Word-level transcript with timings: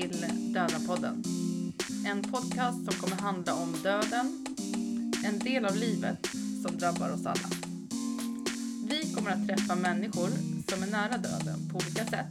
Till 0.00 0.26
Döda-podden. 0.54 1.24
En 2.06 2.22
podcast 2.22 2.84
som 2.84 3.00
kommer 3.00 3.22
handla 3.22 3.54
om 3.54 3.72
döden, 3.82 4.46
en 5.24 5.38
del 5.38 5.64
av 5.64 5.76
livet 5.76 6.26
som 6.66 6.78
drabbar 6.78 7.12
oss 7.12 7.26
alla. 7.26 7.48
Vi 8.88 9.14
kommer 9.14 9.30
att 9.30 9.48
träffa 9.48 9.74
människor 9.74 10.28
som 10.68 10.82
är 10.82 10.86
nära 10.86 11.18
döden 11.18 11.68
på 11.72 11.76
olika 11.76 12.04
sätt. 12.04 12.26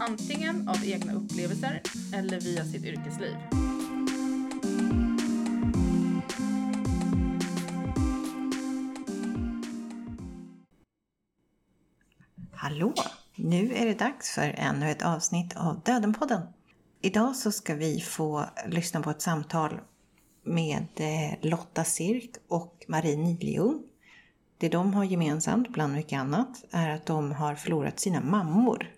Antingen 0.00 0.68
av 0.68 0.84
egna 0.84 1.12
upplevelser 1.12 1.82
eller 2.14 2.40
via 2.40 2.64
sitt 2.64 2.84
yrkesliv. 2.84 3.36
Hallå! 12.52 12.94
Nu 13.34 13.74
är 13.74 13.86
det 13.86 13.94
dags 13.94 14.30
för 14.30 14.54
ännu 14.56 14.90
ett 14.90 15.02
avsnitt 15.02 15.56
av 15.56 15.80
Dödenpodden. 15.80 16.42
Idag 17.04 17.36
så 17.36 17.52
ska 17.52 17.74
vi 17.74 18.00
få 18.00 18.44
lyssna 18.66 19.00
på 19.00 19.10
ett 19.10 19.22
samtal 19.22 19.80
med 20.44 20.86
eh, 20.96 21.50
Lotta 21.50 21.84
Sirk 21.84 22.30
och 22.48 22.84
Marie 22.88 23.16
Niljung. 23.16 23.82
Det 24.58 24.68
de 24.68 24.94
har 24.94 25.04
gemensamt, 25.04 25.68
bland 25.68 25.92
mycket 25.92 26.18
annat, 26.18 26.64
är 26.70 26.90
att 26.90 27.06
de 27.06 27.32
har 27.32 27.54
förlorat 27.54 28.00
sina 28.00 28.20
mammor. 28.20 28.90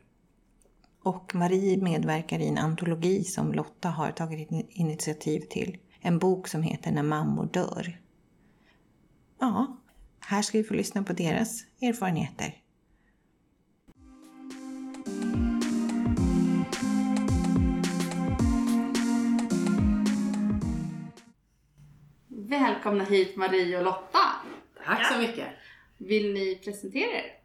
Och 1.02 1.34
Marie 1.34 1.82
medverkar 1.82 2.38
i 2.38 2.48
en 2.48 2.58
antologi 2.58 3.24
som 3.24 3.52
Lotta 3.52 3.88
har 3.88 4.10
tagit 4.10 4.48
initiativ 4.68 5.40
till. 5.40 5.78
En 6.00 6.18
bok 6.18 6.48
som 6.48 6.62
heter 6.62 6.92
När 6.92 7.02
mammor 7.02 7.48
dör. 7.52 8.00
Ja, 9.40 9.76
här 10.20 10.42
ska 10.42 10.58
vi 10.58 10.64
få 10.64 10.74
lyssna 10.74 11.02
på 11.02 11.12
deras 11.12 11.64
erfarenheter. 11.80 12.54
Välkomna 22.60 23.04
hit 23.04 23.36
Marie 23.36 23.78
och 23.78 23.84
Lotta. 23.84 24.18
Tack 24.84 25.12
så 25.12 25.18
mycket. 25.18 25.48
Vill 25.96 26.32
ni 26.32 26.60
presentera 26.64 27.10
er? 27.10 27.38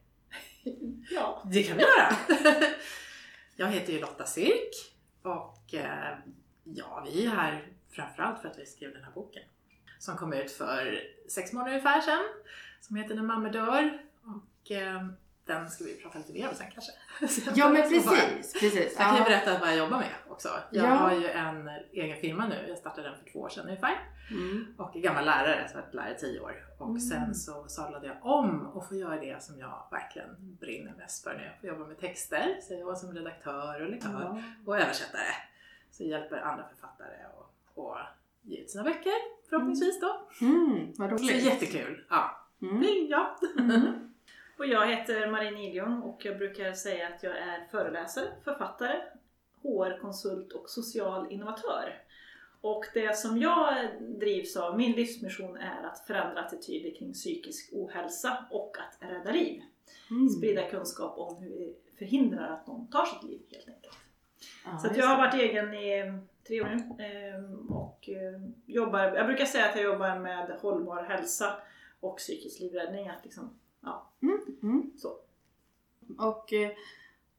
Ja, 1.11 1.43
det 1.51 1.63
kan 1.63 1.77
vi 1.77 1.83
göra. 1.83 2.15
Jag 3.55 3.67
heter 3.67 3.93
ju 3.93 3.99
Lotta 3.99 4.25
Sirk 4.25 4.93
och 5.21 5.73
eh, 5.73 6.17
ja, 6.63 7.07
vi 7.07 7.25
är 7.25 7.29
här 7.29 7.67
framförallt 7.91 8.41
för 8.41 8.49
att 8.49 8.59
vi 8.59 8.65
skrev 8.65 8.93
den 8.93 9.03
här 9.03 9.11
boken 9.11 9.43
som 9.99 10.17
kom 10.17 10.33
ut 10.33 10.51
för 10.51 11.03
sex 11.29 11.53
månader 11.53 11.71
ungefär 11.71 12.01
sedan 12.01 12.23
som 12.81 12.95
heter 12.95 13.15
När 13.15 13.23
mamma 13.23 13.49
dör 13.49 14.01
och 14.23 14.71
eh, 14.71 15.07
den 15.49 15.69
ska 15.69 15.83
vi 15.83 16.01
prata 16.01 16.17
lite 16.17 16.33
mer 16.33 16.47
om 16.49 16.55
sen 16.55 16.67
kanske. 16.73 16.91
Ja 17.59 17.69
men 17.69 17.81
precis. 17.89 18.53
precis. 18.53 18.95
Jag 18.97 19.07
kan 19.07 19.17
ju 19.17 19.23
berätta 19.23 19.59
vad 19.59 19.69
jag 19.69 19.77
jobbar 19.77 19.97
med 19.97 20.09
också. 20.29 20.49
Jag 20.71 20.85
Ja. 20.85 20.89
har 20.95 21.11
ju 21.15 21.29
en 21.29 21.69
egen 21.91 22.17
firma 22.21 22.47
nu. 22.47 22.65
Jag 22.67 22.77
startade 22.77 23.07
den 23.09 23.17
för 23.23 23.31
två 23.31 23.39
år 23.39 23.49
sedan 23.49 23.65
ungefär. 23.65 23.99
Mm. 24.31 24.73
Och 24.77 24.95
är 24.95 24.99
gammal 24.99 25.25
lärare, 25.25 25.67
så 25.67 25.77
jag 25.77 25.81
har 25.81 25.85
varit 25.85 25.93
lärare 25.93 26.15
i 26.15 26.19
tio 26.19 26.39
år. 26.39 26.55
Och 26.77 26.87
Mm. 26.87 26.99
sen 26.99 27.35
så 27.35 27.67
sadlade 27.67 28.07
jag 28.07 28.17
om 28.25 28.67
och 28.67 28.87
får 28.87 28.97
göra 28.97 29.15
det 29.19 29.43
som 29.43 29.59
jag 29.59 29.87
verkligen 29.91 30.29
brinner 30.59 30.93
mest 30.97 31.23
för 31.23 31.33
nu. 31.33 31.43
Jag 31.43 31.59
får 31.59 31.69
jobba 31.69 31.85
med 31.87 31.99
texter, 31.99 32.57
så 32.61 32.73
jag 32.73 32.79
jobbar 32.79 32.95
som 32.95 33.13
redaktör 33.15 33.81
och 33.81 33.89
lektör 33.89 34.43
och 34.65 34.77
översättare. 34.79 35.31
Så 35.91 36.03
jag 36.03 36.09
hjälper 36.09 36.37
andra 36.37 36.65
författare 36.69 37.15
och, 37.37 37.83
och 37.85 37.97
ge 38.41 38.57
ut 38.57 38.69
sina 38.69 38.83
böcker 38.83 39.13
förhoppningsvis 39.49 39.99
då. 39.99 40.27
Mm, 40.41 40.93
vad 40.97 41.09
Så 41.09 41.15
roligt. 41.15 41.43
jättekul! 41.45 42.05
Ja, 42.09 42.35
Mm. 42.61 42.83
Ja. 43.09 43.39
Och 44.59 44.65
jag 44.65 44.87
heter 44.87 45.27
Marie 45.31 45.51
Niljung 45.51 46.01
och 46.01 46.25
jag 46.25 46.37
brukar 46.37 46.73
säga 46.73 47.07
att 47.07 47.23
jag 47.23 47.37
är 47.37 47.67
föreläsare, 47.71 48.25
författare, 48.43 49.01
HR-konsult 49.63 50.51
och 50.53 50.69
social 50.69 51.31
innovatör. 51.31 52.01
Och 52.61 52.85
det 52.93 53.17
som 53.17 53.37
jag 53.37 53.75
drivs 54.01 54.57
av, 54.57 54.77
min 54.77 54.91
livsmission 54.91 55.57
är 55.57 55.83
att 55.83 55.99
förändra 55.99 56.41
attityder 56.41 56.95
kring 56.99 57.13
psykisk 57.13 57.69
ohälsa 57.73 58.45
och 58.51 58.77
att 58.77 59.09
rädda 59.11 59.31
liv. 59.31 59.61
Mm. 60.11 60.29
Sprida 60.29 60.69
kunskap 60.69 61.17
om 61.17 61.37
hur 61.43 61.49
vi 61.49 61.75
förhindrar 61.97 62.53
att 62.53 62.67
någon 62.67 62.87
tar 62.87 63.05
sitt 63.05 63.23
liv 63.23 63.41
helt 63.51 63.67
enkelt. 63.67 63.97
Ja, 64.65 64.77
Så 64.77 64.99
jag 64.99 65.07
har 65.07 65.17
varit 65.17 65.33
egen 65.33 65.73
i 65.73 66.21
tre 66.47 66.61
år 66.61 66.65
nu 66.65 67.03
ehm, 67.05 67.67
och 67.69 68.09
eh, 68.09 68.41
jobbar, 68.65 68.99
jag 68.99 69.25
brukar 69.25 69.45
säga 69.45 69.65
att 69.65 69.75
jag 69.75 69.85
jobbar 69.85 70.19
med 70.19 70.59
hållbar 70.61 71.03
hälsa 71.03 71.55
och 71.99 72.17
psykisk 72.17 72.59
livräddning. 72.59 73.09
Att 73.09 73.23
liksom, 73.23 73.59
ja, 73.81 74.11
Mm. 74.21 74.39
Mm. 74.63 74.91
så. 74.97 75.09
Och 76.17 76.53
eh, 76.53 76.71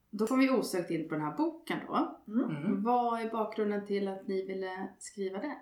då 0.09 0.27
kom 0.27 0.39
vi 0.39 0.49
osökt 0.49 0.91
in 0.91 1.09
på 1.09 1.15
den 1.15 1.23
här 1.23 1.37
boken 1.37 1.79
då. 1.87 2.19
Mm. 2.27 2.83
Vad 2.83 3.21
är 3.21 3.29
bakgrunden 3.29 3.85
till 3.85 4.07
att 4.07 4.27
ni 4.27 4.45
ville 4.45 4.87
skriva 4.99 5.39
den? 5.39 5.55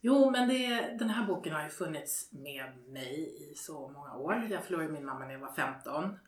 Jo, 0.00 0.30
men 0.30 0.48
det, 0.48 0.96
den 0.98 1.08
här 1.10 1.26
boken 1.26 1.52
har 1.52 1.62
ju 1.62 1.68
funnits 1.68 2.32
med 2.32 2.72
mig 2.88 3.36
i 3.50 3.54
så 3.54 3.88
många 3.88 4.16
år. 4.16 4.48
Jag 4.50 4.64
förlorade 4.64 4.92
min 4.92 5.04
mamma 5.04 5.24
när 5.24 5.32
jag 5.32 5.40
var 5.40 5.52
15 5.52 6.18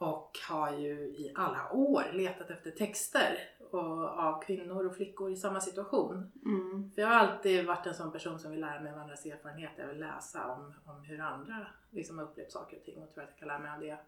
och 0.00 0.38
har 0.48 0.72
ju 0.76 0.92
i 0.92 1.32
alla 1.34 1.72
år 1.72 2.04
letat 2.12 2.50
efter 2.50 2.70
texter 2.70 3.38
och, 3.70 4.04
av 4.04 4.42
kvinnor 4.42 4.86
och 4.86 4.96
flickor 4.96 5.30
i 5.30 5.36
samma 5.36 5.60
situation. 5.60 6.32
Mm. 6.44 6.90
För 6.94 7.02
jag 7.02 7.08
har 7.08 7.14
alltid 7.14 7.66
varit 7.66 7.86
en 7.86 7.94
sån 7.94 8.12
person 8.12 8.38
som 8.38 8.50
vill 8.50 8.60
lära 8.60 8.80
mig 8.80 8.92
av 8.92 8.98
andras 8.98 9.26
erfarenheter. 9.26 9.82
Jag 9.82 9.88
vill 9.88 10.00
läsa 10.00 10.46
om, 10.46 10.74
om 10.84 11.04
hur 11.04 11.20
andra 11.20 11.66
liksom 11.90 12.18
har 12.18 12.24
upplevt 12.24 12.52
saker 12.52 12.76
och 12.76 12.84
ting 12.84 13.02
och 13.02 13.14
tror 13.14 13.24
att 13.24 13.30
jag 13.30 13.38
kan 13.38 13.48
lära 13.48 13.58
mig 13.58 13.70
av 13.70 13.80
det. 13.80 13.98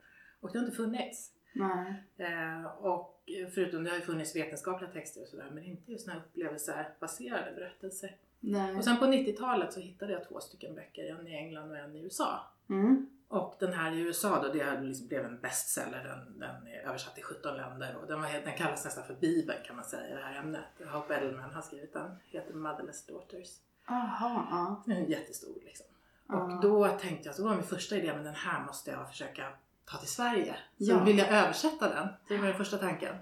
Och 0.40 0.52
det 0.52 0.58
har 0.58 0.64
inte 0.64 0.76
funnits. 0.76 1.32
Nej. 1.52 2.04
Eh, 2.16 2.64
och 2.64 3.22
förutom 3.54 3.84
det 3.84 3.90
har 3.90 3.96
ju 3.96 4.02
funnits 4.02 4.36
vetenskapliga 4.36 4.90
texter 4.90 5.22
och 5.22 5.28
sådär 5.28 5.50
men 5.52 5.64
inte 5.64 5.92
just 5.92 6.08
här 6.08 6.16
upplevelsebaserade 6.16 7.52
berättelser. 7.56 8.16
Nej. 8.40 8.76
Och 8.76 8.84
sen 8.84 8.98
på 8.98 9.04
90-talet 9.04 9.72
så 9.72 9.80
hittade 9.80 10.12
jag 10.12 10.28
två 10.28 10.40
stycken 10.40 10.74
böcker, 10.74 11.04
en 11.04 11.26
i 11.26 11.36
England 11.36 11.70
och 11.70 11.76
en 11.76 11.96
i 11.96 12.00
USA. 12.00 12.40
Mm. 12.68 13.06
Och 13.32 13.54
den 13.58 13.72
här 13.72 13.92
i 13.92 14.00
USA 14.00 14.42
då, 14.42 14.48
det 14.52 14.80
liksom 14.80 15.08
blev 15.08 15.24
en 15.24 15.40
bestseller. 15.40 16.04
Den, 16.04 16.38
den 16.38 16.66
är 16.66 16.88
översatt 16.88 17.14
till 17.14 17.24
17 17.24 17.56
länder 17.56 17.96
och 18.00 18.06
den, 18.06 18.20
var, 18.22 18.28
den 18.44 18.56
kallas 18.56 18.84
nästan 18.84 19.04
för 19.04 19.14
Bibeln 19.14 19.58
kan 19.66 19.76
man 19.76 19.84
säga 19.84 20.08
i 20.08 20.14
det 20.14 20.22
här 20.22 20.38
ämnet. 20.38 20.64
Hope 20.92 21.14
Edelman 21.14 21.50
har 21.50 21.62
skrivit 21.62 21.92
den, 21.92 22.16
heter 22.24 22.54
Motherless 22.54 23.06
Daughters. 23.06 23.48
Aha, 23.88 24.46
ja. 24.50 24.82
Den 24.86 25.04
är 25.04 25.08
jättestor 25.08 25.54
liksom. 25.64 25.86
Ja. 26.28 26.34
Och 26.42 26.60
då 26.60 26.88
tänkte 26.88 27.28
jag, 27.28 27.36
så 27.36 27.44
var 27.44 27.54
min 27.54 27.62
första 27.64 27.96
idé, 27.96 28.12
men 28.14 28.24
den 28.24 28.34
här 28.34 28.64
måste 28.64 28.90
jag 28.90 29.08
försöka 29.08 29.52
ta 29.84 29.98
till 29.98 30.08
Sverige. 30.08 30.52
Så 30.78 30.84
Ja. 30.84 30.94
då 30.98 31.04
ville 31.04 31.22
jag 31.22 31.44
översätta 31.44 31.88
den. 31.88 32.08
Det 32.28 32.38
var 32.38 32.46
den 32.46 32.56
första 32.56 32.78
tanken. 32.78 33.16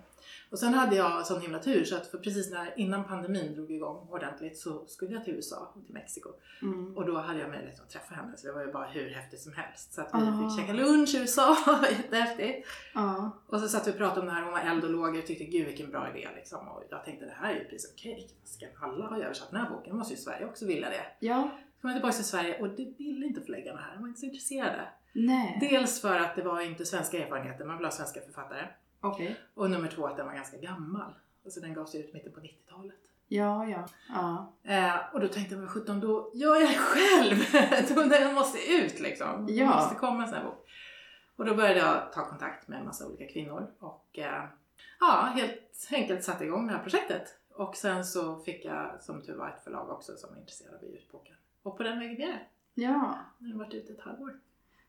Och 0.50 0.59
sen 0.59 0.75
hade 0.75 0.97
jag 0.97 1.27
sån 1.27 1.41
himla 1.41 1.59
tur 1.59 1.84
så 1.84 1.97
att 1.97 2.06
för 2.06 2.19
precis 2.19 2.50
när, 2.50 2.78
innan 2.78 3.05
pandemin 3.05 3.55
drog 3.55 3.71
igång 3.71 4.09
ordentligt 4.11 4.59
så 4.59 4.87
skulle 4.87 5.15
jag 5.15 5.25
till 5.25 5.34
USA 5.34 5.72
och 5.77 5.84
till 5.87 5.94
Mexiko. 5.94 6.28
Mm. 6.62 6.97
Och 6.97 7.06
då 7.06 7.19
hade 7.19 7.41
jag 7.41 7.50
möjlighet 7.50 7.81
att 7.81 7.91
träffa 7.91 8.15
henne 8.15 8.37
så 8.37 8.47
det 8.47 8.53
var 8.53 8.61
ju 8.61 8.72
bara 8.72 8.87
hur 8.87 9.11
häftigt 9.11 9.41
som 9.41 9.53
helst. 9.53 9.93
Så 9.93 10.00
att 10.00 10.09
vi 10.15 10.19
Ah. 10.19 10.49
fick 10.49 10.61
käka 10.61 10.72
lunch 10.72 11.15
i 11.15 11.19
USA, 11.19 11.56
jättehäftigt. 11.91 12.69
Ja. 12.94 13.31
Och 13.47 13.61
så 13.61 13.69
satt 13.69 13.87
vi 13.87 13.91
och 13.91 13.97
pratade 13.97 14.21
om 14.21 14.27
det 14.27 14.33
här, 14.33 14.43
hon 14.43 14.53
var 14.53 14.61
eld 14.61 14.84
och 14.84 14.91
lågor 14.91 15.19
och 15.19 15.27
tyckte 15.27 15.44
gud 15.44 15.66
vilken 15.66 15.91
bra 15.91 16.11
idé 16.16 16.28
liksom. 16.37 16.69
Och 16.69 16.82
jag 16.91 17.05
tänkte 17.05 17.25
det 17.27 17.34
här 17.41 17.50
är 17.55 17.59
ju 17.59 17.65
precis 17.65 17.93
okej, 17.94 18.28
ska 18.44 18.67
alla 18.82 19.06
ha 19.06 19.19
översatt 19.19 19.50
den 19.50 19.61
här 19.61 19.71
boken? 19.71 19.97
Måste 19.97 20.15
ju 20.15 20.21
Sverige 20.21 20.47
också 20.47 20.67
vilja 20.67 20.88
det. 20.91 21.06
Ja. 21.26 21.50
Så 21.76 21.81
kom 21.82 21.91
jag 21.91 21.96
tillbaka 21.96 22.14
till 22.14 22.25
Sverige 22.25 22.61
och 22.61 22.69
det 22.69 22.94
ville 22.99 23.26
inte 23.26 23.41
förläggarna 23.41 23.81
här, 23.81 23.93
de 23.94 24.00
var 24.03 24.08
inte 24.08 24.20
så 24.20 24.26
intresserade. 24.26 24.88
Nej. 25.12 25.58
Dels 25.70 26.00
för 26.00 26.17
att 26.17 26.37
det 26.37 26.43
var 26.43 26.61
inte 26.61 26.85
svenska 26.87 27.19
erfarenheter, 27.25 27.64
man 27.64 27.76
vill 27.76 27.87
ha 27.87 27.93
svenska 27.93 28.20
författare. 28.20 28.67
Okej. 29.00 29.41
Och 29.55 29.70
nummer 29.70 29.88
två 29.88 30.06
att 30.06 30.17
den 30.17 30.26
var 30.26 30.35
ganska 30.35 30.56
gammal. 30.56 31.12
Alltså 31.44 31.61
den 31.61 31.75
gavs 31.75 31.94
ut 31.94 32.14
mitten 32.14 32.32
på 32.32 32.41
90-talet. 32.41 32.97
Ja, 33.29 33.69
ja. 33.69 33.87
Ja. 34.08 34.52
Eh, 34.75 35.14
och 35.14 35.20
då 35.20 35.29
tänkte 35.29 35.55
jag, 35.55 35.61
men 35.61 35.69
17 35.69 36.00
då 36.00 36.31
gör 36.35 36.56
jag 36.56 36.69
det 36.70 36.79
själv! 36.79 37.37
den 38.11 38.35
måste 38.35 38.73
ut 38.73 39.00
liksom. 39.00 39.47
Det 39.47 39.52
Ja. 39.52 39.67
måste 39.67 39.94
komma 39.94 40.23
en 40.23 40.29
sån 40.29 40.38
här 40.38 40.44
bok. 40.44 40.67
Och 41.37 41.44
då 41.44 41.55
började 41.55 41.79
jag 41.81 42.12
ta 42.12 42.26
kontakt 42.29 42.69
med 42.69 42.79
en 42.79 42.85
massa 42.87 43.06
olika 43.06 43.32
kvinnor 43.32 43.70
och 43.79 44.19
eh, 44.19 44.44
ja, 45.00 45.32
helt 45.35 45.88
enkelt 45.93 46.25
satte 46.25 46.44
igång 46.44 46.67
det 46.67 46.73
här 46.73 46.82
projektet. 46.82 47.37
Och 47.55 47.76
sen 47.76 48.05
så 48.05 48.37
fick 48.41 48.64
jag 48.64 49.03
som 49.03 49.23
tur 49.23 49.37
var 49.37 49.49
ett 49.49 49.64
förlag 49.64 49.91
också 49.91 50.17
som 50.17 50.31
var 50.31 50.38
intresserade 50.38 50.76
av 50.76 50.82
att 50.85 50.88
ge 50.91 50.96
ut 50.96 51.12
boken. 51.12 51.35
Och 51.62 51.76
på 51.76 51.82
den 51.82 51.99
vägen 51.99 52.29
är 52.29 52.32
det. 52.32 52.41
Ja. 52.75 53.19
Nu 53.38 53.53
har 53.53 53.58
varit 53.58 53.75
ute 53.75 53.93
ett 53.93 54.00
halvår. 54.00 54.41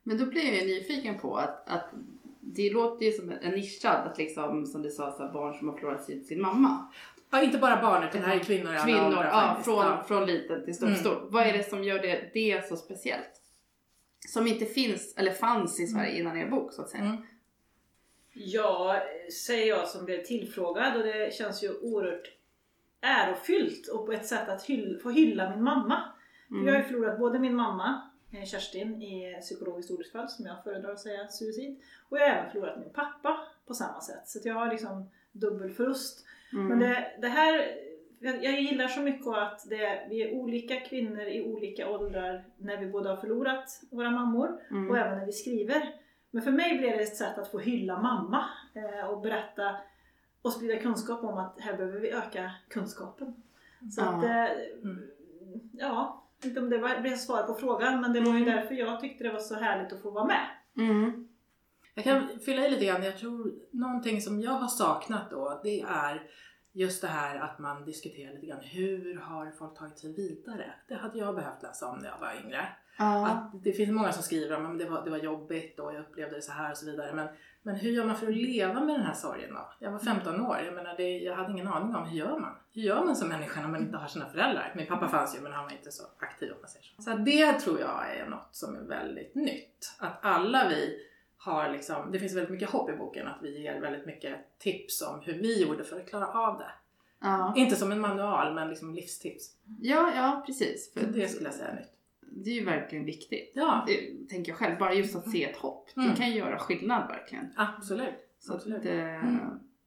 Men 0.04 0.18
då 0.18 0.26
blir 0.26 0.54
jag 0.58 0.68
nyfiken 0.68 1.20
på 1.20 1.36
att, 1.38 1.70
att 1.70 1.86
det 2.42 2.74
låter 2.74 3.06
ju 3.06 3.12
som 3.12 3.32
en, 3.42 3.52
nischad, 3.52 4.08
att 4.08 4.18
liksom, 4.18 4.66
som 4.66 4.82
du 4.82 4.90
sa, 4.90 5.12
så 5.12 5.30
barn 5.34 5.54
som 5.54 5.70
har 5.70 5.78
förlorat 5.78 6.04
sin, 6.04 6.24
sin 6.24 6.42
mamma. 6.42 6.88
Ja, 7.32 7.42
inte 7.42 7.58
bara 7.58 7.82
barn 7.82 8.04
utan 8.04 8.22
det 8.22 8.28
här 8.28 8.36
är 8.36 8.40
kvinnor 8.40 8.74
i 8.74 8.76
alla 8.76 8.86
Kvinnor, 8.86 9.06
åldrar 9.06 9.26
ja, 9.26 9.32
faktiskt. 9.32 9.66
från, 9.66 9.86
Ja. 9.86 10.04
från 10.08 10.26
liten 10.26 10.66
till 10.66 10.76
stor. 10.76 10.88
Mm. 10.88 11.00
stor. 11.00 11.28
Vad 11.30 11.48
är 11.48 11.54
det 11.54 11.70
som 11.70 11.84
gör 11.84 12.00
det, 12.00 12.32
det 12.34 12.68
så 12.68 12.76
speciellt? 12.76 13.42
Som 14.28 14.48
inte 14.48 14.66
finns, 14.66 15.16
eller 15.18 15.32
fanns 15.32 15.80
i 15.80 15.88
Sverige 15.88 16.20
innan 16.20 16.38
er 16.38 16.50
bok 16.50 16.74
så 16.74 16.82
att 16.82 16.90
säga. 16.90 17.04
Mm. 17.04 17.18
Ja, 18.34 19.02
säger 19.46 19.68
jag 19.68 19.88
som 19.88 20.06
blev 20.06 20.24
tillfrågad 20.24 20.98
och 20.98 21.04
det 21.04 21.34
känns 21.34 21.64
ju 21.64 21.80
oerhört 21.80 22.28
ärofyllt 23.02 23.88
och 23.88 24.06
på 24.06 24.12
ett 24.12 24.26
sätt 24.26 24.50
att 24.50 24.64
hyll, 24.64 25.00
få 25.04 25.10
hylla 25.10 25.50
min 25.50 25.64
mamma. 25.64 26.04
För 26.50 26.66
Jag 26.66 26.74
har 26.74 26.80
ju 26.80 26.84
förlorat 26.88 27.20
både 27.20 27.40
min 27.40 27.56
mamma, 27.56 28.11
Kerstin, 28.32 29.02
i 29.02 29.38
psykologiskt 29.42 29.92
olycksfall 29.92 30.30
som 30.30 30.46
jag 30.46 30.64
föredrar 30.64 30.92
att 30.92 31.00
säga 31.00 31.28
suicid. 31.28 31.82
Och 32.10 32.18
jag 32.18 32.22
har 32.30 32.36
även 32.36 32.52
förlorat 32.52 32.80
min 32.80 32.90
pappa 32.90 33.38
på 33.68 33.74
samma 33.74 34.02
sätt. 34.02 34.28
Så 34.28 34.40
jag 34.44 34.54
har 34.56 34.68
liksom 34.72 35.10
dubbel 35.32 35.70
förlust. 35.70 36.26
Mm. 36.54 36.68
Men 36.68 36.80
det, 36.80 37.12
det 37.22 37.28
här, 37.28 37.78
jag 38.20 38.62
gillar 38.62 38.88
så 38.88 39.00
mycket 39.02 39.28
att 39.28 39.70
det, 39.70 40.08
vi 40.10 40.22
är 40.22 40.34
olika 40.34 40.80
kvinnor 40.80 41.22
i 41.22 41.44
olika 41.44 41.90
åldrar 41.90 42.46
när 42.58 42.78
vi 42.78 42.88
både 42.88 43.10
har 43.10 43.18
förlorat 43.18 43.82
våra 43.92 44.12
mammor 44.12 44.62
Mm. 44.72 44.90
och 44.90 44.98
även 44.98 45.18
när 45.18 45.26
vi 45.26 45.32
skriver. 45.32 45.96
Men 46.32 46.44
för 46.44 46.52
mig 46.52 46.78
blir 46.78 46.90
det 46.92 47.04
ett 47.04 47.16
sätt 47.16 47.38
att 47.38 47.52
få 47.52 47.60
hylla 47.60 48.02
mamma 48.02 48.46
eh, 48.74 49.06
och 49.10 49.22
berätta 49.22 49.76
och 50.42 50.54
sprida 50.54 50.80
kunskap 50.82 51.24
om 51.24 51.38
att 51.38 51.60
här 51.60 51.78
behöver 51.78 52.00
vi 52.00 52.12
öka 52.12 52.52
kunskapen. 52.68 53.44
Så 53.96 54.02
Ja. 54.02 54.06
att, 54.08 54.24
eh, 54.24 54.58
Mm. 54.84 55.08
ja, 55.74 56.21
inte 56.46 56.60
om 56.60 56.70
det 56.70 56.78
var, 56.78 57.02
blev 57.02 57.16
svar 57.16 57.44
på 57.44 57.54
frågan 57.54 58.02
men 58.02 58.14
det 58.14 58.20
var 58.22 58.34
ju 58.34 58.42
Mm. 58.44 58.56
därför 58.56 58.76
jag 58.76 59.00
tyckte 59.00 59.24
det 59.24 59.32
var 59.32 59.40
så 59.40 59.56
härligt 59.56 59.94
att 59.94 60.02
få 60.02 60.12
vara 60.12 60.26
med. 60.26 60.46
Mm. 60.78 61.28
Jag 61.96 62.04
kan 62.04 62.28
fylla 62.46 62.68
i 62.68 62.72
lite 62.72 62.86
grann. 62.86 63.04
Jag 63.04 63.18
tror 63.18 63.54
någonting 63.72 64.22
som 64.22 64.42
jag 64.42 64.52
har 64.52 64.68
saknat 64.68 65.30
då, 65.32 65.60
det 65.64 65.82
är 65.82 66.28
just 66.74 67.02
det 67.02 67.08
här 67.08 67.40
att 67.40 67.60
man 67.60 67.86
diskuterar 67.86 68.34
lite 68.34 68.46
grann 68.46 68.60
hur 68.62 69.16
har 69.20 69.52
folk 69.52 69.78
tagit 69.78 70.00
sig 70.00 70.14
vidare? 70.14 70.74
Det 70.88 70.96
hade 70.96 71.18
jag 71.20 71.36
behövt 71.36 71.64
läsa 71.64 71.88
om 71.88 72.00
när 72.00 72.08
jag 72.10 72.20
var 72.20 72.46
yngre. 72.46 72.68
Ja. 72.98 73.28
Att 73.28 73.64
det 73.64 73.74
finns 73.74 73.92
många 73.92 74.12
som 74.12 74.24
skriver 74.24 74.58
om 74.58 74.66
att 74.72 74.80
det 74.80 74.86
var, 74.86 75.04
det 75.04 75.10
var 75.10 75.18
jobbigt 75.18 75.80
och 75.80 75.94
jag 75.94 76.02
upplevde 76.02 76.36
det 76.36 76.42
så 76.42 76.52
här 76.52 76.72
och 76.72 76.78
så 76.78 76.86
vidare. 76.86 77.14
Men, 77.14 77.28
men 77.62 77.76
hur 77.76 77.92
gör 77.92 78.06
man 78.06 78.16
för 78.16 78.28
att 78.28 78.36
leva 78.36 78.80
med 78.80 78.96
den 78.96 79.06
här 79.06 79.14
sorgen 79.14 79.54
då? 79.54 79.74
Jag 79.80 79.92
var 79.92 80.00
15 80.00 80.42
år, 80.42 80.58
jag 80.66 80.74
menar 80.74 80.98
det, 80.98 81.18
jag 81.20 81.36
hade 81.36 81.52
ingen 81.52 81.68
aning 81.68 81.96
om 81.96 82.06
hur 82.08 82.18
gör 82.18 82.40
man? 82.40 82.56
Hur 82.74 82.82
gör 82.82 83.06
man 83.06 83.16
som 83.16 83.28
människa 83.30 83.62
när 83.62 83.68
man 83.68 83.82
inte 83.82 83.98
har 83.98 84.08
sina 84.08 84.30
föräldrar? 84.30 84.74
Min 84.76 84.88
pappa 84.88 85.08
fanns 85.08 85.36
ju 85.36 85.42
men 85.42 85.54
han 85.54 85.64
var 85.64 85.72
inte 85.72 85.92
så 85.92 86.04
aktiv 86.20 86.52
om 86.52 86.58
man 86.62 86.70
säger 86.70 86.86
så. 86.86 87.02
Så 87.02 87.18
det 87.18 87.54
tror 87.54 87.80
jag 87.80 88.16
är 88.16 88.30
något 88.30 88.50
som 88.52 88.76
är 88.76 88.82
väldigt 88.82 89.36
nytt. 89.36 89.96
Att 90.00 90.26
alla 90.26 90.70
vi 90.70 91.08
har 91.38 91.70
liksom, 91.70 92.12
det 92.12 92.20
finns 92.20 92.36
väldigt 92.36 92.52
mycket 92.52 92.70
hopp 92.70 92.90
i 92.90 92.94
boken 92.94 93.28
att 93.28 93.40
vi 93.42 93.62
ger 93.62 93.82
väldigt 93.82 94.06
mycket 94.06 94.60
tips 94.60 95.02
om 95.02 95.22
hur 95.22 95.34
vi 95.34 95.62
gjorde 95.62 95.84
för 95.84 96.00
att 96.00 96.10
klara 96.10 96.28
av 96.28 96.58
det. 96.58 96.72
Ja. 97.22 97.54
Inte 97.56 97.76
som 97.76 97.92
en 97.92 98.00
manual 98.00 98.54
men 98.54 98.70
liksom 98.70 98.94
livstips. 98.94 99.56
ja, 99.82 100.12
ja 100.16 100.44
precis. 100.46 100.94
För 100.94 101.00
Det 101.00 101.28
skulle 101.28 101.46
jag 101.46 101.54
säga 101.54 101.68
är 101.68 101.76
nytt. 101.76 101.92
Det 102.32 102.50
är 102.50 102.54
ju 102.54 102.66
verkligen 102.66 103.06
viktigt. 103.06 103.52
Ja, 103.56 103.84
Det 103.88 104.28
tänker 104.30 104.52
jag 104.52 104.58
själv. 104.60 104.78
Bara 104.80 104.94
just 104.94 105.16
att 105.16 105.30
se 105.30 105.44
ett 105.44 105.58
hopp. 105.58 105.90
Det 105.96 106.02
Mm. 106.02 106.16
kan 106.16 106.30
ju 106.30 106.36
göra 106.38 106.58
skillnad 106.60 107.08
verkligen. 107.08 107.54
absolut. 107.58 108.14
Så 108.40 108.52
att, 108.54 108.58
absolut. 108.58 108.86
eh, 108.86 108.94
Mm. 109.16 109.38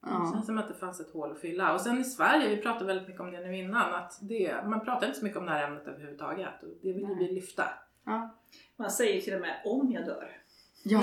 Det 0.02 0.10
ja. 0.10 0.30
känns 0.34 0.46
som 0.46 0.58
att 0.58 0.68
det 0.68 0.74
fanns 0.74 1.00
ett 1.00 1.10
hål 1.12 1.30
att 1.32 1.40
fylla. 1.40 1.72
Och 1.74 1.80
sen 1.80 1.98
i 2.00 2.04
Sverige, 2.04 2.48
vi 2.48 2.62
pratade 2.62 2.84
väldigt 2.84 3.08
mycket 3.08 3.20
om 3.20 3.30
det 3.30 3.40
nu 3.40 3.56
innan, 3.58 3.94
att 3.94 4.18
det, 4.22 4.54
man 4.66 4.80
pratar 4.84 5.06
inte 5.06 5.18
så 5.18 5.24
mycket 5.24 5.38
om 5.38 5.46
det 5.46 5.52
här 5.52 5.64
ämnet 5.68 5.86
överhuvudtaget. 5.86 6.62
Och 6.62 6.68
det 6.82 6.92
vill 6.92 7.06
Nej. 7.06 7.16
vi 7.18 7.34
lyfta. 7.34 7.64
Ja. 8.06 8.34
Man 8.76 8.90
säger 8.90 9.20
till 9.20 9.34
och 9.34 9.40
med 9.40 9.54
om 9.64 9.92
jag 9.92 10.04
dör. 10.04 10.30
Ja. 10.84 11.00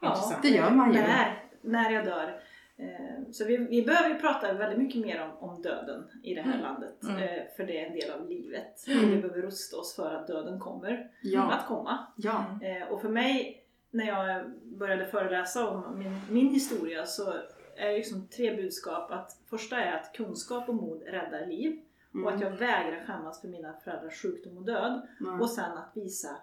Ja. 0.00 0.08
Intressant. 0.08 0.42
det 0.42 0.48
gör 0.48 0.70
man 0.70 0.92
ju. 0.94 1.00
När, 1.00 1.44
när 1.62 1.90
jag 1.90 2.04
dör. 2.04 2.40
Eh, 2.80 3.30
Så 3.32 3.44
vi, 3.44 3.56
vi 3.56 3.82
behöver 3.82 4.08
ju 4.14 4.20
prata 4.20 4.52
väldigt 4.52 4.78
mycket 4.78 5.00
mer 5.00 5.22
om, 5.22 5.48
om 5.50 5.62
döden 5.62 6.04
i 6.22 6.34
det 6.34 6.42
här 6.42 6.50
Mm. 6.54 6.62
landet. 6.62 7.02
Mm. 7.02 7.16
eh, 7.22 7.42
För 7.56 7.64
det 7.66 7.80
är 7.80 7.86
en 7.86 7.92
del 7.92 8.10
av 8.10 8.28
livet. 8.28 8.84
Mm. 8.88 9.10
Vi 9.10 9.16
behöver 9.16 9.42
rusta 9.42 9.76
oss 9.76 9.96
för 9.96 10.14
att 10.14 10.26
döden 10.26 10.58
kommer 10.60 11.10
Ja. 11.22 11.52
att 11.52 11.66
komma. 11.66 12.06
Ja. 12.16 12.44
Eh, 12.62 12.88
Och 12.92 13.00
för 13.00 13.08
mig, 13.08 13.64
när 13.90 14.06
jag 14.06 14.50
började 14.64 15.06
föreläsa 15.06 15.68
om 15.70 15.98
min, 15.98 16.20
min 16.30 16.48
historia 16.54 17.06
så 17.06 17.32
är 17.76 17.86
det 17.88 17.96
liksom 17.96 18.26
tre 18.26 18.56
budskap. 18.56 19.10
Att 19.10 19.38
första 19.50 19.76
är 19.76 19.92
att 19.96 20.12
kunskap 20.12 20.68
och 20.68 20.74
mod 20.74 21.02
räddar 21.02 21.46
liv. 21.46 21.80
Och 22.24 22.32
att 22.32 22.40
jag 22.40 22.50
vägrar 22.50 23.04
skämmas 23.06 23.40
för 23.40 23.48
mina 23.48 23.72
föräldrars 23.84 24.22
sjukdom 24.22 24.56
och 24.58 24.64
död. 24.64 25.06
Mm. 25.20 25.40
Och 25.40 25.50
sen 25.50 25.72
att 25.78 25.90
visa 25.94 26.36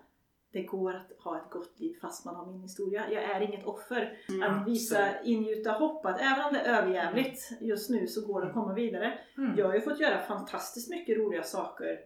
det 0.51 0.63
går 0.63 0.94
att 0.94 1.11
ha 1.23 1.38
ett 1.38 1.49
gott 1.51 1.79
liv 1.79 1.97
fast 2.01 2.25
man 2.25 2.35
har 2.35 2.45
min 2.45 2.61
historia. 2.61 3.11
Jag 3.11 3.23
är 3.23 3.41
inget 3.41 3.65
offer. 3.65 4.17
Mm. 4.29 4.44
Att 4.61 4.67
visa, 4.67 5.21
ingjuta 5.23 5.71
hopp 5.71 6.05
att 6.05 6.21
även 6.21 6.45
om 6.45 6.53
det 6.53 6.59
är 6.59 6.81
överjävligt 6.81 7.51
just 7.61 7.89
nu 7.89 8.07
så 8.07 8.27
går 8.27 8.41
det 8.41 8.47
att 8.47 8.53
komma 8.53 8.73
vidare. 8.73 9.19
Mm. 9.38 9.57
Jag 9.57 9.67
har 9.67 9.73
ju 9.73 9.81
fått 9.81 9.99
göra 9.99 10.19
fantastiskt 10.21 10.89
mycket 10.89 11.17
roliga 11.17 11.44
saker 11.44 11.99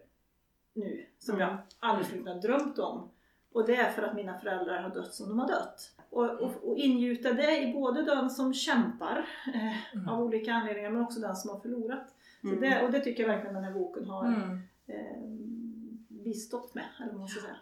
nu 0.74 1.06
som 1.18 1.34
Mm. 1.34 1.48
jag 1.48 1.56
aldrig 1.80 2.06
skulle 2.06 2.22
kunna 2.22 2.40
drömt 2.40 2.78
om. 2.78 3.10
Och 3.52 3.66
det 3.66 3.76
är 3.76 3.90
för 3.90 4.02
att 4.02 4.14
mina 4.16 4.38
föräldrar 4.38 4.82
har 4.82 4.90
dött 4.90 5.14
som 5.14 5.28
de 5.28 5.38
har 5.38 5.48
dött. 5.48 5.90
Och, 6.10 6.30
och, 6.30 6.68
och 6.70 6.76
ingjuta 6.76 7.32
det 7.32 7.58
i 7.62 7.72
både 7.72 8.02
den 8.02 8.30
som 8.30 8.54
kämpar 8.54 9.28
eh, 9.54 9.94
Mm. 9.94 10.08
av 10.08 10.20
olika 10.22 10.52
anledningar 10.52 10.90
men 10.90 11.02
också 11.02 11.20
den 11.20 11.36
som 11.36 11.50
har 11.50 11.60
förlorat. 11.60 12.14
Så 12.40 12.48
Mm. 12.48 12.60
det, 12.60 12.84
och 12.84 12.92
det 12.92 13.00
tycker 13.00 13.22
jag 13.22 13.28
verkligen 13.30 13.54
den 13.54 13.64
här 13.64 13.72
boken 13.72 14.04
har 14.04 14.24
Mm. 14.26 14.58
eh, 14.86 15.22
bistått 16.08 16.74
med. 16.74 16.84
Eller 17.00 17.10
vad 17.10 17.18
man 17.20 17.28
ska 17.28 17.40
säga. 17.40 17.56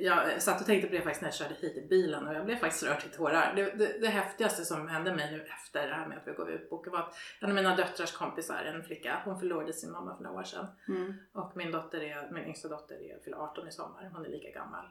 Jag 0.00 0.42
satt 0.42 0.60
och 0.60 0.66
tänkte 0.66 0.88
på 0.88 0.94
det 0.94 1.00
faktiskt 1.00 1.22
när 1.22 1.28
jag 1.28 1.34
körde 1.34 1.54
hit 1.54 1.76
i 1.76 1.86
bilen 1.88 2.26
och 2.28 2.34
jag 2.34 2.44
blev 2.44 2.56
faktiskt 2.56 2.82
rörd 2.84 3.00
till 3.00 3.10
tårar. 3.10 3.52
Det, 3.56 3.62
det, 3.72 4.00
det 4.00 4.06
häftigaste 4.08 4.64
som 4.64 4.88
hände 4.88 5.14
mig 5.14 5.32
nu 5.32 5.42
efter 5.42 5.88
det 5.88 5.94
här 5.94 6.06
med 6.06 6.18
att 6.18 6.28
vi 6.28 6.32
gav 6.32 6.50
ut 6.50 6.70
boken 6.70 6.92
var 6.92 6.98
att 7.00 7.14
en 7.40 7.48
av 7.48 7.54
mina 7.54 7.76
döttrars 7.76 8.12
kompisar, 8.12 8.64
en 8.64 8.82
flicka, 8.82 9.22
hon 9.24 9.40
förlorade 9.40 9.72
sin 9.72 9.92
mamma 9.92 10.16
för 10.16 10.24
några 10.24 10.38
år 10.40 10.44
sedan. 10.44 10.66
Mm. 10.88 11.14
Och 11.32 11.56
min 11.56 11.72
dotter 11.72 12.00
är, 12.00 12.30
min 12.30 12.44
yngsta 12.44 12.68
dotter 12.68 12.94
är, 12.94 13.18
fyller 13.24 13.36
18 13.36 13.68
i 13.68 13.72
sommar, 13.72 14.10
hon 14.14 14.24
är 14.26 14.30
lika 14.30 14.50
gammal. 14.50 14.84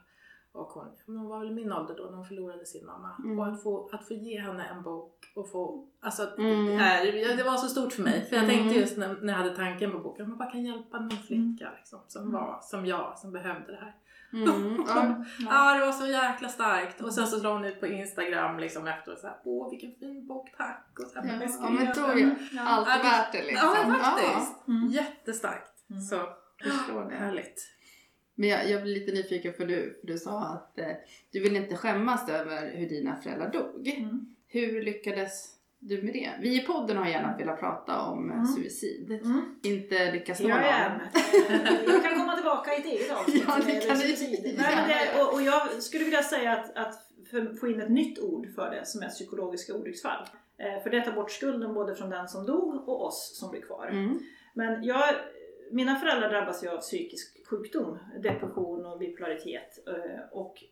Och 0.52 0.68
hon, 0.68 0.88
hon 1.06 1.28
var 1.30 1.40
väl 1.40 1.52
min 1.52 1.72
ålder 1.72 1.96
då 1.98 2.04
när 2.04 2.18
hon 2.18 2.26
förlorade 2.26 2.66
sin 2.66 2.86
mamma. 2.86 3.16
Mm. 3.24 3.40
Och 3.40 3.48
att 3.48 3.64
få, 3.64 3.90
att 3.94 4.08
få 4.08 4.14
ge 4.14 4.40
henne 4.40 4.66
en 4.66 4.82
bok 4.82 5.32
och 5.36 5.52
få, 5.52 5.88
alltså 6.02 6.24
Mm. 6.38 6.66
det, 6.66 6.74
är, 7.24 7.38
det 7.38 7.44
var 7.44 7.58
så 7.58 7.68
stort 7.68 7.94
för 7.94 8.02
mig. 8.02 8.26
För 8.30 8.36
jag 8.36 8.44
Mm. 8.44 8.56
tänkte 8.58 8.80
just 8.80 8.98
när, 8.98 9.16
när 9.22 9.34
jag 9.34 9.40
hade 9.40 9.56
tanken 9.56 9.92
på 9.92 10.00
boken, 10.00 10.30
man 10.30 10.38
bara 10.38 10.52
kan 10.52 10.66
hjälpa 10.66 11.00
någon 11.00 11.10
flicka 11.10 11.72
liksom, 11.78 12.00
som 12.08 12.22
Mm. 12.22 12.34
var 12.34 12.60
som 12.62 12.86
jag, 12.86 13.20
som 13.20 13.32
behövde 13.32 13.72
det 13.72 13.78
här. 13.78 13.96
Mm. 14.34 14.84
Ja. 14.88 15.26
Ja, 15.40 15.74
det 15.74 15.86
var 15.86 15.92
så 15.92 16.08
jäkla 16.08 16.50
starkt. 16.50 17.02
Och 17.02 17.14
sen 17.14 17.28
så 17.28 17.38
la 17.44 17.54
hon 17.54 17.66
ut 17.66 17.80
på 17.80 17.88
Instagram 17.88 18.60
liksom 18.60 18.88
efteråt 18.88 19.20
så 19.20 19.28
här, 19.28 19.38
åh 19.44 19.70
vilken 19.70 19.92
fin 20.00 20.28
bok, 20.28 20.50
tack. 20.58 20.88
Och 21.00 21.08
så 21.08 21.20
här, 21.20 21.28
Ja, 21.28 21.34
jag 21.34 21.50
ja, 21.60 21.70
men 21.70 21.88
är 21.88 22.22
Mm. 22.22 22.36
allt 22.68 22.88
Ja, 22.88 23.00
värt 23.04 23.32
det 23.32 23.44
liksom. 23.44 23.70
Ja, 23.76 23.88
men 23.88 24.00
faktiskt. 24.00 24.68
Mm. 24.68 24.90
Jättestarkt. 24.92 25.72
Mm. 25.90 26.02
Så 26.02 26.30
Förstår 26.64 27.10
det. 27.10 27.16
härligt. 27.16 27.70
Men 28.36 28.50
jag, 28.50 28.70
jag 28.70 28.82
blir 28.82 28.94
lite 28.94 29.12
nyfiken 29.12 29.54
för 29.54 29.66
du, 29.66 29.98
för 30.02 30.08
du 30.08 30.18
sa 30.18 30.40
att 30.44 30.80
eh, 30.80 30.88
du 31.32 31.40
vill 31.40 31.56
inte 31.56 31.78
skämmas 31.78 32.30
över 32.30 32.72
hur 32.76 32.90
dina 32.90 33.16
föräldrar 33.16 33.52
dog. 33.52 33.88
Mm. 33.88 34.36
Hur 34.48 34.82
lyckades 34.82 35.53
du 35.88 36.02
med 36.02 36.14
det? 36.14 36.32
Vi 36.42 36.62
i 36.64 36.66
podden 36.66 36.98
har 36.98 37.08
gärna 37.08 37.38
velat 37.38 37.60
prata 37.60 38.02
om 38.02 38.30
eh, 38.32 38.36
Mm. 38.36 38.46
suicid. 38.48 39.12
Mm. 39.26 39.56
Inte 39.64 40.12
lyckas 40.12 40.40
nå 40.40 40.50
Jag 40.50 40.58
någon. 40.92 41.00
Jag 41.94 42.04
kan 42.04 42.20
komma 42.20 42.36
tillbaka 42.36 42.74
i 42.74 42.80
ett 42.80 42.86
eget 42.86 43.12
avsnitt. 43.12 43.44
Ja, 43.48 43.60
det 43.66 43.88
kan 43.88 43.98
suicid. 43.98 44.54
Nej, 44.58 44.76
det, 44.88 45.22
och, 45.22 45.34
och 45.34 45.42
jag 45.42 45.84
skulle 45.84 46.04
vilja 46.04 46.24
säga 46.24 46.52
att, 46.52 46.76
att 46.78 47.10
få 47.60 47.68
in 47.68 47.82
ett 47.82 47.90
nytt 47.90 48.20
ord 48.20 48.48
för 48.56 48.72
det 48.72 48.86
som 48.86 49.02
är 49.04 49.10
psykologiska 49.10 49.74
olycksfall. 49.74 50.26
Eh, 50.58 50.84
för 50.84 50.90
det 50.90 51.02
tar 51.02 51.12
bort 51.12 51.32
skulden 51.32 51.74
både 51.74 51.96
från 51.96 52.10
den 52.10 52.28
som 52.28 52.46
dog 52.46 52.90
och 52.90 53.06
oss 53.06 53.40
som 53.40 53.52
blir 53.52 53.62
kvar. 53.62 53.88
Mm. 53.92 54.20
Men 54.54 54.84
jag, 54.84 55.16
mina 55.72 55.96
föräldrar 55.96 56.30
drabbas 56.30 56.64
ju 56.64 56.70
av 56.70 56.78
psykisk 56.78 57.48
sjukdom, 57.48 57.98
depression 58.24 58.86
och 58.86 59.00
bipolaritet. 59.00 59.88
eh, 59.88 60.22
Och, 60.32 60.64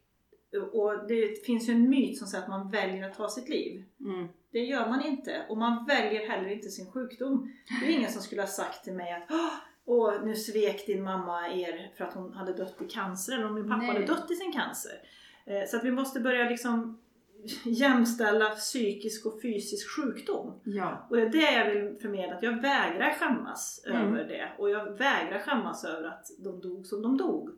och 0.73 1.07
det 1.07 1.45
finns 1.45 1.69
ju 1.69 1.73
en 1.73 1.89
myt 1.89 2.17
som 2.17 2.27
säger 2.27 2.43
att 2.43 2.49
man 2.49 2.71
väljer 2.71 3.09
att 3.09 3.17
ta 3.17 3.29
sitt 3.29 3.49
liv. 3.49 3.83
Mm. 3.99 4.27
Det 4.51 4.59
gör 4.59 4.89
man 4.89 5.01
inte. 5.05 5.45
Och 5.49 5.57
man 5.57 5.85
väljer 5.85 6.29
heller 6.29 6.49
inte 6.49 6.69
sin 6.69 6.91
sjukdom. 6.91 7.51
Det 7.81 7.87
är 7.87 7.97
ingen 7.97 8.11
som 8.11 8.21
skulle 8.21 8.41
ha 8.41 8.47
sagt 8.47 8.83
till 8.83 8.93
mig 8.93 9.13
att 9.13 9.31
"Åh, 9.31 9.53
Åh, 9.85 10.13
nu 10.25 10.35
svek 10.35 10.85
din 10.87 11.03
mamma 11.03 11.47
er 11.49 11.91
för 11.97 12.03
att 12.05 12.13
hon 12.13 12.33
hade 12.33 12.53
dött 12.53 12.81
i 12.81 12.85
cancer. 12.85 13.33
Eller 13.33 13.45
om 13.45 13.53
min 13.55 13.63
pappa 13.69 13.77
Nej. 13.77 13.87
hade 13.87 14.05
dött 14.05 14.31
i 14.31 14.35
sin 14.35 14.53
cancer. 14.53 14.91
Eh, 15.45 15.67
Så 15.67 15.77
att 15.77 15.83
vi 15.83 15.91
måste 15.91 16.19
börja 16.19 16.49
liksom 16.49 17.01
jämställa 17.63 18.49
psykisk 18.49 19.25
och 19.25 19.41
fysisk 19.41 19.89
sjukdom. 19.89 20.59
Ja. 20.63 21.07
Och 21.09 21.15
det 21.15 21.21
är 21.21 21.29
det 21.29 21.51
jag 21.53 21.69
vill 21.73 21.99
förmedla, 22.01 22.35
att 22.35 22.43
jag 22.43 22.61
vägrar 22.61 23.13
skämmas 23.19 23.83
Mm. 23.87 24.01
över 24.07 24.23
det. 24.27 24.49
Och 24.57 24.69
jag 24.69 24.85
vägrar 24.97 25.39
skämmas 25.39 25.85
över 25.85 26.07
att 26.07 26.25
de 26.39 26.61
dog 26.61 26.85
som 26.87 27.01
de 27.01 27.17
dog. 27.17 27.49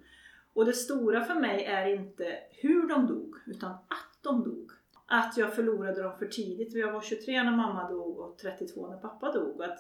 Och 0.53 0.65
det 0.65 0.73
stora 0.73 1.23
för 1.23 1.35
mig 1.35 1.65
är 1.65 1.88
inte 1.95 2.38
hur 2.51 2.88
de 2.88 3.07
dog, 3.07 3.35
utan 3.45 3.71
att 3.71 4.17
de 4.21 4.43
dog. 4.43 4.71
Att 5.07 5.38
jag 5.38 5.53
förlorade 5.55 6.03
dem 6.03 6.17
för 6.19 6.25
tidigt. 6.25 6.74
Jag 6.74 6.91
var 6.91 7.01
23 7.01 7.43
när 7.43 7.51
mamma 7.51 7.89
dog 7.89 8.19
och 8.19 8.38
32 8.38 8.88
när 8.88 8.98
pappa 8.98 9.31
dog. 9.31 9.63
Att, 9.63 9.77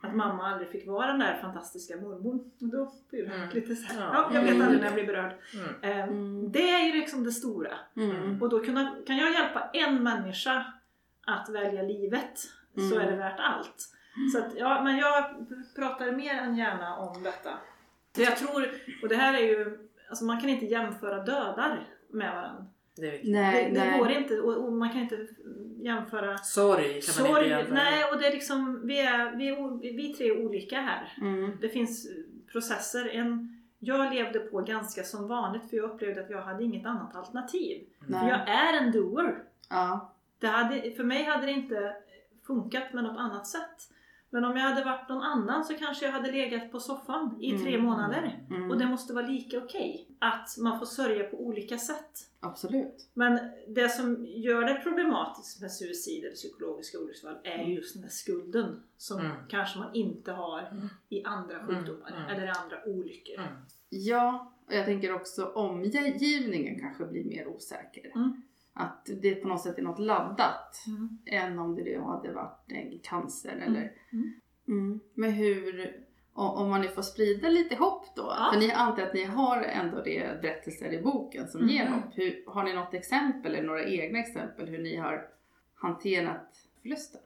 att 0.00 0.14
mamma 0.16 0.46
aldrig 0.50 0.68
fick 0.68 0.86
vara 0.86 1.06
den 1.06 1.18
där 1.18 1.38
fantastiska 1.40 1.96
mormor. 1.96 2.34
Och 2.60 2.68
då 2.68 2.92
blir 3.10 3.26
det 3.26 3.34
Mm. 3.34 3.48
lite 3.50 3.76
så 3.76 3.92
här, 3.94 4.00
Ja. 4.00 4.10
ja, 4.12 4.34
jag 4.34 4.42
vet 4.42 4.50
Mm. 4.50 4.62
aldrig 4.62 4.80
när 4.80 4.86
jag 4.86 4.94
blir 4.94 5.06
berörd. 5.06 5.34
Mm. 5.54 5.98
Eh, 5.98 6.04
Mm. 6.08 6.52
Det 6.52 6.70
är 6.70 6.86
ju 6.86 6.92
liksom 7.00 7.24
det 7.24 7.32
stora. 7.32 7.72
Mm. 7.96 8.42
Och 8.42 8.48
då 8.48 8.60
kunna, 8.64 8.96
kan 9.06 9.16
jag 9.16 9.32
hjälpa 9.32 9.70
en 9.72 10.02
människa 10.02 10.72
att 11.26 11.48
välja 11.48 11.82
livet 11.82 12.38
så 12.74 12.94
Mm. 12.94 13.00
är 13.00 13.10
det 13.10 13.16
värt 13.16 13.40
allt. 13.40 13.88
Så 14.32 14.38
att, 14.38 14.54
ja, 14.56 14.82
men 14.84 14.96
jag 14.96 15.24
pratar 15.76 16.12
mer 16.12 16.34
än 16.34 16.56
gärna 16.56 16.96
om 16.96 17.22
detta. 17.22 17.50
Det 18.14 18.22
jag 18.22 18.36
tror, 18.36 18.68
och 19.02 19.08
det 19.08 19.14
här 19.16 19.34
är 19.34 19.42
ju, 19.42 19.88
alltså 20.08 20.24
man 20.24 20.40
kan 20.40 20.50
inte 20.50 20.66
jämföra 20.66 21.24
dödar 21.24 21.88
med 22.10 22.34
varandra. 22.34 22.64
Det. 22.96 23.20
Nej, 23.24 23.64
det, 23.64 23.80
det 23.80 23.84
nej. 23.84 23.98
går 23.98 24.10
inte 24.10 24.40
och, 24.40 24.64
och 24.66 24.72
man 24.72 24.90
kan 24.90 25.00
inte 25.00 25.26
jämföra 25.76 26.38
Sorg 26.38 26.82
kan 26.82 26.92
man 26.92 26.96
inte 26.96 27.34
sorg. 27.34 27.48
jämföra. 27.48 27.74
Nej, 27.74 28.04
och 28.12 28.18
det 28.18 28.26
är 28.26 28.32
liksom, 28.32 28.86
vi, 28.86 29.00
är, 29.00 29.36
vi, 29.36 29.48
är, 29.48 29.96
vi 29.96 30.14
tre 30.14 30.26
är 30.28 30.44
olika 30.46 30.80
här. 30.80 31.12
Mm. 31.20 31.50
Det 31.60 31.68
finns 31.68 32.08
processer. 32.52 33.08
En, 33.08 33.60
jag 33.78 34.14
levde 34.14 34.38
på 34.38 34.60
ganska 34.60 35.02
som 35.02 35.28
vanligt 35.28 35.70
för 35.70 35.76
jag 35.76 35.90
upplevde 35.90 36.20
att 36.20 36.30
jag 36.30 36.42
hade 36.42 36.64
inget 36.64 36.86
annat 36.86 37.16
alternativ. 37.16 37.82
För 38.04 38.12
Nej. 38.12 38.28
jag 38.28 38.48
är 38.48 38.78
en 38.82 38.92
doer. 38.92 39.42
Ja. 39.70 40.12
Det 40.38 40.46
hade, 40.46 40.90
för 40.90 41.04
mig 41.04 41.24
hade 41.24 41.46
det 41.46 41.52
inte 41.52 41.96
funkat 42.46 42.92
med 42.92 43.04
något 43.04 43.18
annat 43.18 43.46
sätt. 43.46 43.90
Men 44.34 44.44
om 44.44 44.56
jag 44.56 44.62
hade 44.64 44.84
varit 44.84 45.08
någon 45.08 45.22
annan 45.22 45.64
så 45.64 45.74
kanske 45.74 46.04
jag 46.04 46.12
hade 46.12 46.32
legat 46.32 46.72
på 46.72 46.80
soffan 46.80 47.38
i 47.40 47.58
tre 47.58 47.74
Mm. 47.74 47.86
månader. 47.86 48.40
Mm. 48.50 48.70
Och 48.70 48.78
det 48.78 48.86
måste 48.86 49.12
vara 49.12 49.26
lika 49.26 49.58
okej. 49.58 50.08
Att 50.18 50.56
man 50.58 50.78
får 50.78 50.86
sörja 50.86 51.24
på 51.24 51.40
olika 51.46 51.78
sätt. 51.78 52.30
Absolut. 52.40 53.08
Men 53.14 53.38
det 53.68 53.88
som 53.88 54.26
gör 54.26 54.64
det 54.64 54.74
problematiskt 54.74 55.60
med 55.60 55.72
suicid 55.72 56.24
eller 56.24 56.34
psykologiska 56.34 56.98
olycksfall 56.98 57.36
är 57.44 57.64
ju 57.64 57.74
just 57.74 57.94
den 57.94 58.02
där 58.02 58.08
skulden 58.10 58.82
som 58.96 59.20
Mm. 59.20 59.32
kanske 59.48 59.78
man 59.78 59.94
inte 59.94 60.32
har 60.32 60.62
i 61.08 61.24
andra 61.24 61.58
sjukdomar 61.66 62.10
Mm. 62.16 62.30
eller 62.30 62.46
i 62.46 62.48
andra 62.48 62.76
olyckor. 62.86 63.34
Mm. 63.38 63.52
Ja, 63.88 64.52
och 64.66 64.74
jag 64.74 64.84
tänker 64.84 65.14
också 65.14 65.44
omgivningen 65.44 66.80
kanske 66.80 67.04
blir 67.04 67.24
mer 67.24 67.46
osäker. 67.48 68.12
Mm. 69.08 69.16
Att 69.16 69.22
det 69.22 69.34
på 69.34 69.48
något 69.48 69.60
sätt 69.60 69.78
är 69.78 69.82
något 69.82 69.98
laddat. 69.98 70.84
Mm. 70.86 71.18
än 71.26 71.58
om 71.58 71.74
det 71.74 72.00
hade 72.04 72.32
varit 72.32 72.64
en 72.68 72.98
cancer 73.02 73.56
eller... 73.66 73.92
Mm. 74.12 74.32
Mm. 74.68 75.00
Men 75.14 75.32
hur, 75.32 75.96
om 76.32 76.68
man 76.70 76.80
nu 76.80 76.88
får 76.88 77.02
sprida 77.02 77.48
lite 77.48 77.74
hopp 77.76 78.06
då? 78.16 78.22
Ja. 78.22 78.50
För 78.52 78.60
ni 78.60 78.72
antar 78.72 79.02
att 79.02 79.14
ni 79.14 79.24
har 79.24 79.62
ändå 79.62 80.02
det 80.02 80.42
berättelser 80.42 80.92
i 80.92 81.02
boken 81.02 81.48
som 81.48 81.68
ger 81.68 81.86
Mm. 81.86 81.92
hopp. 81.92 82.04
Hur, 82.12 82.44
har 82.46 82.64
ni 82.64 82.72
något 82.72 82.94
exempel 82.94 83.54
eller 83.54 83.66
några 83.66 83.84
egna 83.84 84.18
exempel 84.18 84.68
hur 84.68 84.78
ni 84.78 84.96
har 84.96 85.28
hanterat 85.74 86.68
förlusten? 86.82 87.20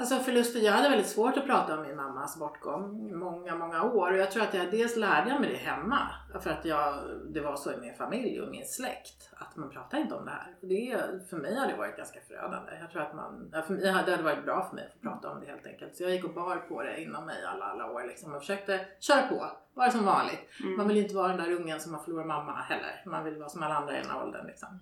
Alltså 0.00 0.18
förluster, 0.18 0.60
jag 0.60 0.72
hade 0.72 0.88
väldigt 0.88 1.08
svårt 1.08 1.36
att 1.36 1.46
prata 1.46 1.78
om 1.78 1.82
min 1.82 1.96
mammas 1.96 2.38
bortgång 2.38 3.08
i 3.08 3.12
många, 3.12 3.54
många 3.54 3.82
år. 3.82 4.12
Och 4.12 4.18
jag 4.18 4.30
tror 4.30 4.42
att 4.42 4.54
jag 4.54 4.70
dels 4.70 4.96
lärde 4.96 5.40
mig 5.40 5.50
det 5.50 5.56
hemma. 5.56 5.98
För 6.42 6.50
att 6.50 6.64
jag, 6.64 6.94
det 7.28 7.40
var 7.40 7.56
så 7.56 7.72
i 7.72 7.76
min 7.76 7.94
familj 7.94 8.40
och 8.40 8.50
min 8.50 8.66
släkt. 8.66 9.30
Att 9.36 9.56
man 9.56 9.70
pratar 9.70 9.98
inte 9.98 10.14
om 10.14 10.24
det 10.24 10.30
här. 10.30 10.54
Det, 10.60 11.28
för 11.30 11.36
mig 11.36 11.54
har 11.56 11.66
det 11.66 11.76
varit 11.76 11.96
ganska 11.96 12.20
förödande. 12.20 12.72
Jag 12.80 12.90
tror 12.90 13.02
att 13.02 13.14
man, 13.14 13.54
för 13.66 13.72
mig, 13.74 13.82
det 13.82 13.90
hade 13.90 14.22
varit 14.22 14.44
bra 14.44 14.66
för 14.68 14.76
mig 14.76 14.92
att 14.94 15.02
prata 15.02 15.30
om 15.30 15.40
det 15.40 15.46
helt 15.46 15.66
enkelt. 15.66 15.96
Så 15.96 16.02
jag 16.02 16.10
gick 16.10 16.24
och 16.24 16.34
bar 16.34 16.56
på 16.56 16.82
det 16.82 17.00
inom 17.02 17.26
mig 17.26 17.44
alla, 17.44 17.64
alla 17.64 17.90
år 17.90 18.04
liksom. 18.06 18.34
Och 18.34 18.40
försökte 18.40 18.80
köra 19.00 19.22
på. 19.28 19.46
Vara 19.74 19.90
som 19.90 20.04
vanligt. 20.04 20.40
Mm. 20.60 20.76
Man 20.76 20.88
vill 20.88 20.96
ju 20.96 21.02
inte 21.02 21.14
vara 21.14 21.28
den 21.28 21.36
där 21.36 21.52
ungen 21.52 21.80
som 21.80 21.94
har 21.94 22.02
förlorat 22.02 22.26
mamma 22.26 22.52
heller. 22.52 23.02
Man 23.06 23.24
vill 23.24 23.36
vara 23.36 23.48
som 23.48 23.62
alla 23.62 23.74
andra 23.74 23.98
i 23.98 24.00
den 24.02 24.10
här 24.10 24.22
åldern. 24.22 24.46
Liksom. 24.46 24.80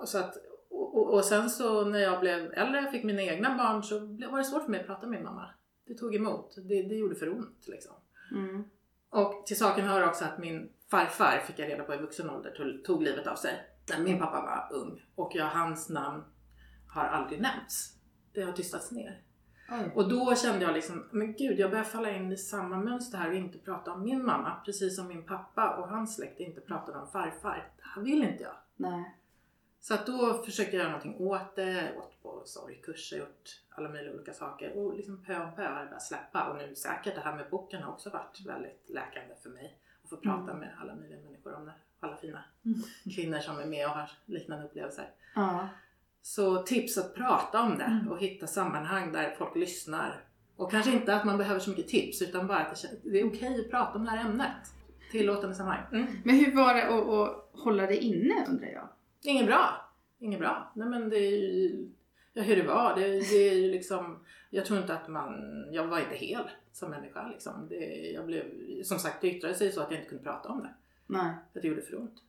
Och, 0.00 0.08
så 0.08 0.18
att, 0.18 0.36
och, 0.80 1.14
och, 1.14 1.24
sen 1.24 1.50
så 1.50 1.84
när 1.84 1.98
jag 1.98 2.20
blev 2.20 2.52
äldre 2.52 2.84
och 2.84 2.90
fick 2.90 3.04
mina 3.04 3.22
egna 3.22 3.56
barn 3.56 3.82
så 3.82 3.98
var 4.30 4.38
det 4.38 4.44
svårt 4.44 4.62
för 4.62 4.70
mig 4.70 4.80
att 4.80 4.86
prata 4.86 5.06
med 5.06 5.18
min 5.18 5.24
mamma. 5.24 5.50
Det 5.86 5.94
tog 5.94 6.14
emot. 6.14 6.54
Det, 6.56 6.82
det 6.82 6.94
gjorde 6.94 7.14
för 7.14 7.32
ont. 7.32 7.64
Liksom. 7.66 7.92
Mm. 8.32 8.64
Och 9.10 9.46
till 9.46 9.58
saken 9.58 9.84
hör 9.84 10.08
också 10.08 10.24
att 10.24 10.38
min 10.38 10.72
farfar 10.90 11.42
fick 11.46 11.58
jag 11.58 11.68
reda 11.68 11.84
på 11.84 11.94
i 11.94 11.96
vuxen 11.96 12.30
ålder 12.30 12.50
tog, 12.50 12.84
tog 12.84 13.02
livet 13.02 13.26
av 13.26 13.36
sig. 13.36 13.66
När 13.90 14.04
min 14.04 14.18
pappa 14.18 14.40
var 14.40 14.78
ung. 14.78 15.06
Och 15.14 15.32
jag, 15.34 15.46
hans 15.46 15.88
namn 15.88 16.24
har 16.88 17.04
aldrig 17.04 17.40
nämnts. 17.40 17.94
Det 18.32 18.42
har 18.42 18.52
tystats 18.52 18.90
ner. 18.90 19.22
Oj. 19.70 19.92
Och 19.94 20.08
då 20.08 20.34
kände 20.34 20.64
jag 20.64 20.74
liksom, 20.74 21.08
men 21.10 21.32
gud 21.32 21.58
jag 21.58 21.70
börjar 21.70 21.84
falla 21.84 22.10
in 22.10 22.32
i 22.32 22.36
samma 22.36 22.76
mönster 22.76 23.18
här 23.18 23.28
och 23.28 23.34
inte 23.34 23.58
prata 23.58 23.92
om 23.92 24.02
min 24.02 24.24
mamma. 24.24 24.60
Precis 24.64 24.96
som 24.96 25.08
min 25.08 25.26
pappa 25.26 25.76
och 25.76 25.88
hans 25.88 26.16
släkt 26.16 26.40
inte 26.40 26.60
pratade 26.60 26.98
om 26.98 27.08
farfar. 27.08 27.72
Det 27.76 27.82
här 27.82 28.02
vill 28.02 28.24
inte 28.24 28.42
jag. 28.42 28.56
Nej. 28.76 29.19
Så 29.80 29.94
att 29.94 30.06
då 30.06 30.42
försökte 30.44 30.76
jag 30.76 30.80
göra 30.82 30.92
någonting 30.98 31.16
åt 31.26 31.56
det. 31.56 31.92
Åt 31.98 32.22
på 32.22 32.42
sorgkurser, 32.44 33.18
gjort 33.18 33.60
alla 33.70 33.88
möjliga 33.88 34.14
olika 34.14 34.32
saker. 34.32 34.72
Och 34.76 34.96
liksom 34.96 35.24
pö 35.24 35.42
om 35.44 35.54
pö 35.56 35.62
har 35.68 35.80
det 35.80 35.86
börjat 35.86 36.02
släppa. 36.02 36.44
Och 36.50 36.56
nu 36.56 36.74
säkert 36.74 37.14
det 37.14 37.20
här 37.20 37.36
med 37.36 37.46
boken 37.50 37.82
har 37.82 37.92
också 37.92 38.10
varit 38.10 38.40
väldigt 38.46 38.84
läkande 38.88 39.34
för 39.42 39.50
mig. 39.50 39.76
Att 40.04 40.10
få 40.10 40.16
prata 40.16 40.54
med 40.54 40.68
alla 40.82 40.94
möjliga 40.94 41.18
människor 41.20 41.54
om 41.54 41.64
det. 41.66 41.72
Alla 42.00 42.16
fina 42.16 42.44
Mm. 42.64 42.80
kvinnor 43.14 43.38
som 43.38 43.58
är 43.58 43.66
med 43.66 43.86
och 43.86 43.92
har 43.92 44.10
liknande 44.26 44.64
upplevelser. 44.64 45.10
Ja. 45.34 45.68
Så 46.22 46.62
tips 46.62 46.98
att 46.98 47.14
prata 47.14 47.62
om 47.62 47.78
det 47.78 47.84
Mm. 47.84 48.08
och 48.08 48.18
hitta 48.18 48.46
sammanhang 48.46 49.12
där 49.12 49.34
folk 49.38 49.56
lyssnar. 49.56 50.24
Och 50.56 50.70
kanske 50.70 50.90
inte 50.92 51.14
att 51.16 51.24
man 51.24 51.38
behöver 51.38 51.60
så 51.60 51.70
mycket 51.70 51.88
tips 51.88 52.22
utan 52.22 52.46
bara 52.46 52.58
att 52.58 52.84
det 53.04 53.20
är 53.20 53.26
okej 53.28 53.60
att 53.60 53.70
prata 53.70 53.98
om 53.98 54.04
det 54.04 54.10
här 54.10 54.24
ämnet. 54.24 54.72
Tillåtande 55.12 55.54
sammanhang. 55.56 55.84
Mm. 55.92 56.06
Men 56.24 56.34
hur 56.36 56.56
var 56.56 56.74
det 56.74 56.82
att, 56.88 57.08
att 57.08 57.60
hålla 57.60 57.86
det 57.86 57.96
inne 57.96 58.46
undrar 58.48 58.68
jag? 58.68 58.88
Inget 59.22 59.46
bra. 59.46 59.90
Inget 60.18 60.40
bra. 60.40 60.72
Nej 60.74 60.88
men 60.88 61.10
det 61.10 61.16
är 61.18 61.30
ju 61.30 61.88
ja, 62.32 62.42
hur 62.42 62.56
det 62.56 62.62
var. 62.62 62.94
Det, 62.94 63.02
det 63.08 63.48
är 63.48 63.54
ju 63.54 63.70
liksom, 63.70 64.24
jag 64.50 64.66
tror 64.66 64.78
inte 64.78 64.94
att 64.94 65.08
man, 65.08 65.64
jag 65.72 65.86
var 65.86 65.98
inte 65.98 66.14
hel 66.14 66.50
som 66.72 66.90
människa 66.90 67.28
liksom. 67.28 67.68
Det, 67.68 68.10
jag 68.14 68.26
blev, 68.26 68.44
som 68.82 68.98
sagt 68.98 69.20
det 69.20 69.28
yttrade 69.28 69.54
sig 69.54 69.72
så 69.72 69.80
att 69.80 69.90
jag 69.90 69.98
inte 70.00 70.08
kunde 70.08 70.24
prata 70.24 70.48
om 70.48 70.62
det. 70.62 70.74
Nej. 71.06 71.32
Att 71.54 71.62
det 71.62 71.68
gjorde 71.68 71.82
för 71.82 71.98
ont. 71.98 72.22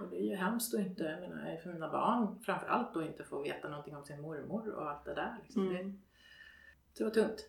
Och 0.00 0.06
det 0.10 0.16
är 0.16 0.30
ju 0.30 0.34
hemskt 0.36 0.74
att 0.74 0.80
inte, 0.80 1.04
jag 1.04 1.20
menar, 1.20 1.56
för 1.62 1.72
mina 1.72 1.88
barn 1.88 2.38
framförallt 2.44 2.94
då 2.94 3.02
inte 3.02 3.24
få 3.24 3.42
veta 3.42 3.68
någonting 3.68 3.96
om 3.96 4.04
sin 4.04 4.20
mormor 4.20 4.74
och 4.74 4.90
allt 4.90 5.04
det 5.04 5.14
där. 5.14 5.36
Liksom. 5.42 5.68
Det, 5.68 5.78
Mm. 5.78 6.00
det 6.98 7.04
var 7.04 7.10
tungt. 7.10 7.48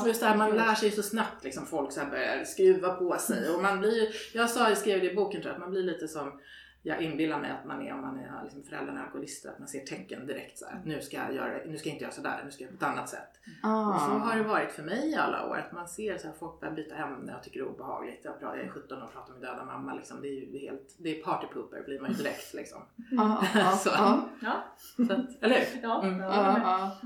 Och 0.00 0.08
just 0.08 0.20
det 0.20 0.26
här, 0.26 0.36
man 0.36 0.56
lär 0.56 0.74
sig 0.74 0.90
så 0.90 1.02
snabbt 1.02 1.44
liksom, 1.44 1.66
folk 1.66 1.92
så 1.92 2.00
här 2.00 2.10
börjar 2.10 2.44
skruva 2.44 2.94
på 2.94 3.16
sig. 3.18 3.54
Och 3.54 3.62
man 3.62 3.78
blir, 3.78 4.08
jag 4.34 4.50
sa, 4.50 4.68
jag 4.68 4.78
skrev 4.78 5.00
det 5.00 5.12
i 5.12 5.14
boken 5.14 5.42
tror 5.42 5.50
jag, 5.52 5.54
att 5.54 5.60
man 5.60 5.70
blir 5.70 5.82
lite 5.82 6.08
som 6.08 6.40
jag 6.86 7.02
inbillar 7.02 7.40
mig 7.40 7.50
att 7.50 7.64
man 7.64 7.82
är 7.86 7.92
om 7.94 8.00
man 8.00 8.18
är 8.18 8.40
liksom 8.44 8.62
föräldrarna 8.62 9.00
är 9.00 9.04
alkoholister, 9.04 9.48
att 9.50 9.58
man 9.58 9.68
ser 9.68 9.80
tecken 9.80 10.26
direkt 10.26 10.58
så 10.58 10.66
här, 10.66 10.80
nu 10.84 11.00
ska 11.00 11.16
jag 11.16 11.34
göra, 11.34 11.58
nu 11.66 11.78
ska 11.78 11.88
jag 11.88 11.94
inte 11.94 12.04
göra 12.04 12.14
sådär, 12.14 12.42
nu 12.44 12.50
ska 12.50 12.64
jag 12.64 12.70
på 12.70 12.76
ett 12.84 12.90
annat 12.92 13.08
sätt. 13.08 13.28
Och 13.62 14.00
så 14.00 14.08
har 14.26 14.36
det 14.36 14.44
Ah. 14.44 14.48
varit 14.48 14.72
för 14.72 14.82
mig 14.82 15.10
i 15.10 15.14
alla 15.14 15.46
år, 15.46 15.56
att 15.56 15.72
man 15.72 15.88
ser 15.88 16.18
så 16.18 16.26
här, 16.26 16.34
folk 16.38 16.60
börjar 16.60 16.74
byta 16.74 16.96
ämne 16.96 17.34
och 17.36 17.42
tycker 17.42 17.60
det 17.60 17.66
är 17.66 17.68
obehagligt. 17.68 18.20
Jag, 18.24 18.40
pratar, 18.40 18.56
jag 18.56 18.66
är 18.66 18.70
17 18.70 19.02
och 19.02 19.12
pratar 19.12 19.32
med 19.32 19.42
döda 19.42 19.64
mamma, 19.64 19.94
liksom, 19.94 20.20
det 20.20 20.28
är 20.28 20.32
ju 20.52 20.58
helt, 20.58 20.94
det 20.98 21.20
är 21.20 21.24
partypooper 21.24 21.82
blir 21.82 22.00
man 22.00 22.10
ju 22.10 22.16
direkt 22.16 22.54
liksom. 22.54 22.82
Ja, 23.10 23.44
ja, 23.54 23.70
Så. 23.76 23.88
ja, 23.88 24.28
Ja, 24.42 24.64
Så 24.96 25.02
att, 25.12 25.42
eller 25.42 25.56
hur? 25.58 25.80
ja, 25.82 26.02
Mm. 26.02 26.20
ja, 26.20 26.34
ja, 26.34 26.52
men- 26.52 26.62
ja. 26.62 26.96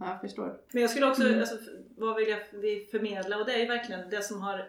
Ja, 0.00 0.06
jag 0.12 0.20
förstår. 0.20 0.60
Men 0.72 0.82
jag 0.82 0.90
skulle 0.90 1.06
också, 1.10 1.22
Mm. 1.26 1.38
alltså, 1.40 1.56
vad 1.96 2.16
vill 2.16 2.28
jag 2.28 2.38
vi 2.52 2.88
förmedla? 2.90 3.36
Och 3.38 3.46
det 3.46 3.54
är 3.54 3.58
ju 3.58 3.66
verkligen 3.66 4.10
det 4.10 4.22
som 4.22 4.42
har 4.42 4.66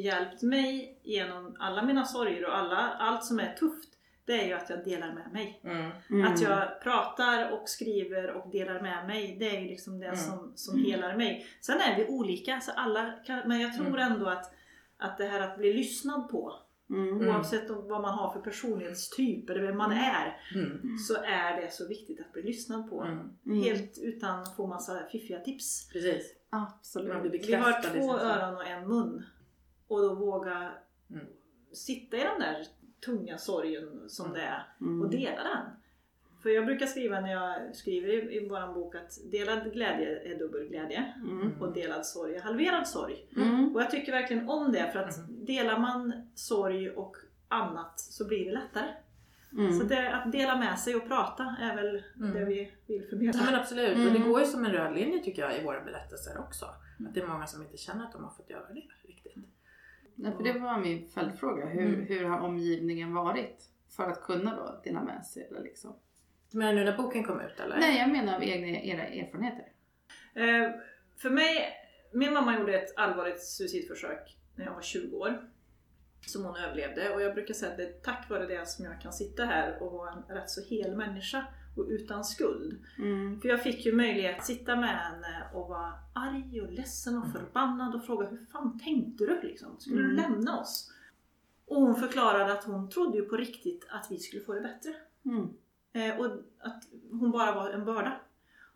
hjälpt 0.00 0.42
mig 0.42 1.00
genom 1.02 1.56
alla 1.58 1.82
mina 1.82 2.04
sorger 2.04 2.46
och 2.46 2.56
alla, 2.56 2.76
allt 2.76 3.24
som 3.24 3.40
är 3.40 3.54
tufft. 3.54 3.88
Det 4.24 4.32
är 4.42 4.46
ju 4.46 4.52
att 4.52 4.70
jag 4.70 4.84
delar 4.84 5.12
med 5.14 5.32
mig. 5.32 5.60
Mm. 5.64 5.90
Mm. 6.10 6.32
Att 6.32 6.40
jag 6.42 6.80
pratar 6.82 7.50
och 7.50 7.68
skriver 7.68 8.30
och 8.30 8.50
delar 8.50 8.80
med 8.80 9.06
mig. 9.06 9.36
Det 9.40 9.56
är 9.56 9.60
ju 9.60 9.68
liksom 9.68 9.98
det 10.00 10.06
Mm. 10.06 10.18
som, 10.18 10.52
som 10.54 10.84
helar 10.84 11.16
mig. 11.16 11.46
Sen 11.60 11.80
är 11.80 11.96
vi 11.96 12.06
olika, 12.08 12.60
så 12.60 12.70
alla 12.76 13.10
kan, 13.26 13.42
men 13.48 13.60
jag 13.60 13.74
tror 13.76 13.86
Mm. 13.86 14.12
ändå 14.12 14.26
att, 14.26 14.52
att 14.98 15.18
det 15.18 15.24
här 15.26 15.40
att 15.40 15.58
bli 15.58 15.72
lyssnad 15.72 16.28
på, 16.28 16.52
Mm. 16.90 17.28
oavsett 17.28 17.70
om, 17.70 17.88
vad 17.88 18.02
man 18.02 18.14
har 18.18 18.32
för 18.32 18.40
personlighetstyp 18.40 19.50
eller 19.50 19.60
vem 19.62 19.76
man 19.76 19.92
är, 19.92 20.40
Mm. 20.54 20.98
så 20.98 21.14
är 21.14 21.60
det 21.60 21.72
så 21.72 21.88
viktigt 21.88 22.20
att 22.20 22.32
bli 22.32 22.42
lyssnad 22.42 22.90
på. 22.90 23.02
Mm. 23.02 23.30
Mm. 23.46 23.62
Helt 23.62 23.98
utan 24.02 24.40
att 24.42 24.56
få 24.56 24.66
massa 24.66 25.00
fiffiga 25.12 25.40
tips. 25.40 25.88
Precis. 25.92 26.34
Absolut. 26.50 27.12
Man 27.12 27.22
blir 27.22 27.46
Vi 27.46 27.54
har 27.54 27.82
två 27.82 28.12
sak. 28.12 28.22
öron 28.22 28.54
och 28.56 28.66
en 28.66 28.88
mun. 28.88 29.24
Och 29.88 30.00
då 30.02 30.14
våga 30.14 30.72
Mm. 31.10 31.26
sitta 31.72 32.16
i 32.16 32.20
den 32.20 32.40
där 32.40 32.66
tunga 33.04 33.38
sorgen 33.38 34.04
som 34.08 34.32
det 34.32 34.40
är 34.40 34.62
Mm. 34.80 35.02
och 35.02 35.10
dela 35.10 35.42
den. 35.42 35.66
För 36.42 36.50
jag 36.50 36.66
brukar 36.66 36.86
skriva 36.86 37.20
när 37.20 37.32
jag 37.32 37.76
skriver 37.76 38.08
i, 38.08 38.36
i 38.36 38.48
vår 38.48 38.74
bok 38.74 38.94
att 38.94 39.18
delad 39.30 39.72
glädje 39.72 40.32
är 40.34 40.38
dubbel 40.38 40.68
glädje 40.68 41.12
Mm. 41.16 41.62
och 41.62 41.72
delad 41.72 42.06
sorg 42.06 42.34
är 42.36 42.40
halverad 42.42 42.88
sorg. 42.88 43.26
Mm. 43.36 43.74
Och 43.74 43.80
jag 43.82 43.90
tycker 43.90 44.12
verkligen 44.12 44.48
om 44.48 44.72
det 44.72 44.90
för 44.92 44.98
att 44.98 45.16
Mm. 45.18 45.44
delar 45.44 45.78
man 45.78 46.12
sorg 46.34 46.90
och 46.90 47.16
annat 47.48 48.00
så 48.00 48.26
blir 48.26 48.44
det 48.44 48.52
lättare. 48.52 48.94
Mm. 49.52 49.72
Så 49.78 49.84
det, 49.84 50.14
att 50.14 50.32
dela 50.32 50.56
med 50.56 50.78
sig 50.78 50.96
och 50.96 51.08
prata 51.08 51.56
är 51.60 51.76
väl 51.76 52.02
Mm. 52.16 52.32
det 52.32 52.44
vi 52.44 52.72
vill 52.86 53.08
förmedla. 53.08 53.40
Ja 53.40 53.50
men 53.50 53.60
absolut. 53.60 53.94
Mm. 53.96 54.06
Och 54.06 54.12
det 54.12 54.18
går 54.28 54.40
ju 54.40 54.46
som 54.46 54.64
en 54.64 54.72
röd 54.72 54.94
linje 54.94 55.22
tycker 55.22 55.42
jag 55.42 55.58
i 55.60 55.64
våra 55.64 55.80
berättelser 55.80 56.38
också. 56.38 56.64
Att 56.66 57.14
det 57.14 57.20
är 57.20 57.26
många 57.26 57.46
som 57.46 57.62
inte 57.62 57.76
känner 57.76 58.04
att 58.04 58.12
de 58.12 58.24
har 58.24 58.30
fått 58.30 58.50
göra 58.50 58.68
det 58.68 58.74
riktigt. 59.08 59.25
Ja, 60.16 60.32
för 60.32 60.42
det 60.44 60.52
var 60.58 60.78
min 60.80 61.08
följdfråga. 61.08 61.66
Hur, 61.66 61.88
Mm. 61.94 62.06
hur 62.06 62.24
har 62.24 62.40
omgivningen 62.40 63.14
varit 63.14 63.64
för 63.96 64.04
att 64.10 64.22
kunna 64.22 64.56
då 64.56 64.80
dela 64.84 65.02
med 65.02 65.24
sig? 65.26 65.44
Eller 65.50 65.62
liksom? 65.62 65.96
Du 66.50 66.58
menar 66.58 66.72
nu 66.72 66.84
när 66.84 66.96
boken 66.96 67.24
kom 67.24 67.40
ut 67.40 67.60
eller? 67.60 67.76
Nej, 67.78 67.98
jag 67.98 68.10
menar 68.10 68.34
av 68.36 68.42
egna, 68.42 68.66
era 68.68 69.02
erfarenheter. 69.06 69.64
Eh, 70.34 70.70
för 71.16 71.30
mig, 71.30 71.72
min 72.12 72.32
mamma 72.32 72.58
gjorde 72.58 72.80
ett 72.80 72.96
allvarligt 72.98 73.40
suicidförsök 73.42 74.36
när 74.54 74.64
jag 74.64 74.74
var 74.74 74.82
20 74.82 75.16
år. 75.16 75.50
Som 76.26 76.44
hon 76.44 76.56
överlevde 76.56 77.14
och 77.14 77.22
jag 77.22 77.34
brukar 77.34 77.54
säga 77.54 77.70
att 77.70 77.76
det 77.78 77.84
är 77.84 77.92
tack 77.92 78.30
vare 78.30 78.46
det 78.46 78.68
som 78.68 78.84
jag 78.84 79.00
kan 79.00 79.12
sitta 79.12 79.44
här 79.44 79.82
och 79.82 79.92
vara 79.92 80.10
en 80.12 80.36
rätt 80.36 80.50
så 80.50 80.62
hel 80.64 80.96
människa 80.96 81.46
och 81.78 81.86
utan 81.88 82.24
skuld. 82.24 82.84
Mm. 82.98 83.40
För 83.40 83.48
jag 83.48 83.62
fick 83.62 83.86
ju 83.86 83.92
möjlighet 83.92 84.38
att 84.38 84.46
sitta 84.46 84.76
med 84.76 84.88
henne 84.98 85.48
och 85.54 85.68
vara 85.68 85.92
arg 86.14 86.60
och 86.60 86.72
ledsen 86.72 87.18
och 87.18 87.28
förbannad 87.32 87.94
och 87.94 88.04
fråga 88.04 88.26
hur 88.26 88.46
fan 88.52 88.78
tänkte 88.78 89.24
du 89.26 89.40
liksom? 89.42 89.68
Skulle 89.78 89.96
du 90.02 90.12
Mm. 90.12 90.16
lämna 90.16 90.60
oss? 90.60 90.92
Och 91.66 91.76
hon 91.82 91.94
förklarade 91.96 92.52
att 92.52 92.64
hon 92.64 92.88
trodde 92.90 93.18
ju 93.18 93.24
på 93.24 93.36
riktigt 93.36 93.86
att 93.90 94.06
vi 94.10 94.18
skulle 94.18 94.42
få 94.42 94.52
det 94.54 94.60
bättre. 94.60 94.94
Mm. 95.24 95.48
Eh, 95.92 96.20
och 96.20 96.26
att 96.58 96.84
hon 97.10 97.30
bara 97.30 97.54
var 97.54 97.70
en 97.70 97.84
börda. 97.84 98.20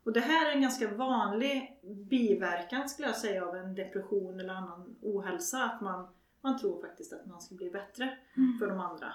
Och 0.04 0.12
det 0.12 0.20
här 0.20 0.50
är 0.50 0.54
en 0.54 0.62
ganska 0.62 0.94
vanlig 0.94 1.80
biverkan 2.10 2.88
skulle 2.88 3.08
jag 3.08 3.16
säga 3.16 3.46
av 3.46 3.56
en 3.56 3.74
depression 3.74 4.40
eller 4.40 4.54
annan 4.54 4.96
ohälsa. 5.02 5.62
Att 5.64 5.80
man, 5.80 6.08
man 6.40 6.58
tror 6.58 6.80
faktiskt 6.80 7.12
att 7.12 7.26
man 7.26 7.40
ska 7.40 7.54
bli 7.54 7.70
bättre 7.70 8.18
Mm. 8.36 8.58
för 8.58 8.66
de 8.66 8.80
andra. 8.80 9.12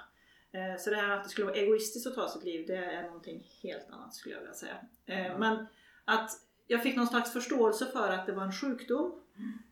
Eh, 0.56 0.78
så 0.80 0.90
det 0.90 0.96
här 0.96 1.10
att 1.18 1.24
det 1.24 1.30
skulle 1.30 1.46
vara 1.46 1.56
egoistiskt 1.56 2.08
att 2.08 2.16
ta 2.16 2.28
sitt 2.30 2.44
liv, 2.44 2.64
det 2.68 2.76
är 2.76 3.04
någonting 3.04 3.48
helt 3.64 3.90
annat 3.92 4.14
skulle 4.14 4.36
jag 4.36 4.42
vilja 4.42 4.54
säga. 4.56 4.78
Eh, 5.06 5.40
men 5.40 5.66
att 6.06 6.30
jag 6.68 6.84
fick 6.84 6.96
någon 6.96 7.08
slags 7.08 7.34
förståelse 7.34 7.86
för 7.86 8.10
att 8.12 8.26
det 8.26 8.32
var 8.32 8.44
en 8.44 8.52
sjukdom. 8.52 9.12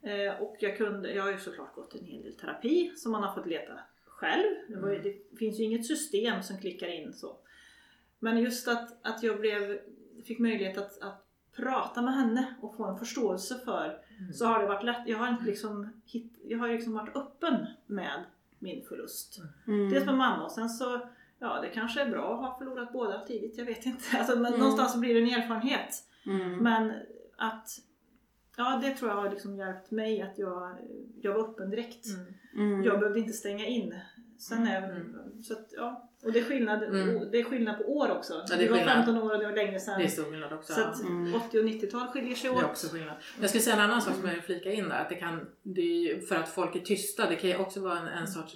Eh, 0.01 0.41
och 0.41 0.55
jag, 0.59 0.77
kunde, 0.77 1.13
jag 1.13 1.23
har 1.23 1.31
ju 1.31 1.37
såklart 1.39 1.75
gått 1.75 1.95
en 1.95 2.05
hel 2.05 2.23
del 2.23 2.33
terapi 2.33 2.93
som 2.95 3.11
man 3.11 3.23
har 3.23 3.35
fått 3.35 3.45
leta 3.45 3.79
själv. 4.07 4.43
Det, 4.67 4.75
var, 4.77 4.89
ju- 4.91 5.01
det 5.01 5.37
finns 5.37 5.59
ju 5.59 5.63
inget 5.63 5.85
system 5.85 6.43
som 6.43 6.57
klickar 6.57 6.87
in 6.87 7.13
så. 7.13 7.37
Men 8.19 8.37
just 8.37 8.67
att, 8.67 8.97
att 9.05 9.23
jag 9.23 9.39
blev, 9.39 9.79
fick 10.25 10.39
möjlighet 10.39 10.77
att, 10.77 11.01
att 11.01 11.25
prata 11.55 12.01
med 12.01 12.13
henne 12.13 12.55
och 12.61 12.75
få 12.75 12.85
en 12.85 12.97
förståelse 12.99 13.59
för 13.65 14.01
så 14.33 14.45
har 14.45 14.59
det 14.61 14.67
varit 14.67 14.83
lätt. 14.85 15.07
Jag 15.07 15.17
har, 15.17 15.27
inte 15.29 15.45
liksom, 15.45 16.01
hitt, 16.05 16.33
jag 16.43 16.57
har 16.57 16.67
liksom 16.67 16.93
varit 16.93 17.15
öppen 17.15 17.65
med 17.85 18.23
min 18.63 18.84
förlust. 18.86 19.39
Mm. 19.67 19.89
Dels 19.89 20.05
med 20.05 20.15
mamma 20.17 20.43
och 20.46 20.51
sen 20.51 20.70
så, 20.70 21.08
ja 21.39 21.62
det 21.62 21.70
kanske 21.70 22.01
är 22.01 22.10
bra 22.10 22.34
att 22.34 22.39
ha 22.51 22.58
förlorat 22.58 22.93
båda 22.93 23.25
tidigt, 23.25 23.58
jag 23.58 23.65
vet 23.65 23.86
inte. 23.86 24.17
Alltså, 24.17 24.36
men 24.36 24.46
Mm. 24.46 24.60
någonstans 24.60 24.93
så 24.93 25.00
blir 25.00 25.13
det 25.13 25.20
en 25.32 25.41
erfarenhet. 25.41 26.03
Mm. 26.25 26.58
Men 26.58 26.93
att, 27.38 27.67
ja 28.58 28.79
det 28.84 28.89
tror 28.93 29.12
jag 29.12 29.17
har 29.17 29.29
liksom 29.29 29.55
hjälpt 29.55 29.91
mig 29.91 30.22
att 30.22 30.38
jag, 30.38 30.77
jag 31.22 31.34
var 31.34 31.39
öppen 31.50 31.70
direkt. 31.70 32.05
Mm. 32.55 32.84
Jag 32.84 33.00
behövde 33.00 33.20
inte 33.20 33.34
stänga 33.34 33.65
in. 33.65 33.96
Sen 34.39 34.67
är, 34.67 34.84
Mm. 34.89 35.41
så 35.43 35.53
att, 35.53 35.67
ja. 35.72 36.10
Och 36.23 36.31
det 36.31 36.39
är, 36.39 36.43
skillnad, 36.43 36.83
Mm. 36.83 37.31
det 37.31 37.39
är 37.39 37.43
skillnad 37.43 37.77
på 37.77 37.83
år 37.83 38.11
också. 38.11 38.33
Ja, 38.33 38.43
det 38.47 38.63
är 38.63 38.67
du 38.67 38.67
var 38.67 38.77
skillnad. 38.77 38.95
15 39.05 39.17
år 39.17 39.33
och 39.33 39.39
det 39.39 39.45
var 39.45 39.55
länge 39.55 39.79
sedan. 39.79 39.99
Det 39.99 40.05
är 40.05 40.09
stor 40.09 40.23
skillnad 40.23 40.53
också. 40.53 40.73
Så 40.73 40.81
att 40.81 41.01
Mm. 41.01 41.35
80 41.35 41.59
och 41.59 41.65
90-tal 41.65 42.07
skiljer 42.07 42.35
sig 42.35 42.49
Det 42.49 42.55
åt. 42.55 42.63
är 42.63 42.67
också 42.67 42.87
skillnad. 42.87 43.15
Jag 43.41 43.49
skulle 43.49 43.61
säga 43.63 43.75
en 43.75 43.81
annan 43.81 44.01
sak 44.01 44.15
som 44.15 44.25
jag 44.27 44.33
vill 44.33 44.43
flika 44.43 44.71
in 44.71 44.89
där. 44.89 45.01
Att 45.01 45.09
det 45.09 45.15
kan, 45.15 45.47
det 45.63 45.81
är 45.81 46.07
ju 46.07 46.21
för 46.21 46.35
att 46.35 46.49
folk 46.49 46.75
är 46.75 46.79
tysta, 46.79 47.29
det 47.29 47.35
kan 47.35 47.49
ju 47.49 47.57
också 47.57 47.79
vara 47.81 47.99
en, 47.99 48.07
en 48.07 48.27
sorts 48.27 48.53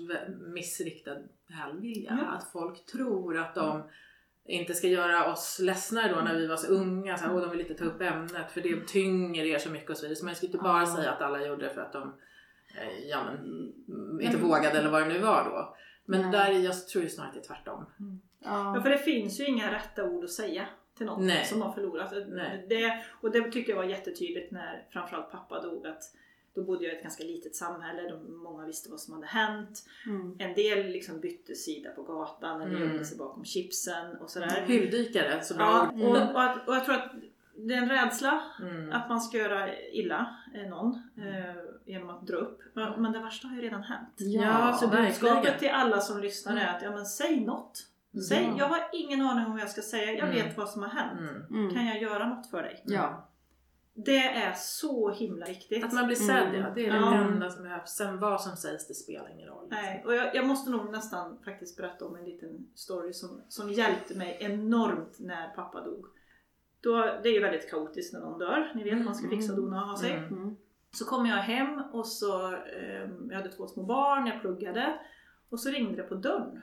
missriktad 0.53 1.15
välvilja. 1.49 2.17
Ja. 2.21 2.31
Att 2.37 2.51
folk 2.51 2.85
tror 2.85 3.37
att 3.37 3.55
de 3.55 3.83
inte 4.45 4.73
ska 4.73 4.87
göra 4.87 5.31
oss 5.31 5.59
ledsna 5.59 6.07
då 6.07 6.21
när 6.21 6.35
vi 6.35 6.47
var 6.47 6.57
så 6.57 6.67
unga. 6.73 7.17
Så 7.17 7.25
här, 7.25 7.35
Åh, 7.35 7.41
de 7.41 7.49
vill 7.51 7.59
inte 7.61 7.73
ta 7.73 7.85
upp 7.85 8.01
ämnet 8.01 8.51
för 8.51 8.61
det 8.61 8.87
tynger 8.87 9.43
er 9.45 9.57
så 9.57 9.69
mycket 9.69 9.89
och 9.89 9.97
så 9.97 10.01
vidare. 10.01 10.15
Så 10.15 10.25
man 10.25 10.35
skulle 10.35 10.47
inte 10.51 10.63
bara 10.63 10.85
säga 10.85 11.11
att 11.11 11.21
alla 11.21 11.47
gjorde 11.47 11.65
det 11.65 11.73
för 11.73 11.81
att 11.81 11.93
de 11.93 12.13
eh, 12.81 13.09
ja, 13.09 13.19
men, 13.23 13.35
mm, 13.99 14.21
inte 14.21 14.37
vågade 14.37 14.79
eller 14.79 14.89
vad 14.89 15.01
det 15.01 15.07
nu 15.13 15.19
var 15.19 15.43
då. 15.43 15.75
Men 16.09 16.21
Nej. 16.21 16.31
där, 16.31 16.51
jag 16.59 16.87
tror 16.87 17.03
ju 17.03 17.09
snarare 17.09 17.29
att 17.29 17.35
det 17.35 17.39
är 17.41 17.55
tvärtom. 17.55 17.85
Ja, 17.97 18.75
Ja. 18.75 18.81
för 18.81 18.89
det 18.89 18.97
finns 18.97 19.39
ju 19.39 19.45
inga 19.45 19.73
rätta 19.73 20.03
ord 20.03 20.23
att 20.23 20.29
säga 20.31 20.65
till 20.97 21.05
någon 21.05 21.27
Nej. 21.27 21.45
som 21.45 21.61
har 21.61 21.71
förlorat. 21.71 22.13
Nej. 22.27 22.65
Det, 22.69 23.03
och 23.21 23.31
det 23.31 23.51
tycker 23.51 23.69
jag 23.71 23.77
var 23.77 23.83
jättetydligt 23.83 24.51
när 24.51 24.85
framförallt 24.89 25.31
pappa 25.31 25.61
dog. 25.61 25.87
Att 25.87 26.03
då 26.53 26.63
bodde 26.63 26.83
jag 26.85 26.93
i 26.93 26.97
ett 26.97 27.03
ganska 27.03 27.23
litet 27.23 27.55
samhälle, 27.55 28.09
de, 28.09 28.37
många 28.43 28.65
visste 28.65 28.89
vad 28.89 28.99
som 28.99 29.13
hade 29.13 29.25
hänt. 29.27 29.83
Mm. 30.05 30.35
En 30.39 30.53
del 30.53 30.87
liksom 30.87 31.19
bytte 31.19 31.55
sida 31.55 31.89
på 31.89 32.03
gatan 32.03 32.61
eller 32.61 32.75
Mm. 32.75 32.87
gömde 32.89 33.05
sig 33.05 33.17
bakom 33.17 33.45
chipsen 33.45 34.15
och 34.17 34.29
sådär. 34.29 34.63
Huvudykare, 34.67 35.41
så 35.43 35.53
bra 35.55 35.91
Ja, 35.95 36.07
ord. 36.07 36.15
och, 36.17 36.31
och, 36.31 36.43
att, 36.43 36.67
och 36.67 36.75
jag 36.75 36.85
tror 36.85 36.95
att 36.95 37.11
det 37.55 37.73
är 37.73 37.77
en 37.77 37.89
rädsla 37.89 38.41
Mm. 38.61 38.91
att 38.91 39.09
man 39.09 39.21
ska 39.21 39.37
göra 39.37 39.75
illa 39.91 40.35
eh, 40.55 40.69
någon 40.69 41.01
eh, 41.17 41.55
genom 41.87 42.09
att 42.09 42.27
dra 42.27 42.35
upp. 42.37 42.59
Men, 42.73 43.01
men 43.01 43.11
det 43.11 43.19
värsta 43.19 43.47
har 43.47 43.55
ju 43.55 43.61
redan 43.61 43.83
hänt. 43.83 44.13
Ja, 44.17 44.73
Så 44.79 44.87
budskapet 44.87 45.59
till 45.59 45.69
alla 45.69 45.99
som 45.99 46.21
lyssnar 46.21 46.55
är 46.57 46.75
att 46.75 46.81
ja, 46.81 46.91
men 46.91 47.05
säg 47.05 47.39
något. 47.45 47.87
Säg, 48.29 48.43
Ja. 48.43 48.55
Jag 48.57 48.65
har 48.67 48.79
ingen 48.93 49.21
aning 49.21 49.45
om 49.45 49.51
vad 49.51 49.61
jag 49.61 49.69
ska 49.69 49.81
säga, 49.81 50.11
jag 50.11 50.29
Mm. 50.29 50.31
vet 50.47 50.57
vad 50.57 50.69
som 50.69 50.81
har 50.81 50.89
hänt. 50.89 51.19
Mm. 51.19 51.45
Mm. 51.63 51.73
Kan 51.75 51.85
jag 51.87 52.01
göra 52.01 52.27
något 52.29 52.49
för 52.49 52.63
dig? 52.63 52.83
Ja. 52.85 53.23
Det 53.99 54.23
är 54.27 54.53
så 54.53 55.11
himla 55.11 55.45
viktigt. 55.45 55.85
Att 55.85 55.93
man 55.93 56.05
blir 56.07 56.15
sedd, 56.15 56.47
Mm. 56.49 56.61
ja. 56.61 56.69
Det 56.75 56.85
är 56.87 56.95
Ja. 56.95 57.09
det 57.09 57.15
enda 57.17 57.49
som 57.49 57.63
behövs. 57.63 57.89
Sen 57.89 58.19
vad 58.19 58.41
som 58.41 58.55
sägs, 58.55 58.87
det 58.87 58.93
spelar 58.93 59.29
ingen 59.31 59.47
roll. 59.47 59.63
liksom. 59.69 59.83
Nej, 59.83 60.03
och 60.05 60.15
jag, 60.15 60.35
jag 60.35 60.47
måste 60.47 60.69
nog 60.71 60.91
nästan 60.91 61.37
faktiskt 61.45 61.77
berätta 61.77 62.05
om 62.05 62.15
en 62.15 62.25
liten 62.25 62.67
story 62.75 63.13
som, 63.13 63.41
som 63.49 63.69
hjälpte 63.69 64.15
mig 64.15 64.37
enormt 64.39 65.19
när 65.19 65.47
pappa 65.49 65.81
dog. 65.83 66.05
Då, 66.81 66.97
det 67.23 67.29
är 67.29 67.33
ju 67.33 67.39
väldigt 67.41 67.69
kaotiskt 67.69 68.13
när 68.13 68.19
någon 68.19 68.39
dör. 68.39 68.71
Ni 68.75 68.83
vet, 68.83 69.05
man 69.05 69.15
ska 69.15 69.29
fixa 69.29 69.53
och 69.53 69.59
dona 69.61 69.81
och 69.81 69.87
ha 69.89 69.97
sig. 69.97 70.11
Mm. 70.13 70.55
Så 70.97 71.05
kom 71.05 71.25
jag 71.25 71.37
hem 71.37 71.81
och 71.91 72.07
så, 72.07 72.53
eh, 72.53 73.09
jag 73.29 73.35
hade 73.35 73.49
två 73.51 73.67
små 73.67 73.83
barn, 73.83 74.27
jag 74.27 74.41
pluggade. 74.41 74.99
Och 75.49 75.59
så 75.59 75.69
ringde 75.69 75.95
det 76.01 76.03
på 76.03 76.15
dörren. 76.15 76.61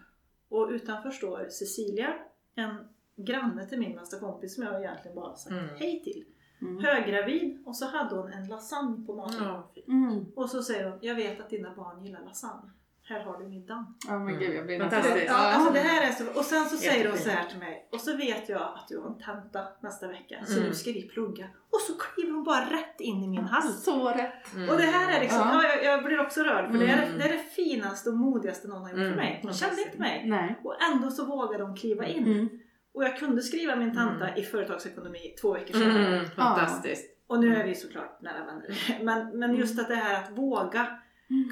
Och 0.48 0.68
utanför 0.70 1.10
står 1.10 1.48
Cecilia, 1.48 2.14
en 2.54 2.76
granne 3.16 3.66
till 3.68 3.78
min 3.78 3.96
bästa 3.96 4.18
kompis 4.20 4.54
som 4.54 4.64
jag 4.64 4.80
egentligen 4.80 5.14
bara 5.14 5.34
sagt 5.34 5.52
Mm. 5.52 5.68
hej 5.76 6.02
till. 6.04 6.24
Mm. 6.62 6.84
Höggravid 6.84 7.62
och 7.66 7.76
så 7.76 7.86
hade 7.86 8.16
hon 8.16 8.32
en 8.32 8.48
lasagne 8.48 9.06
på 9.06 9.14
maten. 9.14 9.62
Mm. 9.88 10.24
Och 10.36 10.50
så 10.50 10.62
säger 10.62 10.90
hon, 10.90 10.98
jag 11.02 11.14
vet 11.14 11.40
att 11.40 11.50
dina 11.50 11.74
barn 11.74 12.04
gillar 12.04 12.20
lasagne. 12.24 12.70
Här 13.08 13.20
har 13.24 13.38
du 13.38 13.48
middagen. 13.48 13.84
Ja 14.08 14.18
men 14.18 14.38
gud 14.38 14.56
jag 14.56 14.66
blir 14.66 14.78
Fantastiskt. 14.80 15.14
nästan... 15.16 15.36
Ja, 15.42 15.52
alltså 15.52 15.72
det 15.72 15.78
här 15.78 16.08
är 16.08 16.12
så, 16.12 16.38
och 16.38 16.44
sen 16.44 16.64
så 16.64 16.76
säger 16.76 17.08
hon 17.08 17.18
så 17.18 17.30
här 17.30 17.44
till 17.48 17.58
mig. 17.58 17.88
Och 17.92 18.00
så 18.00 18.16
vet 18.16 18.48
jag 18.48 18.62
att 18.62 18.88
du 18.88 18.98
har 18.98 19.06
en 19.06 19.18
tenta 19.18 19.60
nästa 19.80 20.08
vecka. 20.08 20.36
Så 20.46 20.52
Mm. 20.56 20.64
nu 20.68 20.74
ska 20.74 20.92
vi 20.92 21.02
plugga. 21.08 21.44
Och 21.72 21.80
så 21.80 21.92
kliver 21.98 22.32
hon 22.32 22.44
bara 22.44 22.60
rätt 22.64 23.00
in 23.00 23.22
i 23.24 23.28
min 23.28 23.44
hals. 23.44 23.84
Så 23.84 24.08
rätt. 24.08 24.54
Mm. 24.54 24.68
Och 24.68 24.76
det 24.76 24.82
här 24.82 25.16
är 25.16 25.20
liksom, 25.20 25.40
Ja. 25.40 25.62
ja. 25.62 25.68
jag, 25.68 25.84
jag 25.84 26.04
blir 26.04 26.20
också 26.20 26.42
rörd 26.42 26.70
för 26.70 26.78
det, 26.78 26.86
är, 26.86 27.02
Mm. 27.06 27.18
det 27.18 27.24
är 27.24 27.32
det 27.32 27.38
finaste 27.38 28.10
och 28.10 28.16
modigaste 28.16 28.68
någon 28.68 28.82
har 28.82 28.88
gjort 28.90 28.98
Mm. 28.98 29.10
för 29.10 29.16
mig. 29.16 29.40
Hon 29.42 29.52
kände 29.52 29.82
inte 29.82 29.98
mig. 29.98 30.24
Nej. 30.28 30.60
Och 30.64 30.76
ändå 30.92 31.10
så 31.10 31.24
vågade 31.26 31.64
de 31.64 31.76
kliva 31.76 32.06
in. 32.06 32.24
Mm. 32.26 32.48
Och 32.94 33.04
jag 33.04 33.18
kunde 33.18 33.42
skriva 33.42 33.76
min 33.76 33.94
tenta 33.96 34.36
i 34.36 34.42
företagsekonomi 34.42 35.34
två 35.40 35.52
veckor 35.52 35.74
senare. 35.78 36.06
Mm, 36.18 36.30
fantastiskt. 36.30 37.10
Och 37.26 37.40
nu 37.40 37.56
är 37.56 37.64
vi 37.64 37.74
såklart 37.74 38.18
nära 38.22 38.44
vänner. 38.44 38.76
Men, 39.04 39.38
men 39.38 39.54
just 39.54 39.78
att 39.80 39.88
det 39.88 39.94
här 39.94 40.22
att 40.24 40.30
våga 40.38 40.86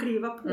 kliva 0.01 0.29
på. 0.29 0.49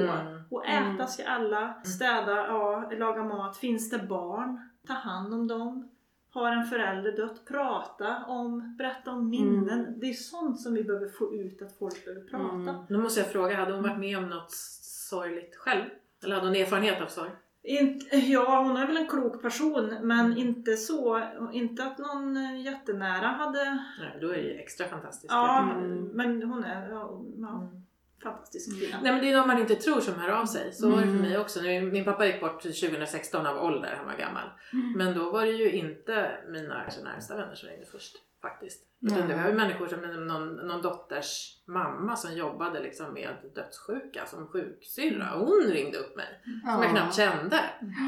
Mm. 0.52 0.56
Och 0.58 0.66
äta 0.66 0.80
Mm. 0.86 1.08
ska 1.08 1.28
alla, 1.28 1.74
städa, 1.84 2.36
ja, 2.48 2.92
laga 2.98 3.24
mat. 3.24 3.58
Finns 3.58 3.90
det 3.90 4.00
barn? 4.00 4.70
Ta 4.88 4.94
hand 4.94 5.34
om 5.34 5.48
dem. 5.48 5.90
Har 6.32 6.52
en 6.52 6.66
förälder 6.66 7.12
dött? 7.12 7.46
Prata 7.48 8.24
om, 8.28 8.76
berätta 8.78 9.12
om 9.12 9.30
minnen. 9.30 9.80
Mm. 9.80 10.00
Det 10.00 10.10
är 10.10 10.14
sånt 10.14 10.62
som 10.62 10.74
vi 10.74 10.84
behöver 10.84 11.08
få 11.10 11.36
ut 11.36 11.62
att 11.62 11.78
folk 11.78 12.06
behöver 12.06 12.26
prata. 12.28 12.54
Mm. 12.54 12.76
Då 12.90 12.98
måste 13.00 13.20
jag 13.20 13.32
fråga, 13.32 13.56
hade 13.58 13.74
hon 13.74 13.84
varit 13.84 14.00
med 14.00 14.18
om 14.18 14.30
något 14.30 14.52
sorgligt 14.52 15.56
själv? 15.56 15.84
Eller 16.24 16.36
hade 16.36 16.48
hon 16.48 16.56
erfarenhet 16.56 17.02
av 17.02 17.08
sorg? 17.08 17.30
Inte, 17.64 18.18
ja, 18.18 18.64
hon 18.64 18.78
är 18.78 18.88
väl 18.88 18.98
en 18.98 19.08
klok 19.08 19.42
person 19.42 19.96
men 20.02 20.26
Mm. 20.26 20.38
inte 20.38 20.76
så, 20.78 21.22
inte 21.54 21.84
att 21.84 21.98
någon 21.98 22.60
jättenära 22.62 23.28
hade... 23.28 23.66
Nej, 24.00 24.18
då 24.22 24.28
är 24.30 24.34
det 24.34 24.42
ju 24.42 24.54
extra 24.60 24.88
fantastiskt. 24.88 25.34
Ja, 25.34 25.60
Mm. 25.62 26.04
men 26.14 26.44
hon 26.44 26.64
är 26.64 26.90
ja, 26.90 27.22
ja, 27.38 27.58
Mm. 27.58 27.84
Fantastisk 28.24 28.80
kvinna. 28.80 28.98
Nej 29.04 29.12
men 29.12 29.22
det 29.22 29.32
är 29.32 29.38
de 29.38 29.48
man 29.48 29.58
inte 29.60 29.76
tror 29.76 30.00
som 30.00 30.14
hör 30.14 30.30
av 30.30 30.46
sig. 30.46 30.74
Så 30.74 30.90
var 30.90 30.98
det 30.98 31.04
för 31.04 31.10
Mm. 31.10 31.22
mig 31.22 31.38
också. 31.38 31.62
Min 31.62 32.06
pappa 32.06 32.26
gick 32.26 32.42
bort 32.42 32.62
2016 32.62 33.46
av 33.46 33.58
ålder, 33.58 33.94
han 33.98 34.06
var 34.06 34.18
gammal. 34.18 34.50
Mm. 34.74 34.92
Men 34.98 35.14
då 35.18 35.32
var 35.32 35.46
det 35.46 35.52
ju 35.52 35.72
inte 35.72 36.32
mina 36.48 36.82
kanske 36.82 37.02
närmsta 37.02 37.36
vänner 37.36 37.56
som 37.56 37.70
ringde 37.70 37.86
först. 37.86 38.16
Faktiskt. 38.42 38.84
Utan 39.02 39.28
det 39.28 39.36
var 39.36 39.48
ju 39.48 39.54
människor 39.54 39.88
som 39.88 40.02
någon, 40.28 40.56
någon 40.56 40.82
dotters 40.82 41.58
mamma 41.68 42.16
som 42.16 42.34
jobbade 42.38 42.80
liksom 42.80 43.14
med 43.14 43.30
dödssjuka 43.56 44.26
som 44.26 44.48
sjuksyrra. 44.48 45.34
Och 45.34 45.48
hon 45.48 45.64
ringde 45.72 45.98
upp 45.98 46.16
mig. 46.16 46.42
Som 46.74 46.84
jag 46.84 46.92
knappt 46.92 47.16
kände. 47.16 47.60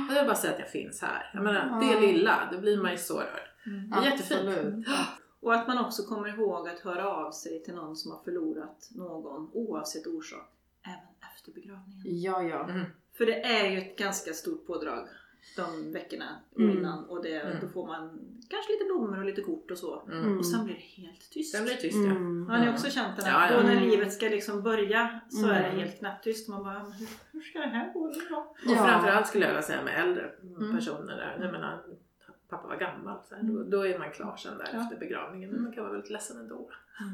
Och 0.10 0.16
jag 0.16 0.26
bara 0.26 0.36
säger 0.36 0.54
att 0.54 0.60
jag 0.60 0.70
finns 0.70 1.02
här. 1.02 1.32
Jag 1.34 1.44
menar, 1.44 1.82
det 1.82 2.00
lilla, 2.08 2.50
då 2.52 2.58
blir 2.58 2.78
man 2.82 2.92
ju 2.92 2.98
så 2.98 3.20
rörd. 3.20 3.48
Mm. 3.66 3.90
Det 3.90 3.98
är 3.98 4.12
jättefint. 4.12 4.88
Och 5.42 5.54
att 5.54 5.68
man 5.68 5.86
också 5.86 6.04
kommer 6.04 6.28
ihåg 6.28 6.70
att 6.70 6.80
höra 6.80 7.08
av 7.10 7.32
sig 7.32 7.64
till 7.64 7.74
någon 7.74 7.96
som 7.96 8.12
har 8.12 8.20
förlorat 8.24 8.90
någon 8.96 9.50
oavsett 9.54 10.08
orsak. 10.08 10.50
Även 10.86 11.32
efter 11.36 11.52
begravningen. 11.52 12.02
Ja, 12.22 12.44
ja. 12.44 12.70
Mm. 12.70 12.86
För 13.18 13.26
det 13.26 13.42
är 13.44 13.70
ju 13.72 13.78
ett 13.78 13.98
ganska 13.98 14.34
stort 14.34 14.68
pådrag 14.68 15.08
de 15.56 15.92
veckorna 15.94 16.40
Mm. 16.58 16.78
innan. 16.78 17.06
Och 17.06 17.24
det, 17.24 17.40
Mm. 17.42 17.58
då 17.62 17.68
får 17.68 17.88
man 17.88 18.10
kanske 18.50 18.72
lite 18.72 18.86
blommor 18.86 19.20
och 19.20 19.26
lite 19.26 19.42
kort 19.42 19.72
och 19.72 19.78
så. 19.78 20.02
Mm. 20.02 20.38
Och 20.38 20.46
sen 20.46 20.66
blir 20.66 20.76
det 20.76 21.02
helt 21.02 21.32
tyst. 21.32 21.56
Sen 21.56 21.64
blir 21.64 21.74
det 21.74 21.82
tyst 21.82 21.96
ja. 21.98 22.12
Mm. 22.12 22.48
Har 22.50 22.60
ni 22.60 22.70
också 22.74 22.90
känt 22.90 23.18
den? 23.18 23.26
Ja, 23.26 23.36
att 23.46 23.52
ja. 23.52 23.58
Då 23.58 23.64
när 23.64 23.72
Mm. 23.78 23.90
livet 23.90 24.14
ska 24.14 24.26
liksom 24.26 24.64
börja 24.64 25.20
så 25.30 25.48
är 25.48 25.62
det 25.64 25.70
helt 25.82 26.00
knäpptyst. 26.00 26.50
Man 26.50 26.64
bara, 26.64 26.84
"Men 26.84 26.92
hur, 26.92 27.08
hur 27.32 27.42
ska 27.42 27.60
det 27.60 27.66
här 27.68 27.94
gå? 27.94 28.08
Det 28.08 28.30
bra." 28.30 28.40
Och 28.66 28.72
Ja. 28.72 28.86
framförallt 28.86 29.28
skulle 29.28 29.44
jag 29.46 29.50
vilja 29.52 29.62
säga 29.62 29.84
med 29.84 30.04
äldre 30.04 30.32
personer 30.76 31.16
där. 31.16 31.38
Jag 31.46 31.52
menar, 31.52 31.84
pappa 32.52 32.68
var 32.68 32.76
gammal. 32.76 33.20
Så 33.30 33.36
här, 33.36 33.44
då, 33.44 33.64
då 33.64 33.88
är 33.88 34.00
man 34.00 34.12
klar 34.12 34.36
sen 34.36 34.58
där 34.58 34.70
Ja. 34.74 34.82
efter 34.84 34.98
begravningen. 35.00 35.50
Men 35.50 35.64
man 35.64 35.72
kan 35.72 35.84
vara 35.84 35.94
väldigt 35.94 36.12
ledsen 36.12 36.38
ändå. 36.40 36.70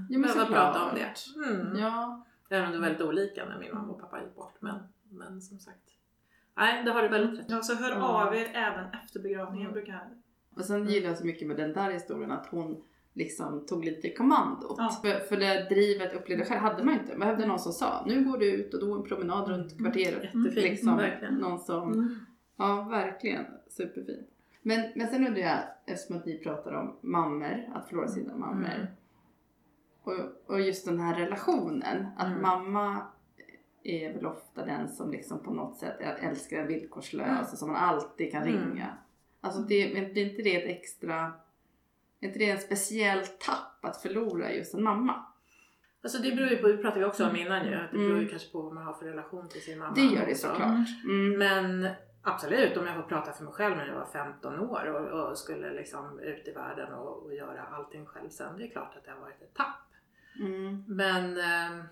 Ja, 0.09 0.19
men 0.19 0.21
Behöva 0.21 0.45
prata 0.45 0.83
om 0.83 0.89
det. 0.95 1.13
Mm. 1.49 1.77
Ja. 1.77 2.25
Även 2.49 2.65
om 2.65 2.71
det 2.71 2.77
är 2.77 2.81
väldigt 2.81 3.01
olika 3.01 3.45
när 3.45 3.59
min 3.59 3.73
mamma 3.73 3.93
och 3.93 3.99
pappa 4.01 4.23
gick 4.23 4.35
bort. 4.35 4.55
Men, 4.59 4.75
men 5.09 5.41
som 5.41 5.59
sagt. 5.59 5.83
Nej, 6.57 6.83
det 6.83 6.91
har 6.91 7.01
du 7.01 7.07
väldigt 7.07 7.39
rätt 7.39 7.45
Ja, 7.49 7.61
så 7.61 7.75
hör 7.75 7.91
Mm. 7.91 8.03
av 8.03 8.35
er 8.35 8.51
även 8.53 8.85
efter 9.03 9.19
begravningen. 9.19 9.67
Mm. 9.67 9.73
Brukar 9.73 9.93
jag. 9.93 10.01
Och 10.59 10.65
sen 10.65 10.87
gillar 10.87 11.07
jag 11.07 11.17
så 11.17 11.25
mycket 11.25 11.47
med 11.47 11.57
den 11.57 11.73
där 11.73 11.91
historien 11.91 12.31
att 12.31 12.47
hon 12.47 12.83
liksom 13.13 13.65
tog 13.65 13.85
lite 13.85 14.09
kommandot. 14.13 14.75
Ja. 14.77 14.89
För, 15.03 15.19
för 15.19 15.37
det 15.37 15.67
drivet 15.69 16.13
upplevde 16.13 16.43
jag 16.43 16.47
själv 16.47 16.61
hade 16.61 16.83
man 16.83 16.93
inte. 16.93 17.11
Man 17.11 17.19
behövde 17.19 17.45
någon 17.45 17.59
som 17.59 17.71
sa 17.73 18.03
nu 18.07 18.25
går 18.25 18.37
du 18.37 18.51
ut 18.51 18.73
och 18.73 18.79
då 18.79 18.93
en 18.95 19.03
promenad 19.03 19.49
runt 19.49 19.77
kvarteret. 19.77 20.23
Jättefint, 20.23 20.55
Liksom, 20.55 20.97
verkligen. 20.97 21.33
någon 21.33 21.59
som, 21.59 21.93
Mm. 21.93 22.15
ja 22.57 22.87
verkligen 22.91 23.45
superfint. 23.69 24.29
Men, 24.67 24.91
men 24.95 25.07
sen 25.07 25.27
undrar 25.27 25.41
jag, 25.41 25.59
eftersom 25.85 26.17
att 26.17 26.25
ni 26.25 26.37
pratar 26.37 26.73
om 26.73 26.95
mammor, 27.01 27.69
att 27.75 27.89
förlora 27.89 28.07
sina 28.07 28.35
mammor. 28.35 28.69
Mm. 28.75 28.87
Och, 30.03 30.13
och 30.45 30.61
just 30.61 30.85
den 30.85 30.99
här 30.99 31.15
relationen, 31.19 32.07
att 32.17 32.27
Mm. 32.27 32.41
mamma 32.41 33.01
är 33.83 34.13
väl 34.13 34.25
ofta 34.25 34.65
den 34.65 34.89
som 34.89 35.11
liksom 35.11 35.39
på 35.43 35.53
något 35.53 35.77
sätt 35.77 35.95
älskar 36.19 36.57
en 36.57 36.67
villkorslös 36.67 37.27
Mm. 37.27 37.41
och 37.41 37.47
som 37.57 37.67
man 37.71 37.77
alltid 37.83 38.31
kan 38.31 38.43
Mm. 38.43 38.53
ringa. 38.53 38.97
Alltså 39.41 39.61
det, 39.61 39.93
men 39.93 40.03
är 40.03 40.17
inte 40.17 40.41
det 40.41 40.55
ett 40.63 40.77
extra 40.77 41.31
Är 42.19 42.27
inte 42.27 42.39
det 42.39 42.49
en 42.49 42.57
speciell 42.59 43.25
tapp 43.27 43.85
att 43.85 44.01
förlora 44.01 44.53
just 44.53 44.73
en 44.73 44.83
mamma? 44.83 45.25
Alltså 46.03 46.21
det 46.21 46.35
beror 46.35 46.49
ju 46.49 46.57
på, 46.57 46.67
det 46.67 46.77
pratade 46.77 46.99
vi 46.99 47.05
också 47.05 47.29
om 47.29 47.35
innan 47.35 47.65
ju, 47.65 47.75
att 47.75 47.91
det 47.91 47.97
beror 47.97 48.11
ju 48.11 48.17
Mm. 48.17 48.29
kanske 48.29 48.51
på 48.51 48.61
vad 48.61 48.73
man 48.73 48.83
har 48.85 48.93
för 48.93 49.05
relation 49.05 49.49
till 49.49 49.61
sin 49.61 49.79
mamma. 49.79 49.93
Det 49.95 50.01
gör 50.01 50.25
det 50.25 50.35
såklart. 50.35 50.87
Mm. 51.05 51.37
Men 51.37 51.87
absolut, 52.27 52.77
om 52.77 52.87
jag 52.87 52.95
får 52.95 53.03
prata 53.03 53.33
för 53.33 53.43
mig 53.43 53.53
själv 53.53 53.77
när 53.77 53.87
jag 53.87 53.95
var 53.95 54.05
15 54.05 54.59
år 54.59 54.85
och, 54.85 55.29
och 55.29 55.37
skulle 55.37 55.73
liksom 55.73 56.19
ut 56.19 56.47
i 56.47 56.51
världen 56.51 56.93
och, 56.93 57.23
och 57.25 57.33
göra 57.33 57.61
allting 57.61 58.05
själv 58.05 58.29
sen. 58.29 58.57
Det 58.57 58.63
är 58.63 58.69
klart 58.69 58.95
att 58.97 59.05
det 59.05 59.11
har 59.11 59.19
varit 59.19 59.41
ett 59.41 59.53
tapp. 59.53 59.93
Mm. 60.39 60.83
Men 60.87 61.37
eh, 61.37 61.85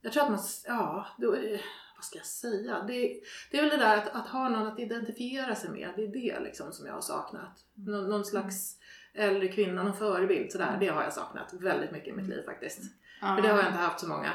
jag 0.00 0.12
tror 0.12 0.22
att 0.22 0.30
man, 0.30 0.40
ja, 0.66 1.06
då, 1.18 1.30
vad 1.96 2.04
ska 2.04 2.18
jag 2.18 2.26
säga? 2.26 2.82
Det, 2.82 3.20
det 3.50 3.58
är 3.58 3.62
väl 3.62 3.70
det 3.70 3.84
där 3.84 3.96
att, 3.96 4.08
att 4.08 4.28
ha 4.28 4.48
någon 4.48 4.66
att 4.66 4.78
identifiera 4.78 5.54
sig 5.54 5.70
med. 5.70 5.92
Det 5.96 6.04
är 6.04 6.08
det 6.08 6.40
liksom 6.40 6.72
som 6.72 6.86
jag 6.86 6.94
har 6.94 7.00
saknat. 7.00 7.64
Nå, 7.74 8.00
någon 8.00 8.24
slags 8.24 8.76
äldre 9.14 9.48
kvinna, 9.48 9.82
någon 9.82 9.96
förebild 9.96 10.52
sådär. 10.52 10.76
Det 10.80 10.88
har 10.88 11.02
jag 11.02 11.12
saknat 11.12 11.52
väldigt 11.52 11.90
mycket 11.90 12.08
i 12.08 12.12
mitt 12.12 12.28
liv 12.28 12.42
faktiskt. 12.44 12.80
Ja. 13.20 13.36
För 13.36 13.42
det 13.42 13.48
har 13.48 13.58
jag 13.58 13.66
inte 13.66 13.78
haft 13.78 14.00
så 14.00 14.08
många. 14.08 14.30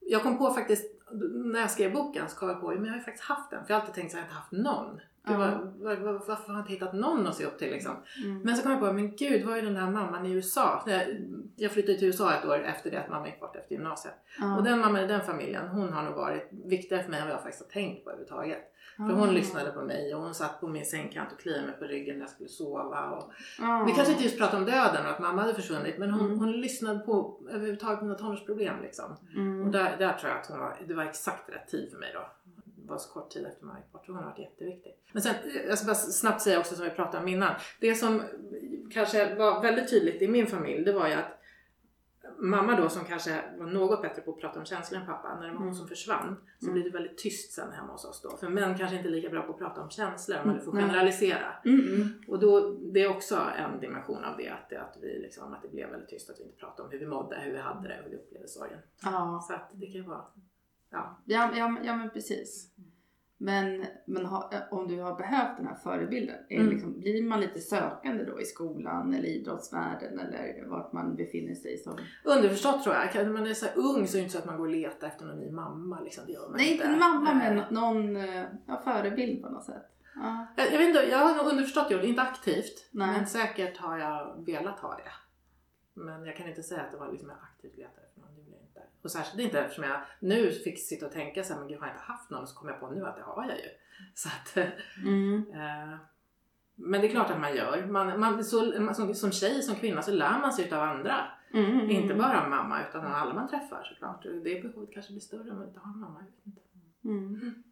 Jag 0.00 0.22
kom 0.22 0.38
på 0.38 0.54
faktiskt, 0.54 0.89
när 1.32 1.60
jag 1.60 1.70
skrev 1.70 1.92
boken 1.92 2.28
så 2.28 2.36
kom 2.38 2.48
jag 2.48 2.60
på, 2.60 2.68
men 2.68 2.84
jag 2.84 2.90
har 2.92 2.98
ju 2.98 3.04
faktiskt 3.04 3.24
haft 3.28 3.50
den. 3.50 3.64
För 3.64 3.70
jag 3.74 3.76
har 3.76 3.80
alltid 3.80 3.94
tänkt 3.94 4.14
att 4.14 4.18
jag 4.18 4.24
inte 4.24 4.34
haft 4.34 4.52
någon. 4.52 4.96
Det 4.96 5.32
Ja. 5.32 5.38
var, 5.38 5.72
var, 5.78 5.96
var, 5.96 6.12
varför 6.12 6.46
har 6.46 6.54
jag 6.54 6.60
inte 6.60 6.72
hittat 6.72 6.92
någon 6.92 7.26
att 7.26 7.34
se 7.36 7.44
upp 7.44 7.58
till 7.58 7.70
liksom? 7.70 7.96
Mm. 8.24 8.40
Men 8.42 8.56
så 8.56 8.62
kom 8.62 8.72
jag 8.72 8.80
på, 8.80 8.92
men 8.92 9.16
gud 9.16 9.46
vad 9.46 9.58
är 9.58 9.62
den 9.62 9.74
där 9.74 9.90
mamman 9.90 10.26
i 10.26 10.30
USA? 10.32 10.82
Jag, 11.56 11.70
flyttade 11.72 11.98
till 11.98 12.06
USA 12.08 12.34
ett 12.34 12.44
år 12.44 12.58
efter 12.62 12.90
det 12.90 13.00
att 13.00 13.10
mamma 13.10 13.26
gick 13.26 13.40
bort 13.40 13.56
efter 13.56 13.72
gymnasiet. 13.74 14.14
Ja. 14.40 14.56
Och 14.56 14.64
den 14.64 14.78
mamman 14.78 15.00
i 15.04 15.06
den 15.06 15.20
familjen, 15.20 15.68
hon 15.68 15.92
har 15.92 16.02
nog 16.02 16.14
varit 16.14 16.48
viktigare 16.64 17.02
för 17.02 17.10
mig 17.10 17.20
än 17.20 17.26
vad 17.26 17.34
jag 17.34 17.42
faktiskt 17.42 17.64
har 17.64 17.70
tänkt 17.70 18.04
på 18.04 18.10
överhuvudtaget. 18.10 18.58
För 19.08 19.14
Ah. 19.14 19.18
hon 19.18 19.34
lyssnade 19.34 19.70
på 19.70 19.82
mig 19.82 20.14
och 20.14 20.20
hon 20.22 20.34
satt 20.34 20.60
på 20.60 20.68
min 20.68 20.84
sängkant 20.84 21.32
och 21.32 21.40
kliade 21.40 21.66
mig 21.66 21.76
på 21.78 21.84
ryggen 21.84 22.14
när 22.16 22.22
jag 22.22 22.30
skulle 22.30 22.48
sova. 22.48 23.10
Och 23.10 23.32
Ja. 23.58 23.84
vi 23.86 23.92
kanske 23.92 24.12
inte 24.12 24.24
just 24.24 24.38
pratade 24.38 24.56
om 24.58 24.64
döden 24.70 25.04
och 25.06 25.10
att 25.12 25.18
mamma 25.20 25.42
hade 25.42 25.54
försvunnit 25.54 25.98
men 25.98 26.10
hon, 26.10 26.26
Mm. 26.26 26.38
hon 26.38 26.52
lyssnade 26.52 26.98
på 26.98 27.40
överhuvudtaget 27.50 28.02
mina 28.02 28.14
tonårsproblem 28.14 28.82
liksom. 28.82 29.16
Mm. 29.36 29.66
Och 29.66 29.70
där, 29.72 29.96
där 29.98 30.12
tror 30.12 30.30
jag 30.32 30.40
att 30.40 30.46
hon 30.46 30.58
var, 30.58 30.76
det 30.88 30.94
var 30.94 31.04
exakt 31.04 31.50
rätt 31.50 31.68
tid 31.68 31.90
för 31.90 31.98
mig 31.98 32.10
då. 32.14 32.30
Det 32.64 32.90
var 32.90 32.98
så 32.98 33.12
kort 33.12 33.30
tid 33.30 33.46
efter 33.46 33.64
mamma 33.66 33.78
gick 33.78 33.92
bort 33.92 34.06
hon 34.06 34.16
har 34.16 34.22
varit 34.24 34.38
jätteviktig. 34.38 34.92
Men 35.12 35.22
sen, 35.22 35.34
jag 35.68 35.78
ska 35.78 35.86
bara 35.86 35.94
snabbt 35.94 36.40
säga 36.42 36.58
också 36.58 36.74
som 36.74 36.84
vi 36.84 36.90
pratade 36.90 37.22
om 37.22 37.28
innan. 37.28 37.54
Det 37.80 37.94
som 37.94 38.22
kanske 38.92 39.34
var 39.34 39.62
väldigt 39.62 39.90
tydligt 39.90 40.22
i 40.22 40.28
min 40.28 40.46
familj 40.46 40.84
det 40.84 40.92
var 40.92 41.08
ju 41.08 41.14
att 41.14 41.39
mamma 42.40 42.76
då 42.76 42.88
som 42.88 43.04
kanske 43.04 43.42
var 43.58 43.66
något 43.66 44.02
bättre 44.02 44.22
på 44.22 44.30
att 44.30 44.40
prata 44.40 44.58
om 44.58 44.64
känslor 44.64 45.00
än 45.00 45.06
pappa, 45.06 45.34
när 45.34 45.42
det 45.46 45.52
var 45.52 45.58
hon 45.58 45.62
Mm. 45.62 45.74
som 45.74 45.88
försvann 45.88 46.36
så 46.58 46.66
Mm. 46.66 46.72
blev 46.74 46.84
det 46.92 46.98
väldigt 46.98 47.18
tyst 47.18 47.52
sen 47.52 47.72
hemma 47.72 47.92
hos 47.92 48.04
oss 48.04 48.22
då. 48.22 48.36
För 48.36 48.48
män 48.48 48.78
kanske 48.78 48.96
inte 48.96 49.08
är 49.08 49.10
lika 49.10 49.28
bra 49.30 49.42
på 49.42 49.52
att 49.52 49.58
prata 49.58 49.80
om 49.82 49.90
känslor 49.90 50.38
om 50.40 50.46
man 50.46 50.56
nu 50.56 50.62
får 50.62 50.72
Mm. 50.72 50.84
generalisera. 50.88 51.52
Mm, 51.64 51.80
mm. 51.80 52.08
Och 52.28 52.38
då, 52.38 52.70
det 52.92 53.00
är 53.02 53.08
också 53.10 53.36
en 53.58 53.80
dimension 53.80 54.24
av 54.24 54.36
det, 54.36 54.48
att 54.48 54.68
det, 54.70 54.80
att 54.80 54.96
vi 55.00 55.18
liksom, 55.18 55.54
att 55.54 55.62
det 55.62 55.68
blev 55.68 55.90
väldigt 55.90 56.08
tyst, 56.08 56.30
att 56.30 56.38
vi 56.40 56.44
inte 56.44 56.56
pratade 56.56 56.82
om 56.86 56.90
hur 56.92 56.98
vi 56.98 57.06
mådde, 57.06 57.36
hur 57.40 57.52
vi 57.52 57.58
hade 57.58 57.88
det, 57.88 58.00
hur 58.04 58.10
vi 58.10 58.16
upplevde 58.16 58.48
sorgen. 58.48 58.78
Ja. 59.02 59.44
Så 59.48 59.54
att 59.54 59.70
det 59.72 59.86
kan 59.86 60.04
vara, 60.08 60.24
ja. 60.90 61.16
Ja, 61.24 61.50
ja, 61.56 61.76
ja 61.84 61.96
men 61.96 62.10
precis. 62.10 62.70
Men, 63.42 63.86
men 64.04 64.26
ha, 64.26 64.52
om 64.70 64.88
du 64.88 65.00
har 65.00 65.14
behövt 65.14 65.56
den 65.56 65.66
här 65.66 65.74
förebilden, 65.74 66.36
Mm. 66.50 66.68
liksom, 66.68 67.00
blir 67.00 67.22
man 67.22 67.40
lite 67.40 67.60
sökande 67.60 68.24
då 68.24 68.40
i 68.40 68.44
skolan 68.44 69.14
eller 69.14 69.28
idrottsvärlden 69.28 70.18
eller 70.18 70.64
vart 70.66 70.92
man 70.92 71.16
befinner 71.16 71.54
sig 71.54 71.78
som... 71.78 71.98
Underförstått 72.24 72.82
tror 72.82 72.94
jag, 72.94 73.14
när 73.26 73.32
man 73.32 73.46
är 73.46 73.54
så 73.54 73.66
ung 73.66 74.06
så 74.06 74.16
är 74.16 74.18
det 74.18 74.22
inte 74.22 74.32
så 74.32 74.38
att 74.38 74.44
man 74.46 74.56
går 74.56 74.64
och 74.64 74.70
letar 74.72 75.06
efter 75.08 75.24
någon 75.24 75.38
ny 75.38 75.50
mamma. 75.50 76.00
Liksom. 76.00 76.24
Det 76.26 76.32
gör 76.32 76.48
man 76.48 76.56
Nej, 76.56 76.72
inte. 76.72 76.84
en 76.84 76.98
mamma 76.98 77.34
Nej. 77.34 77.54
men 77.54 77.74
någon 77.74 78.16
eh, 78.16 78.44
ja, 78.66 78.80
förebild 78.84 79.42
på 79.42 79.48
något 79.48 79.64
sätt. 79.64 79.86
Ja. 80.14 80.46
Jag, 80.56 80.72
jag, 80.72 80.78
vet 80.78 80.88
inte, 80.88 81.00
jag 81.10 81.18
har 81.18 81.36
nog 81.36 81.46
underförstått 81.52 81.90
gjort 81.90 82.00
det, 82.00 82.06
inte 82.08 82.22
aktivt. 82.22 82.88
Nej. 82.90 83.16
Men 83.16 83.26
säkert 83.26 83.76
har 83.78 83.98
jag 83.98 84.44
velat 84.46 84.78
ha 84.78 84.96
det. 84.96 85.12
Men 85.94 86.24
jag 86.24 86.36
kan 86.36 86.48
inte 86.48 86.62
säga 86.62 86.80
att 86.82 86.90
det 86.92 86.96
var 86.98 87.10
liksom 87.12 87.28
jag 87.28 87.38
aktivt 87.42 87.76
letade 87.76 88.06
efter 88.08 88.20
någon. 88.20 88.34
Det 88.36 88.42
vill 88.42 88.52
jag 88.52 88.62
inte. 88.62 88.80
Och 89.02 89.10
särskilt 89.10 89.40
inte 89.44 89.60
eftersom 89.60 89.84
jag 89.84 90.00
nu 90.20 90.52
fick 90.52 90.78
sitta 90.78 91.06
och 91.06 91.12
tänka 91.12 91.44
så 91.44 91.52
här, 91.52 91.60
men 91.60 91.68
gud 91.68 91.78
har 91.80 91.86
jag 91.86 91.94
inte 91.96 92.04
haft 92.04 92.30
någon? 92.30 92.46
Så 92.46 92.54
kom 92.58 92.68
jag 92.68 92.80
på 92.80 92.90
nu 92.90 93.06
att 93.06 93.16
det 93.16 93.22
har 93.22 93.44
jag 93.48 93.56
ju. 93.58 93.68
Så 94.14 94.28
att, 94.28 94.56
Mm. 95.06 95.44
eh, 95.54 95.98
men 96.74 97.00
det 97.00 97.06
är 97.06 97.10
klart 97.10 97.30
att 97.30 97.40
man 97.40 97.56
gör. 97.56 97.86
Man, 97.86 98.20
man, 98.20 98.44
så, 98.44 98.72
som, 98.94 99.14
som 99.14 99.32
tjej, 99.32 99.62
som 99.62 99.74
kvinna 99.74 100.02
så 100.02 100.10
lär 100.12 100.38
man 100.38 100.52
sig 100.52 100.64
utav 100.66 100.82
andra. 100.82 101.26
Mm, 101.54 101.70
mm, 101.70 101.90
Inte 101.90 102.14
bara 102.14 102.42
av 102.42 102.50
mamma 102.50 102.88
utan 102.88 103.06
av 103.06 103.12
alla 103.12 103.34
man 103.34 103.48
träffar 103.48 103.82
såklart. 103.84 104.24
Och 104.26 104.32
Det 104.32 104.62
behovet 104.62 104.90
kanske 104.94 105.12
blir 105.12 105.20
större 105.20 105.50
om 105.50 105.58
man 105.58 105.68
inte 105.68 105.80
har 105.80 105.92
en 105.92 106.00
mamma. 106.00 106.18
Jag 106.20 106.26
vet 106.26 106.46
inte. 106.46 106.60
Mm. 107.04 107.62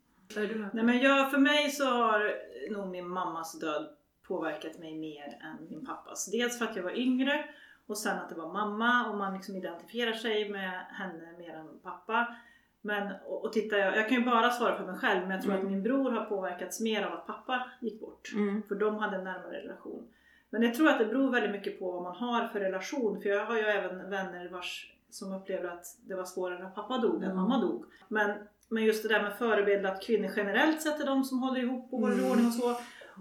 Nej 0.73 0.85
men 0.85 0.99
jag, 0.99 1.31
för 1.31 1.39
mig 1.39 1.71
så 1.71 1.85
har 1.85 2.33
nog 2.71 2.89
min 2.89 3.09
mammas 3.09 3.61
död 3.61 3.89
påverkat 4.27 4.79
mig 4.79 4.99
mer 4.99 5.39
än 5.43 5.67
min 5.71 5.87
pappas. 5.87 6.31
Dels 6.33 6.59
för 6.59 6.65
att 6.65 6.77
jag 6.77 6.83
var 6.83 6.99
yngre 6.99 7.45
och 7.89 7.99
sen 7.99 8.19
att 8.19 8.29
det 8.29 8.35
var 8.35 8.53
mamma 8.53 9.11
och 9.11 9.17
man 9.19 9.35
liksom 9.35 9.57
identifierar 9.57 10.13
sig 10.13 10.49
med 10.49 10.71
henne 10.91 11.33
mer 11.39 11.55
än 11.55 11.79
pappa. 11.83 12.37
Men, 12.81 13.13
och, 13.27 13.45
och 13.45 13.53
titta, 13.53 13.79
jag, 13.79 13.97
jag 13.97 14.09
kan 14.09 14.19
ju 14.19 14.25
bara 14.25 14.51
svara 14.51 14.77
för 14.79 14.87
mig 14.87 14.97
själv 14.99 15.21
men 15.21 15.31
jag 15.31 15.43
tror 15.43 15.53
Mm. 15.55 15.67
att 15.67 15.73
min 15.73 15.83
bror 15.83 16.11
har 16.11 16.25
påverkats 16.25 16.81
mer 16.81 17.03
av 17.07 17.13
att 17.13 17.27
pappa 17.27 17.71
gick 17.81 18.01
bort. 18.01 18.33
Mm. 18.35 18.63
För 18.69 18.75
de 18.75 18.97
hade 18.97 19.17
en 19.17 19.25
närmare 19.25 19.63
relation. 19.63 20.09
Men 20.51 20.63
jag 20.63 20.75
tror 20.75 20.89
att 20.89 20.99
det 20.99 21.05
beror 21.05 21.31
väldigt 21.33 21.51
mycket 21.51 21.79
på 21.79 21.91
vad 21.93 22.03
man 22.03 22.17
har 22.17 22.49
för 22.49 22.61
relation. 22.61 23.21
För 23.23 23.29
jag 23.29 23.47
har 23.47 23.57
ju 23.57 23.63
även 23.63 24.11
vänner 24.11 24.49
vars, 24.49 24.95
som 25.11 25.33
upplever 25.33 25.69
att 25.69 25.85
det 26.09 26.15
var 26.15 26.25
svårare 26.25 26.59
när 26.63 26.71
pappa 26.71 26.99
dog 26.99 27.17
än 27.17 27.23
Mm. 27.23 27.37
mamma 27.37 27.61
dog. 27.61 27.85
Men, 28.09 28.39
men 28.69 28.85
just 28.85 29.03
det 29.03 29.15
där 29.15 29.23
med 29.23 29.33
förebild 29.39 29.87
att 29.87 30.03
kvinnor 30.03 30.31
generellt 30.37 30.83
sett 30.83 31.01
är 31.01 31.07
de 31.07 31.25
som 31.25 31.43
håller 31.43 31.61
ihop 31.61 31.93
och 31.93 32.01
håller 32.01 32.15
Mm. 32.19 32.31
ordning 32.31 32.47
och 32.47 32.53
så. 32.53 32.77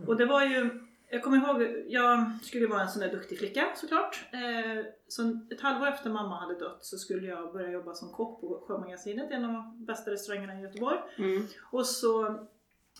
Och 0.08 0.18
det 0.18 0.26
var 0.26 0.44
ju, 0.44 0.87
jag 1.10 1.24
kommer 1.24 1.38
ihåg, 1.38 1.86
jag 1.88 2.26
skulle 2.44 2.68
vara 2.68 2.82
en 2.82 2.90
sån 2.90 3.02
där 3.02 3.12
duktig 3.12 3.40
flicka 3.40 3.68
såklart. 3.76 4.26
Eh, 4.34 4.86
så 5.08 5.40
ett 5.52 5.62
halvår 5.62 5.88
efter 5.88 6.10
mamma 6.10 6.40
hade 6.40 6.60
dött 6.60 6.86
så 6.86 6.98
skulle 6.98 7.28
jag 7.28 7.54
börja 7.54 7.70
jobba 7.72 7.94
som 7.94 8.12
kock 8.12 8.42
på 8.42 8.66
Sjömagasinet, 8.68 9.32
en 9.32 9.46
av 9.46 9.54
de 9.54 9.86
bästa 9.86 10.12
restaurangerna 10.12 10.60
i 10.60 10.62
Göteborg. 10.64 11.00
Mm. 11.18 11.48
Och 11.72 11.86
så 11.86 12.40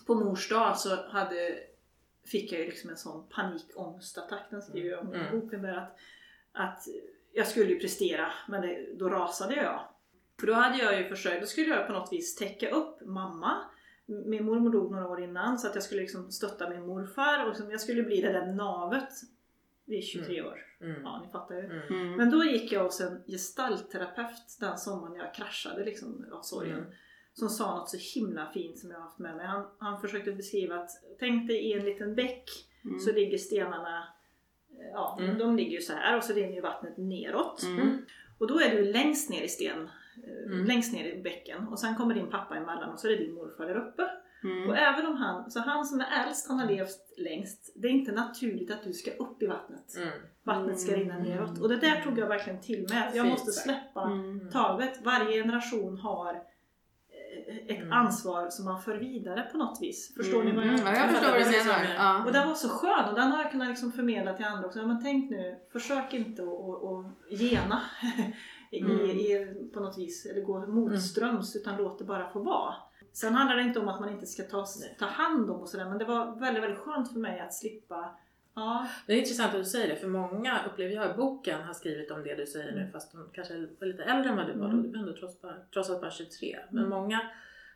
på 0.06 0.14
mors 0.14 0.48
dag 0.48 0.78
så 0.78 0.96
hade, 1.10 1.58
fick 2.26 2.52
jag 2.52 2.60
ju 2.60 2.66
liksom 2.66 2.90
en 2.90 2.96
sån 2.96 3.28
panikångestattack, 3.28 4.46
den 4.50 4.62
skriver 4.62 4.90
jag 4.90 5.00
om 5.00 5.14
i 5.14 5.18
Mm. 5.18 5.40
boken 5.40 5.62
där 5.62 5.76
att, 5.76 5.96
att 6.52 6.82
jag 7.32 7.46
skulle 7.46 7.72
ju 7.72 7.78
prestera 7.80 8.32
men 8.48 8.62
det, 8.62 8.98
då 8.98 9.08
rasade 9.08 9.54
jag. 9.56 9.80
För 10.40 10.46
då 10.46 10.52
hade 10.52 10.78
jag 10.78 10.98
ju 11.00 11.08
försökt, 11.08 11.40
då 11.40 11.46
skulle 11.46 11.66
jag 11.66 11.86
på 11.86 11.92
något 11.92 12.12
vis 12.12 12.36
täcka 12.36 12.70
upp 12.70 13.00
mamma. 13.06 13.56
Min 14.26 14.44
mormor 14.44 14.70
dog 14.70 14.90
några 14.90 15.08
år 15.08 15.20
innan 15.22 15.58
så 15.58 15.68
att 15.68 15.74
jag 15.74 15.84
skulle 15.84 16.00
liksom 16.00 16.30
stötta 16.32 16.70
min 16.70 16.86
morfar 16.86 17.42
och 17.42 17.48
liksom, 17.48 17.70
jag 17.70 17.80
skulle 17.80 18.02
bli 18.02 18.20
det 18.20 18.32
där 18.32 18.46
navet 18.46 19.08
vid 19.84 20.04
23 20.04 20.42
år. 20.42 20.58
Mm. 20.80 21.02
Ja, 21.02 21.20
ni 21.24 21.32
fattar 21.32 21.54
ju. 21.54 21.64
Mm. 21.64 21.82
Mm. 21.90 22.16
Men 22.16 22.30
då 22.30 22.44
gick 22.44 22.72
jag 22.72 22.84
hos 22.84 23.00
en 23.00 23.22
gestaltterapeut 23.26 24.56
den 24.60 24.78
sommaren 24.78 25.14
jag 25.16 25.34
kraschade 25.34 25.84
liksom 25.84 26.26
av 26.32 26.42
sorgen. 26.42 26.78
Mm. 26.78 26.90
Som 27.32 27.48
sa 27.48 27.76
något 27.76 27.90
så 27.90 28.20
himla 28.20 28.50
fint 28.54 28.78
som 28.78 28.90
jag 28.90 28.98
har 28.98 29.04
haft 29.04 29.18
med 29.18 29.36
mig. 29.36 29.46
Han, 29.46 29.66
han 29.78 30.00
försökte 30.00 30.32
beskriva 30.32 30.76
att 30.76 30.90
tänk 31.18 31.48
dig 31.48 31.56
i 31.58 31.72
en 31.72 31.84
liten 31.84 32.14
bäck 32.14 32.50
Mm. 32.84 33.00
så 33.00 33.12
ligger 33.12 33.38
stenarna, 33.38 34.08
eh, 34.70 34.86
ja 34.92 35.18
Mm. 35.20 35.38
de 35.38 35.56
ligger 35.56 35.70
ju 35.70 35.80
så 35.80 35.92
här 35.92 36.16
och 36.16 36.24
så 36.24 36.32
rinner 36.32 36.54
ju 36.54 36.60
vattnet 36.60 36.96
neråt. 36.96 37.62
Mm. 37.62 37.98
Och 38.38 38.46
då 38.46 38.60
är 38.60 38.70
du 38.76 38.92
längst 38.92 39.30
ner 39.30 39.42
i 39.42 39.48
sten, 39.48 39.88
Mm. 40.46 40.64
längst 40.64 40.92
ner 40.92 41.04
i 41.04 41.22
bäcken 41.22 41.68
och 41.68 41.78
sen 41.80 41.94
kommer 41.94 42.14
din 42.14 42.30
pappa 42.30 42.56
emellan 42.56 42.90
och 42.92 43.00
så 43.00 43.06
är 43.06 43.10
det 43.10 43.16
din 43.18 43.34
morfar 43.34 43.66
där 43.66 43.76
uppe. 43.76 44.02
Mm. 44.44 44.68
Och 44.68 44.76
även 44.76 45.06
om 45.06 45.16
han, 45.16 45.50
så 45.50 45.60
han 45.60 45.84
som 45.84 46.00
är 46.00 46.24
äldst, 46.26 46.48
han 46.48 46.58
har 46.58 46.66
levt 46.66 47.14
längst. 47.16 47.72
Det 47.76 47.88
är 47.88 47.92
inte 47.92 48.12
naturligt 48.12 48.70
att 48.70 48.82
du 48.82 48.92
ska 48.92 49.10
upp 49.10 49.42
i 49.42 49.46
vattnet. 49.46 49.96
Mm. 49.96 50.08
Vattnet 50.42 50.80
ska 50.80 50.96
rinna 50.96 51.14
Mm. 51.14 51.28
neråt. 51.28 51.58
Och 51.58 51.68
det 51.68 51.76
där 51.76 52.00
tog 52.04 52.18
jag 52.18 52.26
verkligen 52.28 52.60
till 52.60 52.86
mig. 52.90 53.08
Att 53.08 53.14
jag 53.14 53.26
måste 53.26 53.52
släppa 53.52 54.02
Mm. 54.02 54.50
taget. 54.50 55.00
Varje 55.04 55.42
generation 55.42 55.98
har 55.98 56.34
eh, 56.34 57.56
ett 57.76 57.78
Mm. 57.82 57.92
ansvar 57.92 58.48
som 58.50 58.64
man 58.64 58.82
för 58.82 58.96
vidare 58.96 59.48
på 59.52 59.58
något 59.58 59.78
vis. 59.82 60.14
Förstår 60.16 60.44
ni 60.44 60.52
vad 60.52 60.64
jag 60.66 60.72
Mm. 60.74 60.86
Ja, 60.86 60.92
jag 61.00 61.10
förstår 61.10 61.30
vad 61.30 61.40
du 61.40 61.44
precis 61.44 61.66
vad 61.66 61.76
du 61.76 61.80
menar. 61.82 61.94
menar. 61.98 62.18
Ja. 62.18 62.24
Och 62.26 62.32
den 62.32 62.48
var 62.48 62.54
så 62.54 62.68
skön 62.68 63.08
och 63.08 63.14
den 63.14 63.30
har 63.32 63.42
jag 63.42 63.50
kunnat 63.50 63.68
liksom 63.68 63.92
förmedla 63.92 64.32
till 64.34 64.44
andra 64.46 64.66
också. 64.66 64.86
Men 64.86 65.02
tänk 65.02 65.30
nu, 65.30 65.56
försök 65.72 66.14
inte 66.14 66.42
att, 66.42 67.38
gena 67.40 67.82
Mm. 68.72 69.00
i, 69.00 69.46
på 69.74 69.80
något 69.80 69.98
vis, 69.98 70.26
eller 70.26 70.40
gå 70.40 70.66
motströms 70.66 71.56
utan 71.56 71.76
låt 71.76 71.98
det 71.98 72.04
bara 72.04 72.28
få 72.28 72.38
vara. 72.40 72.74
Sen 73.12 73.34
handlar 73.34 73.56
det 73.56 73.62
inte 73.62 73.80
om 73.80 73.88
att 73.88 74.00
man 74.00 74.08
inte 74.08 74.26
ska 74.26 74.42
ta, 74.42 74.66
ta 74.98 75.06
hand 75.06 75.50
om 75.50 75.60
och 75.60 75.68
sådär 75.68 75.84
men 75.84 75.98
det 75.98 76.04
var 76.04 76.40
väldigt, 76.40 76.62
väldigt 76.62 76.80
skönt 76.80 77.12
för 77.12 77.20
mig 77.20 77.40
att 77.40 77.54
slippa 77.54 78.14
Ja, 78.54 78.86
Det 79.06 79.12
är 79.12 79.16
intressant 79.18 79.54
att 79.54 79.60
du 79.60 79.64
säger 79.64 79.88
det 79.88 79.96
för 79.96 80.08
många 80.08 80.60
upplever 80.66 80.94
jag 80.94 81.10
i 81.10 81.16
boken 81.16 81.62
har 81.62 81.74
skrivit 81.74 82.10
om 82.10 82.22
det 82.22 82.34
du 82.34 82.46
säger 82.46 82.72
nu 82.72 82.88
fast 82.92 83.12
de 83.12 83.28
kanske 83.32 83.54
är 83.54 83.86
lite 83.86 84.02
äldre 84.04 84.30
än 84.30 84.36
vad 84.36 84.46
du 84.46 84.52
var 84.52 84.66
då. 84.66 84.72
Mm. 84.72 84.82
Du 84.82 84.88
var 84.90 84.98
ändå 84.98 85.12
trots, 85.12 85.40
bara, 85.42 85.54
trots 85.72 85.90
allt 85.90 86.00
bara 86.00 86.10
23. 86.10 86.58
Men 86.70 86.78
Mm. 86.84 86.90
många 86.98 87.20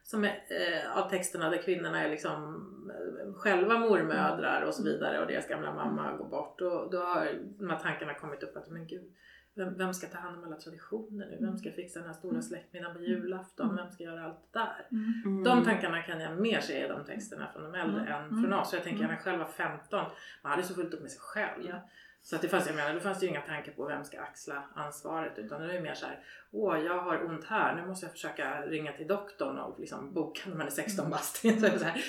som 0.03 0.25
är, 0.25 0.29
eh, 0.49 0.99
av 0.99 1.11
texterna 1.11 1.51
där 1.51 1.63
kvinnorna 1.63 2.05
är 2.05 2.11
liksom 2.11 2.41
eh, 2.91 3.35
själva 3.35 3.79
mormödrar 3.79 4.63
och 4.63 4.75
så 4.75 4.83
vidare 4.85 5.21
och 5.21 5.27
deras 5.27 5.49
gamla 5.49 5.75
mamma 5.75 6.17
går 6.17 6.25
bort. 6.29 6.61
Och 6.61 6.91
då 6.91 6.99
har 6.99 7.29
de 7.59 7.71
här 7.71 7.79
tankarna 7.79 8.15
kommit 8.15 8.43
upp 8.43 8.57
att 8.57 8.71
men 8.71 8.87
gud, 8.87 9.13
vem, 9.55 9.77
vem 9.79 9.95
ska 9.95 10.07
ta 10.07 10.19
hand 10.19 10.39
om 10.39 10.45
alla 10.45 10.57
traditioner 10.57 11.27
nu? 11.27 11.37
Vem 11.41 11.57
ska 11.59 11.71
fixa 11.73 11.99
den 11.99 12.09
här 12.09 12.15
stora 12.15 12.43
släktmiddagen 12.43 12.97
på 12.97 13.03
julafton? 13.03 13.77
Vem 13.77 13.91
ska 13.91 14.05
göra 14.05 14.25
allt 14.25 14.53
det 14.53 14.59
där? 14.59 14.87
Mm. 14.91 15.45
De 15.45 15.65
tankarna 15.65 16.03
kan 16.03 16.21
jag 16.21 16.41
mer 16.41 16.61
se 16.61 16.85
i 16.85 16.89
de 16.89 17.05
texterna 17.05 17.49
från 17.53 17.63
de 17.73 17.75
äldre 17.81 18.01
Mm. 18.01 18.13
än 18.13 18.29
från 18.29 18.45
Mm. 18.45 18.59
oss. 18.59 18.71
Så 18.71 18.77
jag 18.77 18.83
tänker 18.83 18.99
Mm. 18.99 19.09
när 19.09 19.15
jag 19.17 19.25
själv 19.25 19.39
var 19.39 19.47
15, 19.47 20.05
man 20.43 20.51
hade 20.51 20.63
så 20.63 20.75
fullt 20.75 20.95
upp 20.95 21.01
med 21.03 21.11
sig 21.11 21.21
själv. 21.21 21.67
Ja. 21.69 21.89
Så 22.25 22.37
att 22.37 22.43
det 22.43 22.49
fanns, 22.49 22.67
jag 22.67 22.77
menar, 22.77 22.95
då 22.95 23.01
fanns 23.01 23.21
det 23.21 23.27
ju 23.27 23.31
inga 23.33 23.41
tankar 23.41 23.73
på 23.73 23.87
vem 23.87 24.05
ska 24.05 24.21
axla 24.21 24.65
ansvaret 24.75 25.39
utan 25.39 25.61
det 25.61 25.67
var 25.67 25.75
ju 25.75 25.81
mer 25.81 25.95
så 25.95 26.07
här, 26.07 26.19
åh 26.51 26.79
jag 26.79 26.99
har 27.03 27.25
ont 27.25 27.45
här, 27.45 27.75
nu 27.77 27.87
måste 27.87 28.07
jag 28.07 28.13
försöka 28.13 28.61
ringa 28.67 28.93
till 28.93 29.07
doktorn 29.07 29.59
och 29.59 29.81
liksom 29.81 30.15
boka 30.15 30.41
när 30.51 30.57
man 30.57 30.67
är 30.67 30.71
16 30.71 31.11
bast. 31.11 31.45
Är 31.45 32.03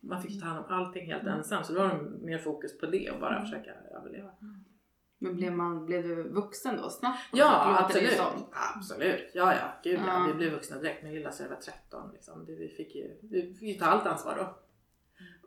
man 0.00 0.22
fick 0.22 0.40
ta 0.40 0.46
hand 0.46 0.64
om 0.64 0.72
allting 0.72 1.06
helt 1.12 1.26
ensam 1.26 1.64
så 1.64 1.72
då 1.72 1.80
var 1.80 1.88
det 1.88 2.26
mer 2.26 2.38
fokus 2.38 2.78
på 2.78 2.86
det 2.86 3.10
och 3.10 3.20
bara 3.20 3.40
försöka 3.40 3.70
överleva. 3.74 4.30
Men 5.18 5.36
blev, 5.36 5.52
man, 5.52 5.86
blev 5.86 6.02
du 6.02 6.22
vuxen 6.28 6.76
då 6.76 6.90
snabbt? 6.90 7.18
Ja, 7.32 7.78
absolut. 7.84 8.12
som. 8.16 8.46
Absolut. 8.76 9.30
Ja, 9.34 9.54
ja. 9.54 9.80
Gud 9.82 10.00
ja. 10.06 10.06
Ja. 10.06 10.26
Vi 10.26 10.34
blev 10.34 10.52
vuxna 10.52 10.78
direkt. 10.78 11.02
Min 11.02 11.14
lilla 11.14 11.30
var 11.50 11.56
13. 11.56 12.10
Liksom. 12.12 12.44
Vi, 12.46 12.68
fick 12.76 12.94
ju, 12.94 13.18
vi 13.22 13.54
fick 13.54 13.68
ju 13.68 13.74
ta 13.74 13.84
allt 13.86 14.06
ansvar 14.06 14.36
då. 14.36 14.58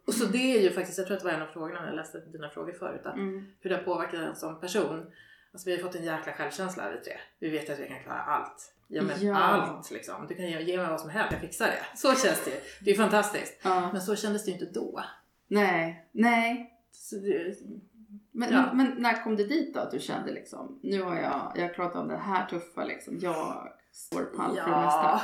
Och 0.07 0.13
så 0.13 0.25
det 0.25 0.57
är 0.57 0.61
ju 0.61 0.71
faktiskt, 0.71 0.97
jag 0.97 1.07
tror 1.07 1.17
att 1.17 1.23
det 1.23 1.29
var 1.29 1.35
en 1.35 1.41
av 1.41 1.47
frågorna 1.47 1.79
när 1.79 1.87
jag 1.87 1.95
läste 1.95 2.19
dina 2.19 2.49
frågor 2.49 2.71
förut, 2.73 3.05
att 3.05 3.15
Mm. 3.15 3.45
hur 3.59 3.69
det 3.69 3.75
har 3.75 3.83
påverkat 3.83 4.19
en 4.19 4.35
som 4.35 4.59
person. 4.61 5.11
Alltså 5.53 5.69
vi 5.69 5.75
har 5.75 5.83
fått 5.83 5.95
en 5.95 6.03
jäkla 6.03 6.33
självkänsla 6.33 6.89
vi 6.91 6.97
tre. 6.97 7.13
Vi 7.39 7.49
vet 7.49 7.69
att 7.69 7.79
vi 7.79 7.87
kan 7.87 8.03
klara 8.03 8.21
allt. 8.21 8.73
Ja 8.87 9.01
men 9.03 9.25
Ja. 9.27 9.35
allt 9.37 9.91
liksom. 9.91 10.27
Du 10.27 10.35
kan 10.35 10.45
ge, 10.45 10.61
ge 10.61 10.77
mig 10.77 10.87
vad 10.87 11.01
som 11.01 11.09
helst, 11.09 11.31
jag 11.31 11.41
fixar 11.41 11.67
det. 11.67 11.97
Så 11.97 12.07
känns 12.07 12.45
det. 12.45 12.61
Det 12.85 12.91
är 12.91 12.95
fantastiskt. 12.95 13.59
Ja. 13.63 13.89
Men 13.93 14.01
så 14.01 14.15
kändes 14.15 14.45
det 14.45 14.51
ju 14.51 14.57
inte 14.59 14.79
då. 14.79 15.03
Nej, 15.47 16.09
nej. 16.11 16.73
Så 16.91 17.15
det, 17.15 17.55
Men, 18.39 18.53
Ja. 18.53 18.73
men 18.73 18.87
när 18.97 19.23
kom 19.23 19.35
det 19.35 19.43
dit 19.43 19.73
då 19.73 19.79
att 19.79 19.91
du 19.91 19.99
kände 19.99 20.31
liksom, 20.31 20.79
nu 20.83 21.01
har 21.01 21.15
jag, 21.15 21.51
jag 21.55 21.61
har 21.61 21.73
klarat 21.73 21.95
av 21.95 22.07
det 22.07 22.17
här 22.17 22.45
tuffa 22.45 22.83
liksom, 22.83 23.17
jag 23.21 23.67
står 23.91 24.21
pall 24.23 24.55
för 24.55 24.63
det 24.65 24.71
ja, 24.71 24.85
mesta. 24.85 25.21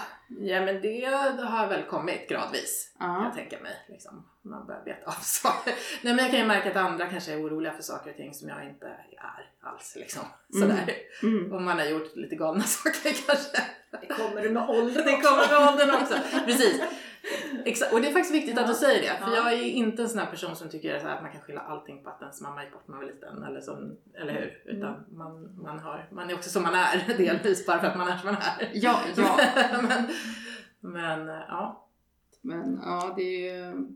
ja 0.53 0.65
men 0.65 0.81
det, 0.81 0.99
det 1.37 1.45
har 1.45 1.67
väl 1.67 1.83
kommit 1.83 2.29
gradvis. 2.29 2.93
kan 2.99 3.09
Ja. 3.13 3.23
jag 3.23 3.33
tänka 3.35 3.59
mig. 3.63 3.85
Liksom. 3.89 4.25
Man 4.41 4.65
börjar 4.67 4.83
beta 4.85 5.07
av 5.07 5.11
saker. 5.21 5.73
Nej 6.03 6.13
men 6.15 6.17
jag 6.17 6.31
kan 6.31 6.39
ju 6.39 6.45
märka 6.45 6.69
att 6.69 6.75
andra 6.75 7.05
kanske 7.07 7.33
är 7.33 7.41
oroliga 7.45 7.73
för 7.73 7.83
saker 7.83 8.09
och 8.11 8.17
ting 8.17 8.33
som 8.33 8.49
jag 8.49 8.65
inte 8.67 8.85
är 9.17 9.49
alls. 9.61 9.93
Liksom. 9.95 10.21
Sådär. 10.53 10.93
Mm. 11.23 11.51
Och 11.53 11.61
man 11.61 11.79
har 11.79 11.85
gjort 11.85 12.15
lite 12.15 12.35
galna 12.35 12.63
saker 12.77 13.13
kanske. 13.27 13.57
Det 14.01 14.07
kommer 14.13 14.41
du 14.41 14.49
med 14.49 14.69
åldern 14.69 15.05
Det 15.05 15.13
också. 15.13 15.29
kommer 15.29 15.47
med 15.59 15.69
åldern 15.73 16.01
också. 16.01 16.15
Precis. 16.45 16.81
Exakt. 17.65 17.93
Och 17.93 18.01
det 18.01 18.07
är 18.07 18.11
faktiskt 18.11 18.35
viktigt 18.35 18.57
att 18.57 18.67
du 18.67 18.73
säger 18.73 19.01
det. 19.01 19.23
För 19.23 19.31
Ja. 19.31 19.35
jag 19.35 19.53
är 19.53 19.63
inte 19.63 20.01
en 20.01 20.09
sån 20.09 20.19
här 20.19 20.31
person 20.31 20.55
som 20.55 20.69
tycker 20.69 20.95
att 20.95 21.21
man 21.21 21.31
kan 21.31 21.41
skylla 21.41 21.61
allting 21.61 22.03
på 22.03 22.09
att 22.09 22.21
ens 22.21 22.41
mamma 22.41 22.63
gick 22.63 22.73
bort 22.73 22.87
när 22.87 22.95
man 22.95 23.05
var 23.05 23.13
liten. 23.13 23.43
Eller, 23.43 23.61
som, 23.61 23.97
eller 24.13 24.33
hur? 24.33 24.73
Utan 24.75 25.05
man, 25.11 25.61
man, 25.61 25.79
har, 25.79 26.09
man 26.11 26.29
är 26.29 26.33
också 26.33 26.49
som 26.49 26.63
man 26.63 26.73
är 26.73 27.17
delvis 27.17 27.65
bara 27.65 27.79
för 27.79 27.87
att 27.87 27.97
man 27.97 28.07
är 28.07 28.17
som 28.17 28.25
man 28.25 28.35
är. 28.41 28.71
Ja, 28.73 28.99
ja. 29.15 29.39
men, 29.81 30.07
men 30.79 31.27
ja. 31.27 31.87
Men 32.41 32.79
ja, 32.83 33.13
det 33.17 33.21
är 33.49 33.63
ju 33.63 33.87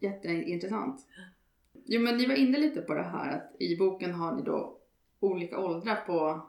jätteintressant. 0.00 1.00
Jo, 1.84 2.00
men 2.00 2.16
ni 2.16 2.26
var 2.26 2.34
inne 2.34 2.58
lite 2.58 2.80
på 2.80 2.94
det 2.94 3.02
här 3.02 3.36
att 3.36 3.56
i 3.62 3.76
boken 3.76 4.14
har 4.14 4.32
ni 4.32 4.42
då 4.42 4.78
olika 5.20 5.58
åldrar 5.58 5.96
på, 5.96 6.46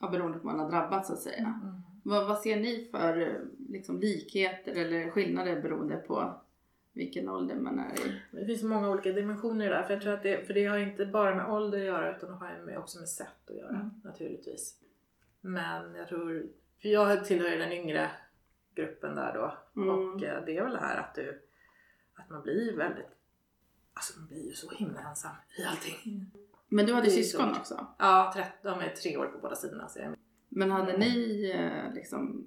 ja, 0.00 0.08
beroende 0.08 0.38
på 0.38 0.46
vad 0.46 0.56
man 0.56 0.64
har 0.64 0.70
drabbats 0.70 1.08
så 1.08 1.14
att 1.14 1.20
säga. 1.20 1.60
Vad, 2.02 2.26
vad 2.26 2.38
ser 2.38 2.56
ni 2.56 2.88
för 2.90 3.20
eh, 3.20 3.40
liksom, 3.68 4.00
likheter 4.00 4.72
eller 4.72 5.10
skillnader 5.10 5.60
beroende 5.62 5.96
på 5.96 6.40
vilken 6.92 7.28
ålder 7.28 7.54
man 7.54 7.78
är 7.78 8.06
i? 8.06 8.20
Det 8.30 8.46
finns 8.46 8.62
många 8.62 8.90
olika 8.90 9.12
dimensioner 9.12 9.70
där. 9.70 9.82
För 9.82 9.92
jag 9.94 10.02
tror 10.02 10.12
att 10.12 10.22
det, 10.22 10.46
för 10.46 10.54
det 10.54 10.64
har 10.66 10.78
inte 10.78 11.06
bara 11.06 11.34
med 11.34 11.50
ålder 11.50 11.78
att 11.78 11.84
göra 11.84 12.16
utan 12.16 12.28
det 12.30 12.36
har 12.36 12.62
med, 12.66 12.78
också 12.78 12.98
med 12.98 13.08
sätt 13.08 13.50
att 13.50 13.56
göra 13.56 13.68
Mm. 13.68 13.90
naturligtvis. 14.04 14.74
Men 15.40 15.94
jag 15.94 16.08
tror, 16.08 16.46
för 16.82 16.88
jag 16.88 17.24
tillhör 17.24 17.50
ju 17.50 17.56
den 17.58 17.72
yngre 17.72 18.10
gruppen 18.74 19.14
där 19.14 19.34
då. 19.34 19.58
Mm. 19.82 19.88
Och 19.94 20.22
eh, 20.22 20.44
det 20.44 20.56
är 20.56 20.62
väl 20.62 20.72
det 20.72 20.78
här 20.80 21.00
att 21.00 21.14
du, 21.14 21.42
att 22.14 22.30
man 22.30 22.42
blir 22.42 22.76
väldigt, 22.76 23.06
alltså 23.94 24.18
man 24.20 24.28
blir 24.28 24.44
ju 24.46 24.52
så 24.52 24.70
himla 24.70 25.00
ensam 25.00 25.32
i 25.58 25.64
allting. 25.64 26.30
Men 26.68 26.86
du 26.86 26.92
hade 26.94 27.10
syskon 27.10 27.54
så. 27.54 27.60
också? 27.60 27.86
Ja, 27.98 28.32
13, 28.34 28.52
de 28.62 28.80
är 28.86 28.88
tre 28.94 29.16
år 29.16 29.26
på 29.26 29.38
båda 29.38 29.54
sidorna. 29.56 29.88
Så 29.88 29.98
jag, 29.98 30.14
Men 30.48 30.70
hade 30.70 30.96
ni 30.98 31.50
eh, 31.54 31.94
liksom, 31.94 32.44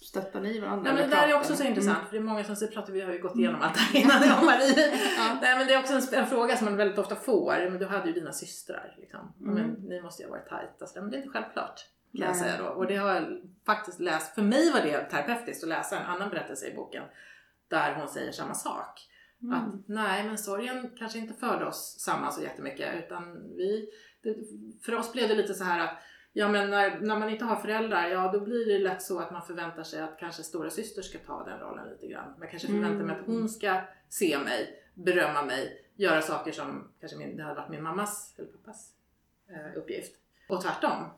stöttar 0.00 0.40
ni 0.40 0.60
varandra? 0.60 0.92
Nej, 0.92 1.02
men 1.02 1.10
det 1.10 1.16
där 1.16 1.28
är 1.28 1.34
också 1.34 1.56
så 1.56 1.62
Mm. 1.62 1.72
intressant 1.72 1.98
för 2.04 2.10
det 2.12 2.18
är 2.18 2.22
många 2.22 2.44
som 2.44 2.56
säger, 2.56 2.72
pratar, 2.72 2.92
vi 2.92 3.00
har 3.00 3.12
ju 3.12 3.18
gått 3.18 3.36
igenom 3.36 3.62
allt 3.62 3.74
det 3.74 3.80
här 3.80 4.00
innan 4.00 4.28
jag 4.28 4.38
och 4.38 4.44
Marie. 4.44 4.92
Ja. 5.16 5.38
Nej 5.42 5.58
men 5.58 5.66
det 5.66 5.74
är 5.74 5.78
också 5.78 5.92
en, 5.94 6.20
en 6.20 6.26
fråga 6.26 6.56
som 6.56 6.64
man 6.64 6.76
väldigt 6.76 6.98
ofta 6.98 7.16
får. 7.16 7.70
Men 7.70 7.78
du 7.78 7.86
hade 7.86 8.06
ju 8.06 8.12
dina 8.12 8.32
systrar. 8.32 8.94
Liksom. 8.98 9.32
Mm. 9.40 9.54
Men, 9.54 9.70
ni 9.70 10.02
måste 10.02 10.22
ju 10.22 10.28
ha 10.28 10.36
varit 10.36 10.48
tajta. 10.48 10.86
Så, 10.86 11.00
men 11.00 11.10
det 11.10 11.16
är 11.16 11.18
inte 11.18 11.30
självklart. 11.30 11.80
Kan 12.18 12.26
jag 12.26 12.36
säga 12.36 12.62
då. 12.62 12.64
Och 12.68 12.86
det 12.86 12.96
har 12.96 13.14
jag 13.14 13.40
faktiskt 13.66 14.00
läst. 14.00 14.34
För 14.34 14.42
mig 14.42 14.72
var 14.72 14.80
det 14.80 15.04
terapeutiskt 15.04 15.62
att 15.62 15.68
läsa 15.68 15.98
en 16.00 16.06
annan 16.06 16.30
berättelse 16.30 16.66
i 16.66 16.74
boken. 16.74 17.04
Där 17.68 17.94
hon 17.94 18.08
säger 18.08 18.32
samma 18.32 18.54
sak. 18.54 19.06
Mm. 19.42 19.54
Att 19.58 19.88
nej 19.88 20.24
men 20.24 20.38
sorgen 20.38 20.90
kanske 20.98 21.18
inte 21.18 21.34
förde 21.34 21.66
oss 21.66 21.96
samman 22.00 22.32
så 22.32 22.42
jättemycket. 22.42 23.04
Utan 23.04 23.32
vi, 23.56 23.88
det, 24.22 24.36
för 24.84 24.94
oss 24.94 25.12
blev 25.12 25.28
det 25.28 25.34
lite 25.34 25.54
så 25.54 25.64
här 25.64 25.80
att 25.84 25.98
Ja 26.32 26.48
men 26.48 26.70
när, 26.70 27.00
när 27.00 27.18
man 27.18 27.30
inte 27.30 27.44
har 27.44 27.56
föräldrar, 27.56 28.08
ja 28.08 28.32
då 28.32 28.40
blir 28.40 28.66
det 28.66 28.78
lätt 28.78 29.02
så 29.02 29.18
att 29.18 29.30
man 29.30 29.42
förväntar 29.42 29.82
sig 29.82 30.00
att 30.00 30.18
kanske 30.18 30.42
stora 30.42 30.70
syster 30.70 31.02
ska 31.02 31.18
ta 31.18 31.44
den 31.44 31.58
rollen 31.60 31.88
lite 31.88 32.06
grann. 32.06 32.34
Man 32.38 32.48
kanske 32.48 32.68
förväntar 32.68 33.04
mig 33.04 33.16
att 33.16 33.26
hon 33.26 33.48
ska 33.48 33.80
se 34.08 34.38
mig, 34.38 34.82
berömma 34.94 35.42
mig, 35.42 35.84
göra 35.96 36.22
saker 36.22 36.52
som 36.52 36.88
kanske 37.00 37.18
min, 37.18 37.36
det 37.36 37.42
hade 37.42 37.60
varit 37.60 37.70
min 37.70 37.82
mammas 37.82 38.34
eller 38.38 38.48
pappas 38.48 38.94
eh, 39.48 39.78
uppgift. 39.78 40.16
Och 40.48 40.62
tvärtom. 40.62 41.10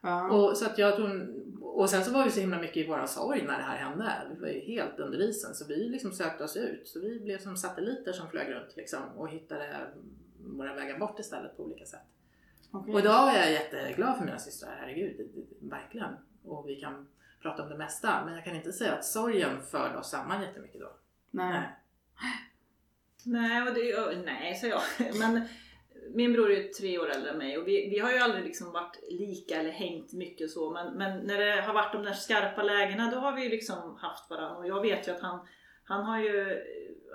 Ja. 0.00 0.30
Och, 0.30 0.56
så 0.56 0.66
att 0.66 0.78
jag 0.78 0.96
tror, 0.96 1.34
och 1.60 1.90
sen 1.90 2.04
så 2.04 2.12
var 2.12 2.24
vi 2.24 2.30
så 2.30 2.40
himla 2.40 2.58
mycket 2.58 2.76
i 2.76 2.86
våran 2.86 3.08
sorg 3.08 3.44
när 3.46 3.58
det 3.58 3.64
här 3.64 3.76
hände. 3.76 4.12
Vi 4.34 4.40
var 4.40 4.48
ju 4.48 4.60
helt 4.60 4.98
under 4.98 5.20
isen 5.20 5.54
så 5.54 5.66
vi 5.66 5.88
liksom 5.88 6.12
sökte 6.12 6.44
oss 6.44 6.56
ut. 6.56 6.88
Så 6.88 7.00
vi 7.00 7.20
blev 7.20 7.38
som 7.38 7.56
satelliter 7.56 8.12
som 8.12 8.28
flög 8.28 8.50
runt 8.50 8.76
liksom 8.76 9.00
och 9.16 9.28
hittade 9.28 9.90
våra 10.38 10.74
vägar 10.74 10.98
bort 10.98 11.18
istället 11.18 11.56
på 11.56 11.62
olika 11.62 11.84
sätt. 11.84 12.00
Okej. 12.70 12.94
Och 12.94 13.00
idag 13.00 13.34
är 13.34 13.38
jag 13.38 13.52
jätteglad 13.52 14.16
för 14.16 14.24
mina 14.24 14.38
systrar, 14.38 14.76
herregud, 14.80 15.46
verkligen. 15.60 16.16
Och 16.44 16.68
vi 16.68 16.76
kan 16.76 17.08
prata 17.42 17.62
om 17.62 17.68
det 17.68 17.76
mesta. 17.76 18.24
Men 18.24 18.34
jag 18.34 18.44
kan 18.44 18.56
inte 18.56 18.72
säga 18.72 18.92
att 18.92 19.04
sorgen 19.04 19.62
förde 19.62 19.98
oss 19.98 20.10
samman 20.10 20.42
jättemycket 20.42 20.80
då. 20.80 20.92
Nej. 21.30 21.62
Nej, 23.24 23.62
och 23.62 23.74
det, 23.74 23.94
och, 23.94 24.24
nej, 24.24 24.54
så 24.54 24.66
jag. 24.66 24.82
Men 25.18 25.48
min 26.14 26.32
bror 26.32 26.50
är 26.50 26.56
ju 26.56 26.68
tre 26.68 26.98
år 26.98 27.10
äldre 27.10 27.30
än 27.30 27.38
mig 27.38 27.58
och 27.58 27.68
vi, 27.68 27.90
vi 27.90 27.98
har 27.98 28.12
ju 28.12 28.18
aldrig 28.18 28.44
liksom 28.44 28.72
varit 28.72 28.98
lika 29.10 29.60
eller 29.60 29.70
hängt 29.70 30.12
mycket 30.12 30.50
så. 30.50 30.70
Men, 30.70 30.94
men 30.94 31.26
när 31.26 31.38
det 31.38 31.62
har 31.62 31.74
varit 31.74 31.92
de 31.92 32.02
där 32.02 32.12
skarpa 32.12 32.62
lägena 32.62 33.10
då 33.10 33.18
har 33.18 33.32
vi 33.32 33.42
ju 33.42 33.48
liksom 33.48 33.96
haft 33.96 34.30
varandra. 34.30 34.56
Och 34.56 34.66
jag 34.66 34.82
vet 34.82 35.08
ju 35.08 35.12
att 35.12 35.20
han, 35.20 35.46
han 35.84 36.04
har 36.04 36.18
ju, 36.18 36.64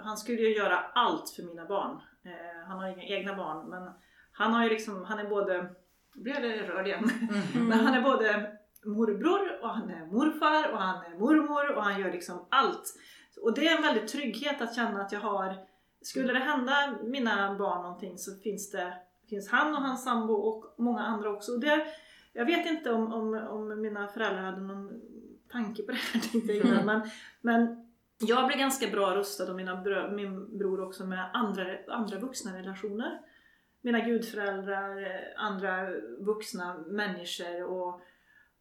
han 0.04 0.18
skulle 0.18 0.42
ju 0.42 0.56
göra 0.56 0.78
allt 0.78 1.30
för 1.30 1.44
mina 1.44 1.66
barn. 1.66 2.02
Eh, 2.24 2.68
han 2.68 2.80
har 2.80 2.90
inga 2.90 3.04
egna 3.04 3.36
barn 3.36 3.70
men 3.70 3.92
han 4.34 4.54
har 4.54 4.64
ju 4.64 4.70
liksom, 4.70 5.06
han 5.06 5.20
är 5.20 5.30
både, 5.30 5.76
blir 6.14 6.46
jag 6.46 6.70
rörd 6.70 6.88
igen? 6.88 7.10
Mm. 7.54 7.68
Men 7.68 7.80
han 7.80 7.94
är 7.94 8.02
både 8.02 8.52
morbror 8.86 9.62
och 9.62 9.70
han 9.70 9.90
är 9.90 10.06
morfar 10.06 10.72
och 10.72 10.78
han 10.78 11.06
är 11.06 11.20
mormor 11.20 11.76
och 11.76 11.84
han 11.84 12.02
gör 12.02 12.12
liksom 12.12 12.46
allt. 12.50 12.94
Och 13.42 13.54
det 13.54 13.68
är 13.68 13.76
en 13.78 13.84
väldig 13.84 14.08
trygghet 14.08 14.62
att 14.62 14.76
känna 14.76 15.02
att 15.02 15.12
jag 15.12 15.20
har, 15.20 15.56
skulle 16.02 16.34
det 16.34 16.40
hända 16.40 16.96
mina 17.04 17.56
barn 17.56 17.82
någonting 17.82 18.18
så 18.18 18.36
finns 18.36 18.72
det 18.72 18.94
finns 19.30 19.50
han 19.50 19.76
och 19.76 19.82
hans 19.82 20.04
sambo 20.04 20.34
och 20.34 20.76
många 20.78 21.02
andra 21.02 21.30
också. 21.30 21.52
Och 21.52 21.60
det, 21.60 21.86
jag 22.34 22.46
vet 22.46 22.66
inte 22.66 22.92
om, 22.92 23.14
om, 23.14 23.34
om 23.34 23.82
mina 23.82 24.08
föräldrar 24.08 24.42
hade 24.42 24.62
någon 24.62 25.02
tanke 25.52 25.84
på 25.84 25.92
det 25.92 25.98
här 25.98 26.20
tänkte 26.32 26.54
jag 26.54 26.66
innan, 26.66 26.86
men, 26.86 27.10
men 27.42 27.86
jag 28.20 28.48
blev 28.48 28.60
ganska 28.60 28.88
bra 28.88 29.16
rustad 29.16 29.50
och 29.50 29.56
mina 29.56 29.82
brö, 29.82 30.12
min 30.12 30.58
bror 30.58 30.88
också 30.88 31.06
med 31.06 31.30
andra, 31.34 31.66
andra 31.88 32.20
vuxna 32.20 32.58
relationer 32.58 33.20
mina 33.84 34.00
gudföräldrar, 34.00 35.02
eh, 35.02 35.44
andra 35.44 35.90
vuxna 36.20 36.78
människor 36.88 37.64
och, 37.64 37.94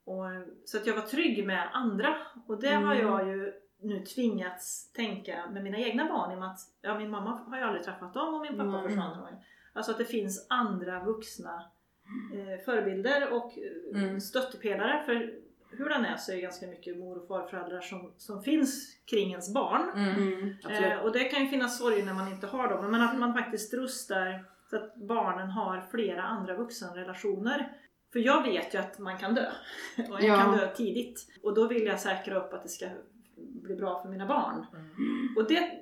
och 0.04 0.24
så 0.64 0.76
att 0.78 0.87
jag 0.87 0.94
var 0.94 1.02
trygg 1.02 1.46
med 1.46 1.68
andra 1.72 2.16
och 2.46 2.61
det 2.61 2.68
har 2.74 2.94
Mm. 2.94 3.06
jag 3.06 3.28
ju 3.28 3.52
nu 3.85 4.04
tvingats 4.04 4.92
tänka 4.92 5.46
med 5.52 5.62
mina 5.62 5.78
egna 5.78 6.04
barn 6.08 6.32
i 6.32 6.35
och 6.35 6.38
med 6.38 6.48
att 6.48 6.61
ja, 6.80 6.98
min 6.98 7.11
mamma 7.11 7.30
har 7.30 7.56
ju 7.58 7.62
aldrig 7.64 7.85
träffat 7.85 8.14
dem 8.14 8.35
och 8.35 8.40
min 8.40 8.52
pappa 8.56 8.78
Mm. 8.78 8.82
försvann. 8.88 9.26
Alltså 9.72 9.92
att 9.92 9.98
det 9.98 10.04
finns 10.04 10.46
andra 10.50 11.04
vuxna 11.04 11.64
eh, 12.35 12.64
förebilder 12.64 13.32
och 13.32 13.52
eh, 13.58 14.02
Mm. 14.02 14.20
stöttepelare 14.20 15.02
för 15.06 15.35
hur 15.70 15.88
den 15.88 16.04
är 16.04 16.16
så 16.16 16.32
är 16.32 16.37
det 16.37 16.42
ganska 16.42 16.66
mycket 16.66 16.96
mor 16.98 17.18
och 17.22 17.28
farföräldrar 17.28 17.80
som, 17.80 18.12
som 18.16 18.42
finns 18.42 18.96
kring 19.11 19.30
ens 19.30 19.54
barn. 19.54 19.90
Mm. 19.96 20.14
Mm. 20.22 20.54
Eh, 20.85 20.98
och 20.98 21.12
det 21.12 21.24
kan 21.24 21.42
ju 21.42 21.48
finnas 21.48 21.78
sorg 21.78 22.02
när 22.02 22.14
man 22.14 22.28
inte 22.28 22.46
har 22.46 22.68
dem, 22.68 22.90
men 22.90 23.00
att 23.02 23.18
man 23.18 23.35
faktiskt 23.35 23.74
rustar 23.74 24.44
så 24.72 24.76
att 24.76 24.96
barnen 24.96 25.50
har 25.50 25.80
flera 25.90 26.22
andra 26.22 26.56
vuxenrelationer. 26.56 27.72
För 28.12 28.18
jag 28.18 28.42
vet 28.42 28.74
ju 28.74 28.78
att 28.78 28.98
man 28.98 29.18
kan 29.18 29.35
dö. 29.35 29.46
Och 30.11 30.22
jag 30.22 30.24
Ja. 30.24 30.37
kan 30.37 30.56
dö 30.56 30.68
tidigt. 30.74 31.26
Och 31.42 31.54
då 31.54 31.66
vill 31.68 31.87
jag 31.87 32.00
säkra 32.00 32.37
upp 32.37 32.52
att 32.52 32.62
det 32.62 32.68
ska 32.68 32.87
bli 33.37 33.76
bra 33.76 34.02
för 34.02 34.08
mina 34.08 34.26
barn. 34.26 34.66
Mm. 34.72 35.37
Och 35.37 35.48
det, 35.48 35.72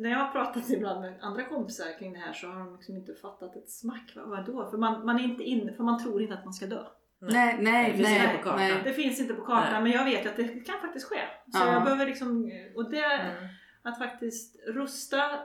när 0.00 0.10
jag 0.10 0.18
har 0.18 0.32
pratat 0.32 0.70
ibland 0.76 1.00
med 1.00 1.18
andra 1.20 1.44
kompisar 1.44 1.98
kring 1.98 2.12
det 2.12 2.18
här 2.18 2.32
så 2.32 2.46
har 2.46 2.58
de 2.58 2.72
liksom 2.76 2.96
inte 2.96 3.14
fattat 3.14 3.56
ett 3.56 3.70
smack. 3.70 4.12
Vad, 4.16 4.28
vadå? 4.28 4.70
För 4.70 4.78
man, 4.78 5.06
man 5.06 5.18
är 5.18 5.24
inte 5.24 5.42
inne, 5.42 5.72
för 5.72 5.84
man 5.84 6.02
tror 6.02 6.22
inte 6.22 6.34
att 6.34 6.44
man 6.44 6.54
ska 6.54 6.66
dö. 6.66 6.84
Nej, 7.20 7.58
nej, 7.60 7.90
Det 7.90 7.96
finns 7.96 8.08
nej. 8.08 8.24
inte 8.24 8.36
på 8.36 8.42
kartan. 8.42 8.58
nej. 8.58 8.80
Det 8.84 8.92
finns 8.92 9.20
inte 9.20 9.34
på 9.34 9.42
kartan 9.44 9.72
Nej. 9.72 9.82
men 9.82 9.92
jag 9.92 10.04
vet 10.04 10.24
ju 10.24 10.28
att 10.28 10.36
det 10.36 10.48
kan 10.66 10.80
faktiskt 10.80 11.08
ske. 11.08 11.18
Så 11.52 11.58
Ja. 11.58 11.72
jag 11.72 11.84
behöver 11.84 12.06
liksom, 12.06 12.50
och 12.76 12.90
det, 12.90 13.04
Mm. 13.04 13.48
att 13.82 13.98
faktiskt 13.98 14.56
rusta 14.68 15.40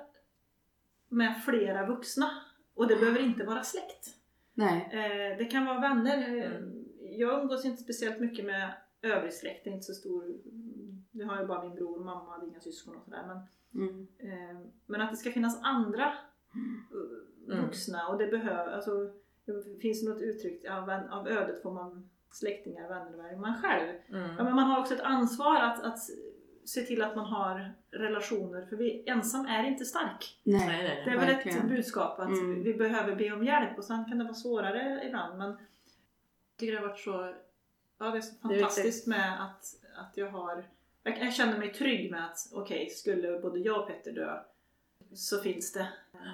med 1.10 1.42
flera 1.46 1.86
vuxna 1.86 2.30
Och 2.78 2.88
det 2.88 2.96
behöver 2.96 3.20
inte 3.20 3.44
vara 3.44 3.64
släkt. 3.64 4.08
Nej. 4.54 4.90
Eh, 4.92 5.38
det 5.38 5.46
kan 5.46 5.66
vara 5.66 5.80
vänner. 5.80 6.18
Eh, 6.38 6.52
Mm. 6.56 6.84
Jag 7.20 7.42
umgås 7.42 7.66
inte 7.66 7.84
speciellt 7.84 8.20
mycket 8.20 8.46
med 8.46 8.74
övrig 9.02 9.34
släkt. 9.34 9.64
Det 9.64 9.70
är 9.70 9.74
inte 9.74 9.86
så 9.86 9.94
stor. 9.94 10.36
Nu 11.12 11.24
har 11.26 11.36
jag 11.38 11.48
bara 11.48 11.64
min 11.64 11.76
bror 11.76 12.00
och 12.00 12.06
mamma, 12.06 12.42
inga 12.48 12.60
syskon 12.60 12.96
och 12.96 13.04
sådär. 13.04 13.24
Men, 13.28 13.40
Mm. 13.88 14.08
eh, 14.20 14.68
men 14.86 15.02
att 15.02 15.12
det 15.12 15.18
ska 15.18 15.32
finnas 15.32 15.60
andra 15.64 16.06
eh, 16.06 17.54
Mm. 17.54 17.66
vuxna 17.66 18.08
och 18.08 18.18
det 18.18 18.28
behöver, 18.28 18.72
alltså 18.72 18.92
det 19.46 19.80
finns 19.82 20.04
något 20.04 20.22
uttryck, 20.22 20.66
av, 20.66 20.90
av 21.12 21.28
ödet 21.28 21.62
får 21.62 21.72
man 21.72 22.10
släktingar, 22.32 22.90
vänner, 22.90 23.34
än 23.34 23.42
man 23.42 23.62
själv. 23.62 23.90
Mm. 24.10 24.36
Ja, 24.38 24.44
men 24.44 24.56
man 24.56 24.64
har 24.66 24.80
också 24.80 24.94
ett 24.94 25.02
ansvar 25.02 25.56
att, 25.56 25.84
att 25.84 26.00
se 26.68 26.82
till 26.82 27.02
att 27.02 27.16
man 27.16 27.26
har 27.26 27.72
relationer 27.92 28.66
för 28.66 28.76
vi, 28.76 29.04
ensam 29.08 29.46
är 29.46 29.64
inte 29.64 29.86
stark. 29.86 30.40
Nej, 30.44 30.68
Nej. 30.68 30.84
nej, 30.84 31.02
Det 31.06 31.12
är 31.12 31.18
väl 31.18 31.28
Verkligen. 31.36 31.58
ett 31.58 31.70
budskap 31.70 32.20
att 32.20 32.28
Mm. 32.28 32.64
vi 32.64 32.74
behöver 32.74 33.16
be 33.16 33.32
om 33.32 33.44
hjälp 33.44 33.78
och 33.78 33.84
sen 33.84 34.06
kan 34.06 34.18
det 34.18 34.24
vara 34.24 34.34
svårare 34.34 35.02
ibland 35.08 35.38
men 35.38 35.48
jag 35.50 35.58
tycker 36.58 36.74
det 36.74 36.80
har 36.80 36.88
varit 36.88 37.00
så, 37.00 37.34
ja 37.98 38.06
det 38.12 38.18
är 38.18 38.22
så 38.22 38.34
Det 38.48 38.56
är 38.56 38.60
fantastiskt 38.60 39.08
med 39.08 39.44
att, 39.46 39.66
att 39.98 40.18
jag 40.18 40.30
har, 40.32 40.64
jag, 41.04 41.18
jag 41.22 41.34
känner 41.34 41.58
mig 41.58 41.74
trygg 41.74 42.12
med 42.12 42.26
att 42.26 42.38
okej, 42.54 42.90
skulle 42.90 43.40
både 43.40 43.60
jag 43.60 43.80
och 43.82 43.88
Petter 43.88 44.12
dö 44.12 44.40
så 45.14 45.40
finns 45.40 45.74
det. 45.74 45.88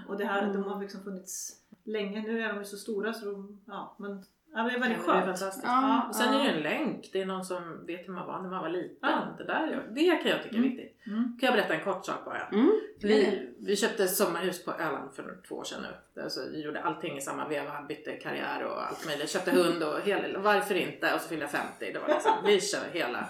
Och 0.07 0.17
det 0.17 0.25
här, 0.25 0.41
Mm. 0.43 0.53
de 0.53 0.63
har 0.63 0.81
liksom 0.81 1.03
funnits 1.03 1.59
länge, 1.83 2.21
nu 2.21 2.41
är 2.43 2.47
de 2.49 2.57
ju 2.59 2.65
så 2.65 2.77
stora 2.77 3.13
så 3.13 3.25
de, 3.25 3.61
ja 3.67 3.95
men 3.99 4.25
ja, 4.53 4.63
det 4.63 4.71
är 4.75 4.79
väldigt 4.79 4.99
Ja, 5.07 5.13
det 5.13 5.19
är 5.19 5.21
skönt. 5.23 5.25
fantastiskt. 5.39 5.63
Ja, 5.65 6.05
Och 6.09 6.15
sen 6.15 6.33
är 6.33 6.39
det 6.39 6.45
ja. 6.45 6.51
en 6.51 6.61
länk. 6.61 7.09
Det 7.13 7.21
är 7.21 7.25
någon 7.25 7.45
som 7.45 7.85
vet 7.85 8.07
hur 8.07 8.13
man 8.13 8.27
var 8.27 8.41
när 8.41 8.49
man 8.49 8.61
var 8.61 8.69
liten. 8.69 8.97
Ja. 9.01 9.35
Det, 9.37 9.43
där, 9.43 9.87
det 9.95 10.05
kan 10.21 10.31
jag 10.31 10.43
tycka 10.43 10.55
är 10.55 10.59
Mm. 10.59 10.69
viktigt. 10.69 11.07
Mm. 11.07 11.37
Kan 11.39 11.47
jag 11.47 11.53
berätta 11.53 11.73
en 11.73 11.83
kort 11.83 12.05
sak 12.05 12.25
bara? 12.25 12.47
Mm. 12.47 12.71
Vi, 13.01 13.49
vi 13.59 13.75
köpte 13.75 14.07
sommarhus 14.07 14.65
på 14.65 14.71
Öland 14.71 15.13
för 15.15 15.41
två 15.47 15.55
år 15.55 15.63
sedan 15.63 15.79
nu. 16.15 16.21
Alltså, 16.23 16.39
vi 16.51 16.63
gjorde 16.65 16.81
allting 16.83 17.17
i 17.17 17.21
samma 17.21 17.47
veva, 17.47 17.81
bytte 17.87 18.11
karriär 18.11 18.63
och 18.63 18.87
allt 18.87 19.05
möjligt. 19.05 19.29
Köpte 19.29 19.51
hund 19.51 19.83
och 19.83 19.99
hela, 20.01 20.39
varför 20.39 20.75
inte? 20.75 21.13
Och 21.13 21.21
så 21.21 21.29
fyllde 21.29 21.43
jag 21.43 21.51
50. 21.51 21.93
Det 21.93 21.99
var 21.99 22.07
liksom, 22.07 22.31
vi 22.45 22.61
kör 22.61 22.85
hela. 22.93 23.23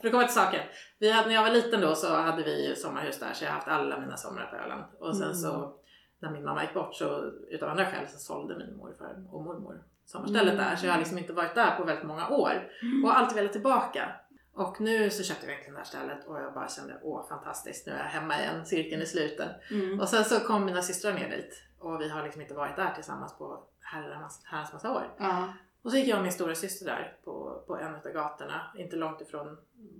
För 0.00 0.06
att 0.06 0.12
komma 0.12 0.24
till 0.24 0.34
saken. 0.34 0.60
Vi 0.98 1.10
hade, 1.10 1.28
när 1.28 1.34
jag 1.34 1.42
var 1.42 1.50
liten 1.50 1.80
då 1.80 1.94
så 1.94 2.14
hade 2.14 2.42
vi 2.42 2.68
ju 2.68 2.74
sommarhus 2.74 3.18
där 3.18 3.32
så 3.32 3.44
jag 3.44 3.50
har 3.50 3.54
haft 3.54 3.68
alla 3.68 4.00
mina 4.00 4.16
somrar 4.16 4.46
på 4.46 4.56
Öland. 4.56 4.84
Och 4.98 5.16
sen 5.16 5.24
Mm. 5.24 5.34
så 5.36 5.76
när 6.22 6.30
min 6.30 6.44
mamma 6.44 6.62
gick 6.62 6.74
bort 6.74 6.94
så 6.94 7.24
utav 7.50 7.68
andra 7.68 7.84
skäl 7.86 8.08
så 8.08 8.18
sålde 8.18 8.58
min 8.58 8.76
morfar 8.76 9.24
och 9.30 9.44
mormor 9.44 9.82
sommarstället 10.10 10.54
Mm. 10.54 10.64
där. 10.64 10.76
Så 10.76 10.86
jag 10.86 10.92
har 10.92 10.98
liksom 10.98 11.18
inte 11.18 11.32
varit 11.32 11.54
där 11.54 11.76
på 11.76 11.84
väldigt 11.84 12.06
många 12.06 12.28
år. 12.28 12.70
Och 13.04 13.18
alltid 13.18 13.36
velat 13.36 13.52
tillbaka. 13.52 14.12
Och 14.52 14.80
nu 14.80 15.10
så 15.10 15.22
köpte 15.22 15.46
vi 15.46 15.52
verkligen 15.52 15.74
det 15.74 15.80
här 15.80 15.84
stället 15.86 16.26
och 16.26 16.40
jag 16.40 16.54
bara 16.54 16.68
kände 16.68 16.98
åh 17.02 17.28
fantastiskt, 17.28 17.86
nu 17.86 17.92
är 17.92 17.98
jag 17.98 18.04
hemma 18.04 18.40
igen, 18.40 18.66
cirkeln 18.66 19.02
är 19.02 19.06
sluten. 19.06 19.48
Mm. 19.70 20.00
Och 20.00 20.08
sen 20.08 20.24
så 20.24 20.40
kom 20.40 20.64
mina 20.64 20.82
systrar 20.82 21.12
ner 21.12 21.28
dit 21.30 21.62
och 21.78 22.00
vi 22.00 22.08
har 22.08 22.22
liksom 22.22 22.42
inte 22.42 22.54
varit 22.54 22.76
där 22.76 22.94
tillsammans 22.94 23.38
på 23.38 23.64
herrans, 23.80 24.42
herrans 24.44 24.72
massa 24.72 24.92
år. 24.92 25.14
Ja. 25.18 25.52
Och 25.82 25.90
så 25.90 25.96
gick 25.96 26.08
jag 26.08 26.16
och 26.16 26.22
min 26.22 26.32
stora 26.32 26.54
syster 26.54 26.86
där 26.86 27.16
på, 27.24 27.64
på 27.66 27.76
en 27.78 27.94
av 27.94 28.02
gatorna, 28.02 28.72
inte 28.76 28.96
långt 28.96 29.20
ifrån 29.20 29.58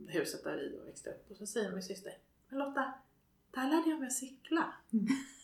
huset 0.09 0.45
där 0.45 0.57
vi 0.57 0.87
växte 0.87 1.11
upp. 1.11 1.31
Och 1.31 1.37
så 1.37 1.47
säger 1.47 1.73
min 1.73 1.83
syster, 1.83 2.13
men 2.49 2.59
Lotta, 2.59 2.93
där 3.55 3.63
lärde 3.71 3.91
jag 3.91 3.99
mig 3.99 4.07
att 4.07 4.13
cykla. 4.13 4.65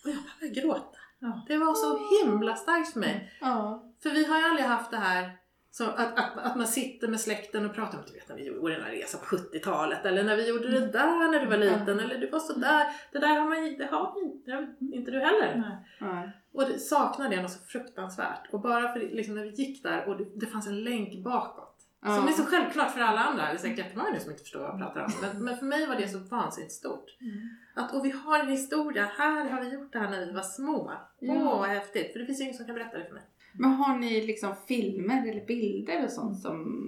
Och 0.04 0.10
jag 0.10 0.18
började 0.40 0.60
gråta. 0.60 0.98
Ja. 1.18 1.44
Det 1.48 1.58
var 1.58 1.74
så 1.74 2.24
himla 2.24 2.56
starkt 2.56 2.92
för 2.92 3.00
mig. 3.00 3.32
Ja. 3.40 3.85
För 4.02 4.10
vi 4.10 4.24
har 4.26 4.38
ju 4.38 4.44
aldrig 4.44 4.66
haft 4.66 4.90
det 4.90 4.96
här 4.96 5.30
så 5.70 5.84
att, 5.84 6.18
att, 6.18 6.38
att 6.38 6.56
man 6.56 6.66
sitter 6.66 7.08
med 7.08 7.20
släkten 7.20 7.66
och 7.66 7.74
pratar 7.74 7.98
om, 7.98 8.04
du 8.06 8.12
vet 8.12 8.28
när 8.28 8.36
vi 8.36 8.46
gjorde 8.46 8.74
den 8.74 8.82
här 8.84 8.90
resan 8.90 9.20
på 9.20 9.36
70-talet 9.36 10.04
eller 10.04 10.24
när 10.24 10.36
vi 10.36 10.48
gjorde 10.48 10.70
det 10.70 10.86
där 10.86 11.30
när 11.32 11.40
du 11.40 11.46
var 11.46 11.56
liten 11.56 11.82
Mm. 11.88 11.98
eller 11.98 12.18
du 12.18 12.30
var 12.30 12.38
sådär. 12.38 12.86
Det 13.12 13.18
där 13.18 13.28
har 13.40 13.48
man 13.48 13.78
det 13.78 13.86
har 13.86 14.14
vi- 14.14 14.86
det 14.90 14.96
inte 14.96 15.10
du 15.10 15.20
heller. 15.20 15.80
Ja. 16.00 16.30
Och 16.52 16.68
det 16.68 16.78
saknade 16.78 17.34
jag 17.34 17.42
något 17.42 17.50
så 17.52 17.58
fruktansvärt. 17.64 18.52
Och 18.52 18.60
bara 18.60 18.92
för 18.92 19.00
liksom, 19.00 19.34
när 19.34 19.42
vi 19.42 19.50
gick 19.50 19.82
där 19.82 20.08
och 20.08 20.16
det, 20.16 20.24
det 20.34 20.46
fanns 20.46 20.66
en 20.66 20.84
länk 20.84 21.24
bakåt. 21.24 21.72
Ja. 22.04 22.16
Som 22.16 22.28
är 22.28 22.32
så 22.32 22.42
självklart 22.44 22.90
för 22.90 23.00
alla 23.00 23.20
andra. 23.20 23.44
Det 23.46 23.52
är 23.52 23.56
säkert 23.56 23.78
jättemånga 23.78 24.10
nu 24.10 24.20
som 24.20 24.30
inte 24.30 24.42
förstår 24.42 24.60
vad 24.60 24.68
jag 24.70 24.78
pratar 24.78 25.00
om. 25.00 25.12
Men, 25.22 25.44
men 25.44 25.56
för 25.56 25.66
mig 25.66 25.86
var 25.86 25.96
det 25.96 26.08
så 26.08 26.18
vansinnigt 26.18 26.72
stort. 26.72 27.16
Mm. 27.20 27.48
Att, 27.74 27.94
och 27.94 28.04
vi 28.04 28.10
har 28.10 28.38
en 28.40 28.48
historia. 28.48 29.10
Här 29.18 29.48
har 29.48 29.60
vi 29.60 29.68
gjort 29.74 29.92
det 29.92 29.98
här 29.98 30.10
när 30.10 30.26
vi 30.26 30.32
var 30.32 30.42
små. 30.42 30.92
Åh, 31.20 31.58
vad 31.58 31.68
häftigt. 31.68 32.12
För 32.12 32.20
det 32.20 32.26
finns 32.26 32.40
ju 32.40 32.44
ingen 32.44 32.56
som 32.56 32.66
kan 32.66 32.74
berätta 32.74 32.98
det 32.98 33.04
för 33.04 33.14
mig. 33.14 33.22
Men 33.58 33.70
har 33.70 33.98
ni 33.98 34.26
liksom 34.26 34.54
filmer 34.68 35.30
eller 35.30 35.46
bilder 35.46 36.04
och 36.04 36.10
sånt 36.10 36.40
som... 36.40 36.82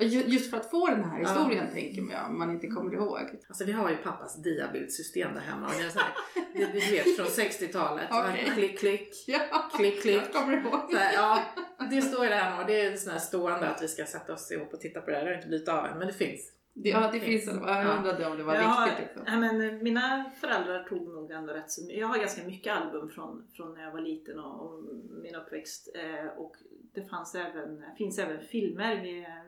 Ju- 0.00 0.24
Just 0.26 0.50
för 0.50 0.56
att 0.56 0.70
få 0.70 0.86
den 0.86 1.04
här 1.04 1.18
historien 1.18 1.66
tänker 1.72 2.02
man 2.02 2.30
om 2.30 2.38
man 2.38 2.50
inte 2.50 2.66
kommer 2.66 2.94
ihåg. 2.94 3.18
Alltså 3.48 3.64
vi 3.64 3.72
har 3.72 3.90
ju 3.90 3.96
pappas 3.96 4.42
diabildssystem 4.42 5.34
där 5.34 5.40
hemma. 5.40 5.66
Och 5.66 5.72
det 5.78 5.84
är 5.86 5.88
så 5.90 5.98
här, 5.98 6.12
du 6.72 6.80
vet 6.96 7.16
från 7.16 7.26
60-talet. 7.26 8.08
Så 8.08 8.14
här, 8.14 8.30
Okej. 8.32 8.52
Klick, 8.54 8.78
klick. 8.78 9.08
Ja, 9.26 9.70
Klick, 9.76 10.02
klick. 10.02 10.16
jag 10.16 10.32
kommer 10.32 10.56
ihåg. 10.56 10.94
Här, 10.94 11.12
ja, 11.14 11.42
det 11.90 12.02
står 12.02 12.24
ju 12.24 12.30
där 12.30 12.36
hemma 12.40 12.60
och 12.60 12.66
det 12.66 12.80
är 12.80 12.96
sån 12.96 13.12
här 13.12 13.18
stående 13.18 13.68
att 13.68 13.82
vi 13.82 13.88
ska 13.88 14.04
sätta 14.04 14.32
oss 14.32 14.52
ihop 14.52 14.74
och 14.74 14.80
titta 14.80 15.00
på 15.00 15.10
det 15.10 15.16
här. 15.16 15.24
Det 15.24 15.30
har 15.30 15.36
inte 15.36 15.48
blivit 15.48 15.68
av 15.68 15.86
än, 15.86 15.98
men 15.98 16.06
det 16.06 16.12
finns. 16.12 16.52
Ja, 16.72 17.10
det 17.12 17.20
finns. 17.20 17.46
Jag 17.46 17.56
Ja. 17.56 17.96
undrade 17.98 18.26
om 18.26 18.36
det 18.36 18.42
var 18.42 18.54
Jag 18.54 18.62
har, 18.62 18.86
viktigt. 18.86 19.06
Liksom. 19.16 19.40
nej, 19.40 19.52
men, 19.52 19.70
eh, 19.76 19.82
mina 19.82 20.30
föräldrar 20.40 20.84
tog 20.84 21.08
nog 21.14 21.30
ändå 21.30 21.52
rätt 21.52 21.70
så 21.70 21.90
Jag 21.92 22.06
har 22.06 22.18
ganska 22.18 22.46
mycket 22.46 22.72
album 22.76 23.08
från, 23.10 23.46
från 23.56 23.74
när 23.74 23.82
jag 23.84 23.92
var 23.92 24.00
liten 24.00 24.38
och, 24.38 24.62
och 24.74 24.84
min 25.22 25.34
uppväxt. 25.34 25.88
Eh, 25.94 26.38
och 26.38 26.56
det 26.94 27.02
fanns 27.10 27.34
även, 27.34 27.82
finns 27.98 28.18
även 28.18 28.40
filmer, 28.40 28.96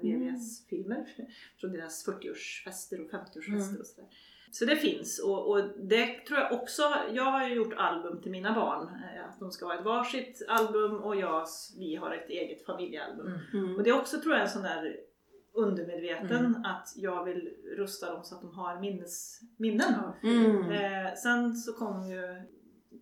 VVS-filmer 0.02 1.06
från 1.60 1.72
deras 1.72 2.06
40-årsfester 2.08 3.04
och 3.04 3.10
50-årsfester 3.10 3.68
Mm. 3.68 3.80
och 3.80 3.86
sådär. 3.86 4.08
Så 4.50 4.64
det 4.64 4.76
finns 4.76 5.18
och, 5.24 5.50
och 5.50 5.64
det 5.78 6.06
tror 6.26 6.38
jag 6.40 6.52
också, 6.52 6.82
jag 7.12 7.24
har 7.24 7.48
ju 7.48 7.54
gjort 7.54 7.74
album 7.76 8.22
till 8.22 8.30
mina 8.30 8.54
barn. 8.54 8.82
Eh, 8.88 9.28
att 9.28 9.40
de 9.40 9.50
ska 9.50 9.66
ha 9.66 9.78
ett 9.78 9.84
varsitt 9.84 10.42
album 10.48 10.96
och 10.96 11.16
jag, 11.16 11.46
vi 11.78 11.96
har 11.96 12.10
ett 12.14 12.28
eget 12.30 12.66
familjealbum. 12.66 13.26
Mm. 13.26 13.64
Mm. 13.64 13.76
Och 13.76 13.82
det 13.82 13.90
är 13.90 13.98
också 13.98 14.20
tror 14.20 14.34
jag 14.34 14.42
en 14.42 14.48
sån 14.50 14.62
där 14.62 14.96
undermedveten 15.54 16.46
Mm. 16.46 16.64
att 16.64 16.92
jag 16.96 17.24
vill 17.24 17.50
rusta 17.76 18.12
dem 18.12 18.24
så 18.24 18.34
att 18.34 18.40
de 18.40 18.54
har 18.54 18.80
minnes, 18.80 19.40
minnen. 19.56 19.94
Mm. 20.22 20.70
Eh, 20.70 21.14
sen 21.14 21.54
så 21.54 21.72
kom 21.72 22.06
ju 22.10 22.42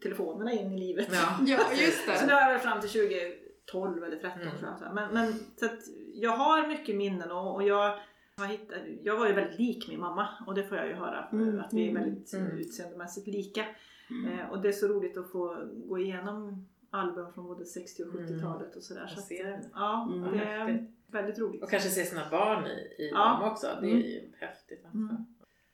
telefonerna 0.02 0.52
in 0.52 0.72
i 0.72 0.78
livet. 0.80 1.08
Ja. 1.12 1.38
Ja, 1.46 1.58
just 1.72 2.04
Så 2.04 2.10
det. 2.10 2.26
det 2.26 2.34
var 2.34 2.58
fram 2.58 2.80
till 2.80 2.90
2012 2.90 4.04
eller 4.04 4.16
13 4.16 4.40
Mm. 4.42 4.58
tror 4.58 4.76
jag. 4.80 4.94
Men, 4.94 5.14
men 5.14 5.32
så 5.56 5.64
att 5.66 5.78
jag 6.14 6.36
har 6.36 6.68
mycket 6.68 6.96
minnen 6.96 7.30
och, 7.30 7.54
och 7.54 7.62
jag, 7.62 7.98
har 8.36 8.46
hittat, 8.46 8.76
jag 9.02 9.16
var 9.18 9.26
ju 9.26 9.32
väldigt 9.32 9.58
lik 9.58 9.88
min 9.88 10.00
mamma 10.00 10.28
och 10.46 10.54
det 10.54 10.62
får 10.64 10.78
jag 10.78 10.86
ju 10.88 10.94
höra. 10.94 11.28
Mm. 11.32 11.60
Att 11.60 11.72
vi 11.72 11.90
är 11.90 11.94
väldigt 11.94 12.34
Mm. 12.34 12.58
utseendemässigt 12.58 13.26
lika. 13.26 13.64
Mm. 14.10 14.38
Eh, 14.38 14.50
och 14.50 14.62
det 14.62 14.68
är 14.68 14.72
så 14.72 14.88
roligt 14.88 15.18
att 15.18 15.30
få 15.32 15.56
gå 15.86 15.98
igenom 15.98 16.68
album 16.90 17.32
från 17.32 17.46
både 17.46 17.64
60 17.64 18.02
och 18.02 18.08
70-talet 18.14 18.76
och 18.76 18.82
sådär. 18.82 19.00
Jag 19.00 19.10
Så 19.10 19.18
att, 19.20 19.26
ser 19.26 19.44
det. 19.44 19.60
ja, 19.74 20.08
Mm. 20.14 20.32
det. 20.38 20.86
Väldigt 21.12 21.38
roligt. 21.38 21.62
Och 21.62 21.70
kanske 21.70 21.88
se 21.88 22.04
sina 22.04 22.30
barn 22.30 22.66
i, 22.66 22.70
i 23.02 23.10
Ja. 23.12 23.38
dem 23.40 23.50
också. 23.52 23.66
Det 23.80 23.86
är 23.86 23.90
Mm. 23.90 24.02
ju 24.02 24.32
häftigt. 24.40 24.84
Alltså. 24.84 24.98
Mm. 24.98 25.26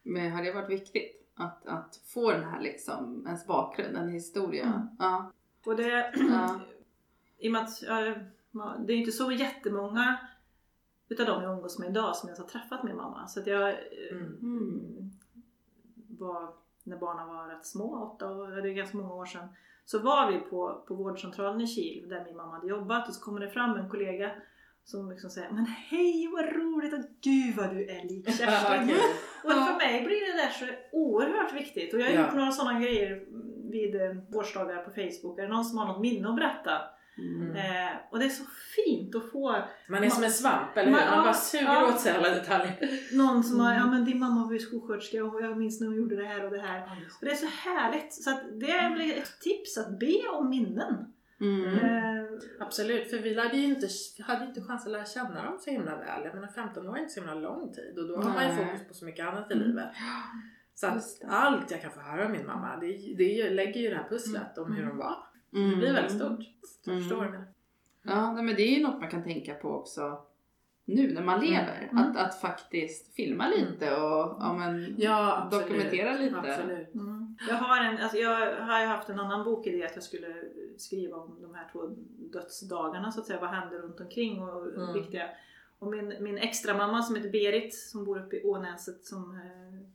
Men 0.02 0.32
har 0.32 0.42
det 0.42 0.52
varit 0.52 0.70
viktigt 0.70 1.30
att, 1.34 1.66
att 1.66 1.96
få 1.96 2.30
den 2.30 2.44
här 2.44 2.60
liksom, 2.60 3.24
ens 3.26 3.46
bakgrund, 3.46 3.96
en 3.96 4.08
historia? 4.08 4.64
Mm. 4.64 4.88
Ja. 4.98 5.32
Och 5.66 5.76
det, 5.76 6.12
Ja. 6.30 6.60
i 7.38 7.48
och 7.48 7.52
med 7.52 7.62
att 7.62 8.86
det 8.86 8.92
är 8.92 8.96
inte 8.96 9.12
så 9.12 9.32
jättemånga 9.32 10.18
utav 11.08 11.26
dem 11.26 11.42
jag 11.42 11.52
umgås 11.52 11.78
med 11.78 11.90
idag 11.90 12.16
som 12.16 12.28
jag 12.28 12.36
har 12.36 12.44
träffat 12.44 12.82
min 12.82 12.96
mamma. 12.96 13.26
Så 13.26 13.40
att 13.40 13.46
jag 13.46 13.68
eh, 13.70 13.76
Mm. 14.10 14.38
Mm. 14.42 15.10
var, 16.18 16.48
när 16.82 16.96
barnen 16.96 17.28
var 17.28 17.48
rätt 17.48 17.66
små, 17.66 18.02
åtta 18.14 18.32
år, 18.32 18.48
det 18.62 18.68
är 18.70 18.74
ganska 18.74 18.96
många 18.96 19.14
år 19.14 19.26
sedan, 19.26 19.48
så 19.84 19.98
var 19.98 20.32
vi 20.32 20.38
på, 20.38 20.84
på 20.88 20.94
vårdcentralen 20.94 21.60
i 21.60 21.66
Kil 21.66 22.08
där 22.08 22.24
min 22.24 22.36
mamma 22.36 22.52
hade 22.54 22.66
jobbat 22.66 23.08
och 23.08 23.14
så 23.14 23.24
kommer 23.24 23.40
det 23.40 23.50
fram 23.50 23.76
en 23.76 23.90
kollega 23.90 24.30
som 24.90 25.10
liksom 25.10 25.30
säger 25.30 25.50
Men 25.50 25.66
hej 25.66 26.28
vad 26.32 26.44
roligt 26.56 26.92
och 26.92 27.00
gud 27.22 27.54
vad 27.56 27.70
du 27.74 27.84
är 27.90 28.02
lik 28.08 28.26
Kerstin. 28.38 28.96
Och 29.44 29.52
för 29.52 29.76
mig 29.78 30.04
blir 30.06 30.32
det 30.32 30.42
där 30.42 30.50
så 30.50 30.64
oerhört 30.92 31.52
viktigt. 31.54 31.94
Och 31.94 32.00
jag 32.00 32.06
har 32.06 32.12
Ja. 32.12 32.20
gjort 32.26 32.34
några 32.34 32.50
sådana 32.50 32.80
grejer 32.80 33.24
vid 33.72 33.94
eh, 33.94 34.16
årsdagar 34.32 34.76
på 34.84 34.90
Facebook. 34.90 35.38
Är 35.38 35.42
det 35.42 35.48
någon 35.48 35.64
som 35.64 35.78
har 35.78 35.86
något 35.86 36.00
minne 36.00 36.28
att 36.28 36.36
berätta? 36.36 36.70
Mm. 37.18 37.56
Eh, 37.56 37.92
och 38.10 38.18
det 38.18 38.24
är 38.24 38.28
så 38.28 38.44
fint 38.76 39.14
att 39.14 39.30
få 39.32 39.56
Man 39.88 40.04
är 40.04 40.10
som 40.10 40.24
en 40.24 40.30
svamp, 40.30 40.76
eller 40.76 40.84
hur? 40.90 40.96
Man- 40.96 41.10
Man 41.10 41.24
bara 41.24 41.34
suger 41.34 41.64
ja. 41.64 41.88
åt 41.88 42.00
sig 42.00 42.12
alla 42.16 42.30
detaljer. 42.30 42.74
någon 43.16 43.44
som 43.44 43.60
har, 43.60 43.70
Mm. 43.72 43.82
ja 43.82 43.90
men 43.90 44.04
din 44.04 44.18
mamma 44.18 44.44
var 44.46 44.52
ju 44.52 44.58
skolsköterska 44.58 45.24
och 45.24 45.42
jag 45.42 45.58
minns 45.58 45.80
när 45.80 45.86
hon 45.88 45.96
gjorde 45.96 46.16
det 46.16 46.26
här 46.26 46.44
och 46.44 46.50
det 46.50 46.60
här. 46.60 46.82
Och 47.20 47.24
det 47.26 47.30
är 47.30 47.34
så 47.36 47.46
härligt. 47.46 48.12
Så 48.14 48.30
att 48.30 48.40
det 48.60 48.70
är 48.70 48.90
väl 48.90 49.10
ett 49.10 49.40
tips 49.40 49.78
att 49.78 49.98
be 49.98 50.28
om 50.32 50.50
minnen. 50.50 50.94
Mm. 51.40 51.64
Eh, 51.74 52.25
Absolut, 52.60 53.10
för 53.10 53.18
vi 53.18 53.34
lärde 53.34 53.56
ju 53.56 53.64
inte, 53.64 53.88
hade 54.22 54.40
ju 54.42 54.48
inte 54.48 54.60
chans 54.62 54.86
att 54.86 54.92
lära 54.92 55.04
känna 55.04 55.44
dem 55.44 55.58
så 55.60 55.70
himla 55.70 55.96
väl. 55.96 56.24
Jag 56.24 56.34
menar 56.34 56.48
15 56.48 56.88
år 56.88 56.96
är 56.96 57.00
inte 57.00 57.12
så 57.12 57.20
himla 57.20 57.34
lång 57.34 57.72
tid 57.72 57.98
och 57.98 58.08
då 58.08 58.16
har 58.16 58.34
man 58.34 58.50
ju 58.50 58.56
fokus 58.64 58.88
på 58.88 58.94
så 58.94 59.04
mycket 59.04 59.26
annat 59.26 59.50
i 59.50 59.54
Mm. 59.54 59.66
livet. 59.66 59.88
Så 60.74 60.86
att 60.86 61.20
det. 61.20 61.26
allt 61.26 61.70
jag 61.70 61.82
kan 61.82 61.90
få 61.90 62.00
höra 62.00 62.24
av 62.24 62.30
min 62.30 62.46
mamma, 62.46 62.76
det, 62.76 63.14
det 63.18 63.50
lägger 63.50 63.80
ju 63.80 63.90
det 63.90 63.96
här 63.96 64.08
pusslet 64.08 64.58
om 64.58 64.72
hur 64.72 64.84
hon 64.86 64.96
var. 64.96 65.16
Mm. 65.54 65.70
Det 65.70 65.76
blir 65.76 65.92
väldigt 65.92 66.16
stort. 66.16 66.40
Jag 66.84 66.92
Mm. 66.92 67.02
förstår 67.08 67.24
menar. 67.24 67.44
Ja, 68.02 68.32
men 68.32 68.46
det 68.46 68.62
är 68.62 68.76
ju 68.76 68.82
något 68.82 69.00
man 69.00 69.10
kan 69.10 69.22
tänka 69.24 69.54
på 69.54 69.68
också 69.70 70.22
nu 70.84 71.12
när 71.14 71.22
man 71.22 71.40
lever. 71.40 71.88
Mm. 71.92 71.98
Att, 72.04 72.16
att 72.16 72.40
faktiskt 72.40 73.14
filma 73.14 73.48
lite 73.48 73.90
och 73.96 74.36
ja, 74.40 74.54
men, 74.58 74.94
Ja, 74.98 75.42
absolut. 75.42 75.66
dokumentera 75.66 76.12
lite. 76.16 76.36
Absolut. 76.36 76.94
mm. 76.94 77.36
Jag 77.48 77.54
har 77.54 77.84
en, 77.84 77.98
alltså 77.98 78.16
jag 78.18 78.56
har 78.62 78.80
ju 78.80 78.86
haft 78.86 79.08
en 79.08 79.20
annan 79.20 79.44
bokidé 79.44 79.84
att 79.86 79.94
jag 79.94 80.04
skulle 80.04 80.26
skriva 80.80 81.16
om 81.16 81.38
de 81.42 81.54
här 81.54 81.68
två 81.72 81.86
dödsdagarna 82.32 83.12
så 83.12 83.20
att 83.20 83.26
säga. 83.26 83.40
Vad 83.40 83.50
hände 83.50 83.78
runt 83.78 84.00
omkring 84.00 84.42
och 84.42 84.66
Mm. 84.76 84.92
viktiga. 84.92 85.28
Och 85.78 85.86
min, 85.86 86.14
min 86.20 86.38
extra 86.38 86.74
mamma 86.76 87.02
som 87.02 87.16
heter 87.16 87.30
Berit 87.30 87.74
som 87.74 88.04
bor 88.04 88.18
uppe 88.18 88.36
i 88.36 88.42
Ånäset 88.44 89.04
som 89.04 89.34
eh, 89.34 89.86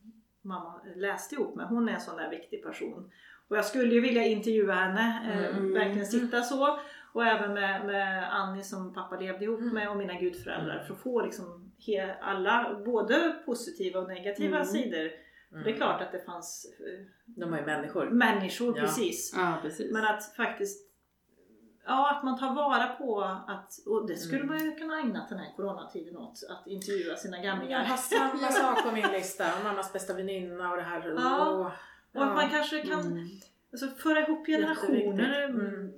mamma 0.42 0.82
läste 0.96 1.36
ihop 1.36 1.56
med. 1.56 1.66
Hon 1.68 1.90
är 1.90 1.94
en 1.94 2.02
sån 2.02 2.18
där 2.18 2.30
viktig 2.30 2.64
person. 2.64 3.12
Och 3.48 3.58
jag 3.58 3.66
skulle 3.66 3.94
ju 3.94 4.02
vilja 4.02 4.26
intervjua 4.26 4.74
henne, 4.74 5.32
eh, 5.34 5.58
Mm. 5.58 5.74
verkligen 5.74 6.06
sitta 6.08 6.42
så. 6.42 6.80
Och 7.14 7.26
även 7.26 7.54
med, 7.54 7.86
med 7.86 8.34
Annie 8.36 8.64
som 8.64 8.94
pappa 8.94 9.20
levde 9.20 9.46
ihop 9.46 9.60
Mm. 9.60 9.74
med 9.74 9.90
och 9.90 9.98
mina 9.98 10.14
gudföräldrar 10.20 10.74
Mm. 10.76 10.86
för 10.86 10.94
att 10.94 11.00
få 11.00 11.22
liksom 11.22 11.72
he, 11.88 12.16
alla, 12.22 12.82
både 12.86 13.36
positiva 13.46 14.00
och 14.00 14.08
negativa 14.08 14.56
Mm. 14.56 14.66
sidor. 14.68 15.12
Mm. 15.52 15.64
Det 15.64 15.72
är 15.72 15.76
klart 15.76 16.02
att 16.02 16.12
det 16.12 16.26
fanns 16.26 16.66
eh, 16.80 17.06
De 17.26 17.54
är 17.54 17.60
ju 17.60 17.66
människor. 17.66 18.10
människor 18.10 18.78
Ja. 18.78 18.82
precis. 18.82 19.34
Ja, 19.36 19.58
precis. 19.62 19.92
Men 19.94 20.06
att 20.06 20.36
faktiskt 20.36 20.88
Ja, 21.86 22.18
att 22.18 22.24
man 22.24 22.40
tar 22.40 22.56
vara 22.56 22.88
på 22.88 23.22
att, 23.48 23.74
och 23.88 24.08
det 24.08 24.16
skulle 24.18 24.44
Mm. 24.44 24.48
man 24.56 24.66
ju 24.66 24.76
kunna 24.76 25.00
ägna 25.00 25.26
den 25.30 25.38
här 25.38 25.54
coronatiden 25.56 26.18
åt, 26.18 26.40
att 26.50 26.68
intervjua 26.68 27.16
sina 27.16 27.38
Jag 27.38 27.44
gamlingar. 27.46 27.84
har 27.86 27.98
samma 27.98 28.52
sak 28.52 28.84
på 28.84 28.92
min 28.92 29.08
lista. 29.12 29.46
Mammas 29.64 29.94
bästa 29.94 30.14
väninna 30.14 30.72
och 30.72 30.78
det 30.78 30.84
här. 30.84 31.14
Ja. 31.18 31.48
Åh, 31.52 31.72
Och 32.22 32.28
att 32.28 32.36
man 32.36 32.50
kanske 32.50 32.82
kan 32.82 33.00
Mm. 33.02 33.28
alltså, 33.72 33.88
föra 33.88 34.20
ihop 34.28 34.46
generationer. 34.46 35.44
Mm. 35.50 35.92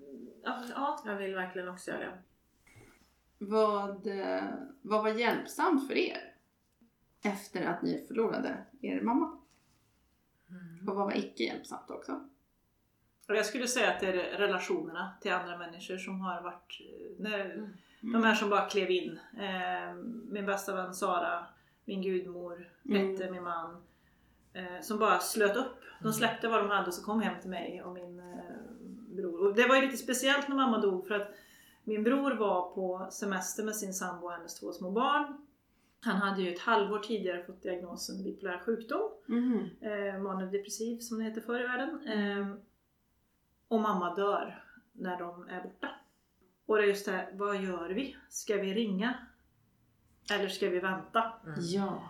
Ja, 0.44 0.64
ja. 0.76 1.02
Jag 1.06 1.16
vill 1.16 1.36
verkligen 1.36 1.68
också 1.70 1.92
göra 1.92 2.00
det. 2.00 2.18
Vad, 3.38 4.08
eh, 4.08 4.44
vad 4.82 5.04
var 5.04 5.10
hjälpsamt 5.10 5.88
för 5.88 5.98
er 5.98 6.18
efter 7.24 7.66
att 7.66 7.82
ni 7.82 8.06
förlorade 8.08 8.58
er 8.82 9.02
mamma? 9.02 9.38
Och 10.88 10.96
vad 10.96 11.06
var 11.06 11.18
icke 11.18 11.44
hjälpsamt 11.44 11.90
också? 11.90 12.30
Och 13.30 13.36
jag 13.36 13.46
skulle 13.46 13.68
säga 13.68 13.92
att 13.92 14.00
det 14.00 14.08
är 14.08 14.38
relationerna 14.38 15.12
till 15.22 15.34
andra 15.34 15.58
människor 15.58 15.98
som 15.98 16.22
har 16.22 16.42
varit, 16.42 16.82
eh, 16.82 17.24
när, 17.24 17.46
Mm. 18.06 18.14
de 18.22 18.24
här 18.24 18.36
som 18.36 18.50
bara 18.50 18.70
klev 18.70 18.92
in. 18.92 19.20
Eh, 19.40 19.94
min 20.30 20.46
bästa 20.46 20.76
vän 20.76 20.94
Sara, 20.94 21.46
min 21.86 22.02
gudmor, 22.02 22.70
Mm. 22.86 23.16
Petter, 23.18 23.32
min 23.32 23.44
man. 23.44 23.84
Eh, 24.54 24.82
som 24.82 25.00
bara 25.00 25.20
slöt 25.20 25.56
upp. 25.58 25.80
De 26.02 26.14
släppte 26.14 26.48
vad 26.48 26.60
de 26.60 26.70
hade 26.70 26.88
och 26.88 26.94
så 26.94 27.04
kom 27.06 27.22
hem 27.22 27.42
till 27.42 27.50
mig 27.50 27.84
och 27.84 27.94
min 27.94 28.20
eh, 28.20 29.16
bror. 29.16 29.48
Och 29.48 29.56
det 29.56 29.68
var 29.68 29.76
ju 29.76 29.82
lite 29.82 29.98
speciellt 29.98 30.48
när 30.48 30.56
mamma 30.56 30.78
dog 30.78 31.08
för 31.08 31.16
att 31.20 31.32
min 31.84 32.04
bror 32.04 32.32
var 32.32 32.74
på 32.76 33.08
semester 33.12 33.64
med 33.64 33.76
sin 33.76 33.94
sambo 33.94 34.26
och 34.26 34.32
hennes 34.34 34.60
två 34.60 34.72
små 34.72 34.92
barn. 34.92 35.46
Han 36.04 36.16
hade 36.16 36.42
ju 36.42 36.54
ett 36.54 36.60
halvår 36.60 37.00
tidigare 37.00 37.44
fått 37.44 37.62
diagnosen 37.64 38.24
bipolär 38.24 38.60
sjukdom 38.60 39.10
Mhm. 39.26 39.70
eh, 39.82 40.20
manodepressiv 40.22 40.98
som 41.00 41.18
det 41.18 41.24
heter 41.24 41.42
förr 41.42 41.60
i 41.60 41.68
världen. 41.68 42.08
Eh, 42.08 42.56
och 43.68 43.80
mamma 43.82 44.16
dör 44.16 44.64
när 44.92 45.20
de 45.20 45.48
är 45.48 45.64
borta. 45.64 45.90
Och 46.66 46.78
det 46.78 46.84
är 46.84 46.88
just 46.88 47.06
det 47.06 47.12
här, 47.12 47.30
vad 47.34 47.62
gör 47.62 47.90
vi? 47.90 48.18
Ska 48.30 48.56
vi 48.56 48.74
ringa? 48.74 49.14
Eller 50.32 50.48
ska 50.48 50.70
vi 50.70 50.80
vänta? 50.80 51.34
Mm. 51.46 51.56
Ja. 51.60 52.10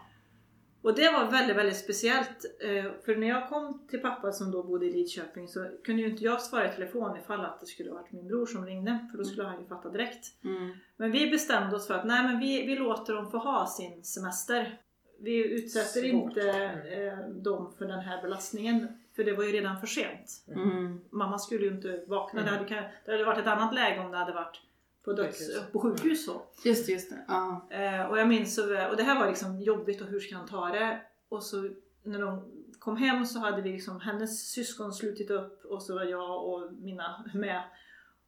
Och 0.84 0.96
det 0.96 1.12
var 1.12 1.32
väldigt, 1.32 1.58
väldigt 1.58 1.78
speciellt. 1.78 2.46
Eh, 2.60 2.92
för 3.06 3.16
när 3.16 3.28
jag 3.28 3.50
kom 3.50 3.88
till 3.90 4.00
pappa 4.00 4.32
som 4.32 4.52
då 4.52 4.64
bodde 4.64 4.86
i 4.86 4.94
Lidköping 4.94 5.48
så 5.48 5.70
kunde 5.84 6.02
ju 6.02 6.10
inte 6.10 6.24
jag 6.24 6.42
svara 6.42 6.72
i 6.72 6.76
telefon 6.76 7.18
ifall 7.18 7.46
att 7.46 7.60
det 7.60 7.66
skulle 7.66 7.92
varit 7.92 8.12
min 8.12 8.28
bror 8.28 8.46
som 8.46 8.66
ringde. 8.66 9.08
För 9.12 9.18
då 9.18 9.24
skulle 9.24 9.48
han 9.48 9.60
ju 9.60 9.68
fatta 9.68 9.90
direkt. 9.90 10.44
Mm. 10.44 10.74
Men 10.98 11.12
vi 11.12 11.32
bestämde 11.32 11.76
oss 11.76 11.88
för 11.88 11.94
att 11.94 12.06
nej 12.06 12.24
men 12.24 12.40
vi, 12.40 12.66
vi 12.66 12.76
låter 12.76 13.14
dem 13.14 13.32
få 13.32 13.38
ha 13.38 13.68
sin 13.68 14.04
semester. 14.04 14.78
Vi 15.20 15.54
utsätter 15.54 16.02
Svårt. 16.02 16.06
inte 16.06 16.52
eh, 16.92 17.30
dem 17.30 17.74
för 17.78 17.86
den 17.86 18.00
här 18.00 18.22
belastningen. 18.22 18.88
För 19.16 19.24
det 19.24 19.34
var 19.34 19.44
ju 19.44 19.52
redan 19.52 19.80
för 19.80 19.88
sent. 19.88 20.46
Mm. 20.48 21.02
Mamma 21.10 21.40
skulle 21.40 21.66
ju 21.66 21.72
inte 21.72 22.04
vakna. 22.08 22.42
Mm. 22.42 22.54
Det, 22.54 22.76
hade, 22.76 22.90
det 23.06 23.12
hade 23.12 23.26
varit 23.26 23.40
ett 23.40 23.48
annat 23.48 23.76
läge 23.76 24.00
om 24.00 24.12
det 24.12 24.18
hade 24.18 24.34
varit 24.34 24.62
på, 25.04 25.14
döds, 25.14 25.72
på 25.72 25.80
sjukhus. 25.80 26.26
Så. 26.26 26.42
Just 26.66 26.90
just 26.90 27.10
det. 27.10 27.26
Ja. 27.28 27.68
Eh, 27.70 28.06
och 28.06 28.20
jag 28.20 28.28
minns 28.28 28.58
och 28.58 28.68
det 28.98 29.04
här 29.04 29.20
var 29.20 29.28
liksom 29.28 29.62
jobbigt 29.62 30.02
och 30.02 30.08
hur 30.08 30.20
ska 30.20 30.36
han 30.36 30.48
ta 30.48 30.66
det? 30.68 31.02
Och 31.30 31.44
så 31.44 31.70
när 32.04 32.22
de 32.22 32.52
kom 32.80 32.98
hem 32.98 33.26
så 33.26 33.40
hade 33.40 33.62
vi 33.62 33.72
liksom 33.72 34.00
hennes 34.00 34.52
syskon 34.52 34.94
slutit 34.94 35.32
upp 35.32 35.66
och 35.66 35.84
så 35.84 35.96
var 35.96 36.04
jag 36.04 36.46
och 36.48 36.74
mina 36.74 37.26
med. 37.34 37.64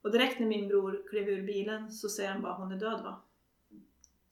Och 0.02 0.12
direkt 0.12 0.40
när 0.40 0.48
min 0.48 0.68
bror 0.68 1.04
klev 1.10 1.30
ur 1.30 1.46
bilen 1.48 1.92
så 1.92 2.10
säger 2.10 2.32
han 2.32 2.42
bara 2.42 2.54
hon 2.54 2.72
är 2.72 2.78
död 2.80 3.02
va? 3.04 3.22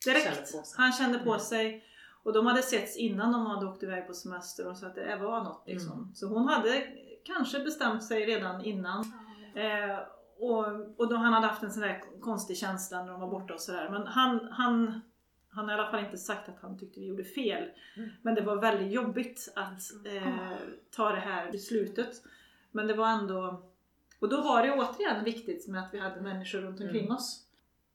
Kände 0.06 0.20
Direkt. 0.20 0.48
sig. 0.48 0.62
Han 0.78 0.92
kände 0.92 1.20
på 1.20 1.30
Mm. 1.30 1.40
sig. 1.40 1.84
Och 2.24 2.34
de 2.34 2.46
hade 2.46 2.62
setts 2.62 2.98
innan 2.98 3.32
de 3.32 3.46
hade 3.46 3.66
åkt 3.66 3.84
iväg 3.84 4.08
på 4.08 4.14
semester 4.14 4.68
och 4.68 4.78
så 4.78 4.86
att 4.86 4.96
det 4.96 5.16
var 5.16 5.44
något 5.44 5.64
liksom. 5.68 5.94
Mm. 6.00 6.16
Så 6.16 6.28
hon 6.28 6.48
hade 6.48 6.88
kanske 7.24 7.60
bestämt 7.60 8.04
sig 8.04 8.26
redan 8.26 8.66
innan. 8.66 9.14
Eh, 9.56 10.00
och, 10.50 11.00
och 11.00 11.10
då 11.10 11.16
han 11.16 11.34
hade 11.34 11.48
haft 11.48 11.64
en 11.64 11.72
sån 11.72 11.82
där 11.82 12.02
konstig 12.22 12.58
känsla 12.58 13.04
när 13.04 13.12
de 13.12 13.22
var 13.22 13.28
borta 13.28 13.54
och 13.54 13.62
sådär. 13.62 13.90
Men 13.90 14.08
han, 14.08 14.48
han, 14.52 15.02
han 15.50 15.70
har 15.70 15.78
i 15.78 15.80
alla 15.80 15.92
fall 15.92 16.06
inte 16.06 16.18
sagt 16.18 16.50
att 16.50 16.60
han 16.62 16.80
tyckte 16.80 17.00
vi 17.00 17.06
gjorde 17.06 17.24
fel. 17.24 17.70
Mm. 17.98 18.10
Men 18.22 18.36
det 18.36 18.42
var 18.42 18.56
väldigt 18.56 18.92
jobbigt 18.92 19.54
att 19.56 20.06
eh, 20.16 20.58
ta 20.96 21.10
det 21.10 21.20
här 21.20 21.52
beslutet. 21.52 22.12
Men 22.72 22.88
det 22.88 22.94
var 22.94 23.08
ändå... 23.08 23.64
Och 24.20 24.30
då 24.30 24.42
var 24.42 24.64
det 24.64 24.72
återigen 24.72 25.24
viktigt 25.24 25.68
med 25.68 25.84
att 25.84 25.94
vi 25.94 26.00
hade 26.00 26.22
människor 26.22 26.60
runt 26.60 26.82
omkring 26.82 27.06
Mm. 27.06 27.16
oss. 27.16 27.44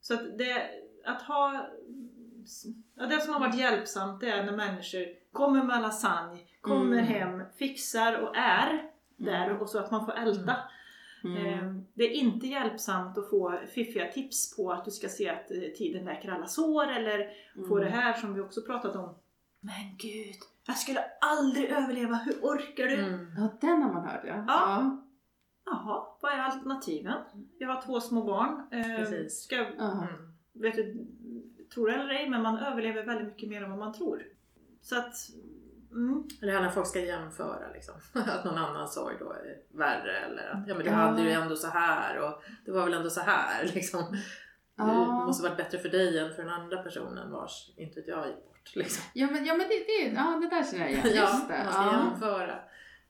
Så 0.01 0.15
att 0.15 0.39
det, 0.39 0.71
att 1.05 1.23
ha... 1.23 1.67
Ja, 2.95 3.07
det 3.07 3.21
som 3.21 3.33
har 3.33 3.41
varit 3.41 3.59
hjälpsamt 3.59 4.21
det 4.21 4.31
är 4.31 4.45
när 4.45 4.53
människor 4.57 5.07
kommer 5.33 5.63
med 5.63 5.83
lasagne, 5.83 6.39
kommer 6.61 6.99
Mm. 6.99 7.05
hem, 7.05 7.43
fixar 7.59 8.15
och 8.23 8.37
är 8.37 8.91
där 9.17 9.63
och 9.63 9.69
så 9.69 9.79
att 9.79 9.91
man 9.91 10.07
får 10.07 10.13
älta. 10.13 10.57
Mm. 11.25 11.47
Eh, 11.47 11.83
Det 11.95 12.05
är 12.05 12.11
inte 12.11 12.47
hjälpsamt 12.47 13.19
att 13.19 13.31
få 13.31 13.59
fiffiga 13.75 14.13
tips 14.13 14.57
på 14.57 14.73
att 14.73 14.85
du 14.85 14.91
ska 14.91 15.09
se 15.09 15.29
att 15.29 15.51
eh, 15.51 15.59
tiden 15.77 16.05
läker 16.05 16.31
alla 16.31 16.47
sår 16.47 16.87
eller 16.93 17.31
få 17.69 17.79
det 17.79 17.89
här 17.91 18.13
som 18.13 18.35
vi 18.35 18.41
också 18.41 18.63
pratat 18.63 18.97
om. 18.97 19.15
Men 19.61 19.97
gud, 19.99 20.35
jag 20.67 20.77
skulle 20.77 21.05
aldrig 21.21 21.71
överleva, 21.71 22.15
hur 22.15 22.35
orkar 22.43 22.85
du? 22.87 22.95
Mm. 23.05 23.27
Ja, 23.37 23.49
den 23.61 23.83
har 23.83 23.93
man 23.93 24.09
hört 24.09 24.25
ja. 24.25 24.45
Ja. 24.49 25.05
Jaha, 25.65 26.07
vad 26.21 26.33
är 26.33 26.39
alternativen? 26.39 27.15
Jag 27.59 27.69
har 27.69 27.83
två 27.83 28.01
små 28.01 28.23
barn. 28.25 28.63
Eh, 28.71 28.97
Precis. 28.97 29.41
Ska. 29.43 29.57
Mm. 29.57 30.07
vet 30.53 30.75
du, 30.75 31.07
tror 31.75 31.89
det 31.89 31.95
eller 31.95 32.15
ej, 32.15 32.29
men 32.31 32.43
man 32.43 32.59
överlever 32.59 33.07
väldigt 33.07 33.27
mycket 33.29 33.49
mer 33.49 33.63
än 33.63 33.71
vad 33.71 33.79
man 33.79 33.93
tror. 33.93 34.23
Så 34.83 34.99
att, 34.99 35.15
mm, 35.91 36.25
Det 36.41 36.51
här 36.51 36.61
när 36.63 36.71
folk 36.71 36.87
ska 36.87 37.01
jämföra 37.01 37.73
liksom. 37.75 37.95
Att 38.15 38.45
någon 38.45 38.59
annan 38.59 38.89
sorg 38.89 39.17
då 39.19 39.33
är 39.33 39.57
värre 39.79 40.17
eller 40.19 40.49
att 40.51 40.69
ja 40.69 40.75
men 40.75 40.85
du 40.85 40.91
Ja. 40.91 40.97
hade 40.97 41.23
ju 41.23 41.31
ändå 41.31 41.57
så 41.57 41.69
här 41.69 42.19
och 42.19 42.43
det 42.65 42.71
var 42.73 42.85
väl 42.85 42.95
ändå 42.95 43.11
så 43.11 43.21
här 43.21 43.65
liksom. 43.75 44.01
Det 44.13 44.19
Ja. 44.85 45.25
måste 45.27 45.43
varit 45.49 45.57
bättre 45.57 45.79
för 45.79 45.89
dig 45.89 46.19
än 46.19 46.35
för 46.35 46.43
den 46.43 46.53
andra 46.53 46.83
personen 46.83 47.31
vars, 47.33 47.71
inte 47.77 48.01
vet 48.01 48.09
jag, 48.09 48.27
gick 48.27 48.45
bort 48.45 48.77
liksom. 48.77 49.05
Ja 49.15 49.27
men, 49.31 49.45
ja, 49.45 49.55
men 49.55 49.69
det, 49.69 49.75
det, 49.87 50.15
ja, 50.17 50.41
det 50.43 50.57
där 50.57 50.65
känner 50.65 50.85
jag 50.85 50.91
igen. 50.91 51.03
Ja, 51.17 51.23
Just 51.23 51.49
det. 51.49 51.61
man 51.65 51.73
ska 51.73 51.83
Ja. 51.83 52.05
jämföra. 52.11 52.59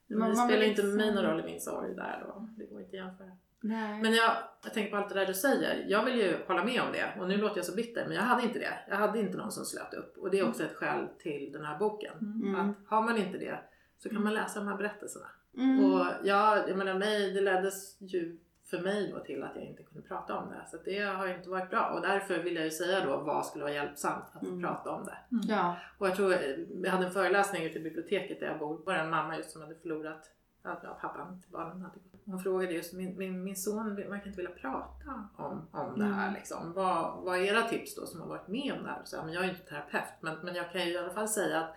Men 0.07 0.19
Man- 0.19 0.31
det 0.31 0.37
spelar 0.37 0.61
vill 0.61 0.69
inte 0.71 0.83
liksom- 0.83 0.97
mig 0.97 1.15
någon 1.15 1.25
roll 1.25 1.41
i 1.41 1.43
min 1.43 1.61
sorg 1.61 1.95
där 1.95 2.23
då. 2.27 2.49
Det 2.59 2.65
går 2.67 2.81
inte 2.81 2.89
att 2.91 3.05
jämföra. 3.07 3.31
Nej. 3.61 4.03
Men 4.03 4.15
jag, 4.15 4.33
jag 4.65 4.75
tänker 4.75 4.91
på 4.91 4.97
allt 4.97 5.09
det 5.09 5.15
där 5.15 5.27
du 5.27 5.35
säger. 5.35 5.85
Jag 5.89 6.05
vill 6.05 6.19
ju 6.19 6.37
hålla 6.47 6.65
med 6.65 6.83
om 6.83 6.93
det. 6.93 7.21
Och 7.21 7.29
nu 7.29 7.37
låter 7.37 7.57
jag 7.57 7.65
så 7.67 7.75
bitter, 7.77 8.05
men 8.07 8.17
jag 8.17 8.23
hade 8.23 8.43
inte 8.43 8.59
det. 8.59 8.79
Jag 8.89 8.97
hade 8.97 9.19
inte 9.21 9.39
någon 9.39 9.53
som 9.53 9.65
slöt 9.65 9.95
upp. 9.95 10.17
Och 10.19 10.31
det 10.31 10.39
är 10.39 10.49
också 10.49 10.63
ett 10.65 10.77
skäl 10.77 11.09
till 11.19 11.53
den 11.53 11.65
här 11.65 11.79
boken. 11.79 12.15
Mm. 12.21 12.55
Att 12.55 12.77
har 12.89 13.03
man 13.03 13.17
inte 13.17 13.39
det 13.39 13.59
så 13.99 14.09
kan 14.09 14.23
man 14.25 14.35
läsa 14.35 14.59
de 14.59 14.69
här 14.69 14.77
berättelserna. 14.77 15.27
Mm. 15.57 15.85
Och 15.85 16.07
ja, 16.25 16.69
jag 16.69 16.79
menar 16.79 16.95
mig, 16.95 17.33
det 17.35 17.41
leddes 17.41 18.01
ju 18.01 18.39
för 18.71 18.79
mig 18.79 19.13
då 19.15 19.21
till 19.21 19.43
att 19.43 19.53
jag 19.57 19.65
inte 19.65 19.83
kunde 19.83 20.09
prata 20.09 20.35
om 20.37 20.51
det. 20.51 20.67
Så 20.71 20.77
det 20.85 20.99
har 21.01 21.27
inte 21.29 21.51
varit 21.51 21.71
bra. 21.71 21.87
Och 21.95 22.03
därför 22.03 22.39
vill 22.39 22.55
jag 22.57 22.65
ju 22.65 22.71
säga 22.71 23.05
då 23.05 23.17
vad 23.17 23.47
skulle 23.47 23.65
vara 23.65 23.75
hjälpsamt 23.75 24.25
att 24.33 24.43
Mm. 24.43 24.61
prata 24.63 24.91
om 24.91 25.05
det. 25.05 25.19
Ja. 25.49 25.77
Och 25.99 26.09
jag 26.09 26.17
tror, 26.17 26.35
vi 26.83 26.89
hade 26.89 27.07
en 27.07 27.13
föreläsning 27.13 27.63
ute 27.65 27.79
i 27.79 27.83
biblioteket 27.83 28.41
där 28.41 28.47
jag 28.47 28.59
bor. 28.59 28.83
Var 28.87 28.95
en 28.95 29.11
mamma 29.11 29.37
just 29.37 29.51
som 29.51 29.63
hade 29.63 29.75
förlorat 29.75 30.31
ja, 30.63 30.99
pappan 31.01 31.41
till 31.41 31.51
barnen. 31.51 31.83
Hade. 31.83 31.95
Hon 32.25 32.41
frågade 32.41 32.73
just, 32.73 32.93
min, 32.93 33.19
min, 33.19 33.45
min 33.45 33.57
son 33.57 33.97
verkar 33.97 34.27
inte 34.27 34.37
vilja 34.37 34.51
prata 34.51 35.29
om, 35.37 35.67
om 35.73 35.99
det 35.99 36.05
här. 36.05 36.23
Mm. 36.29 36.35
Liksom. 36.35 36.73
Vad, 36.73 37.23
vad 37.25 37.37
är 37.39 37.43
era 37.43 37.63
tips 37.63 37.95
då 37.95 38.07
som 38.07 38.21
har 38.21 38.29
varit 38.29 38.49
med 38.49 38.75
om 38.79 38.83
det 38.83 38.89
här? 38.91 39.01
Så, 39.05 39.17
men 39.25 39.33
jag 39.35 39.43
är 39.43 39.47
ju 39.49 39.53
inte 39.55 39.69
terapeut 39.69 40.13
men, 40.21 40.39
men 40.43 40.55
jag 40.55 40.73
kan 40.73 40.81
ju 40.87 40.93
i 40.93 40.99
alla 40.99 41.11
fall 41.11 41.29
säga 41.29 41.61
att 41.61 41.75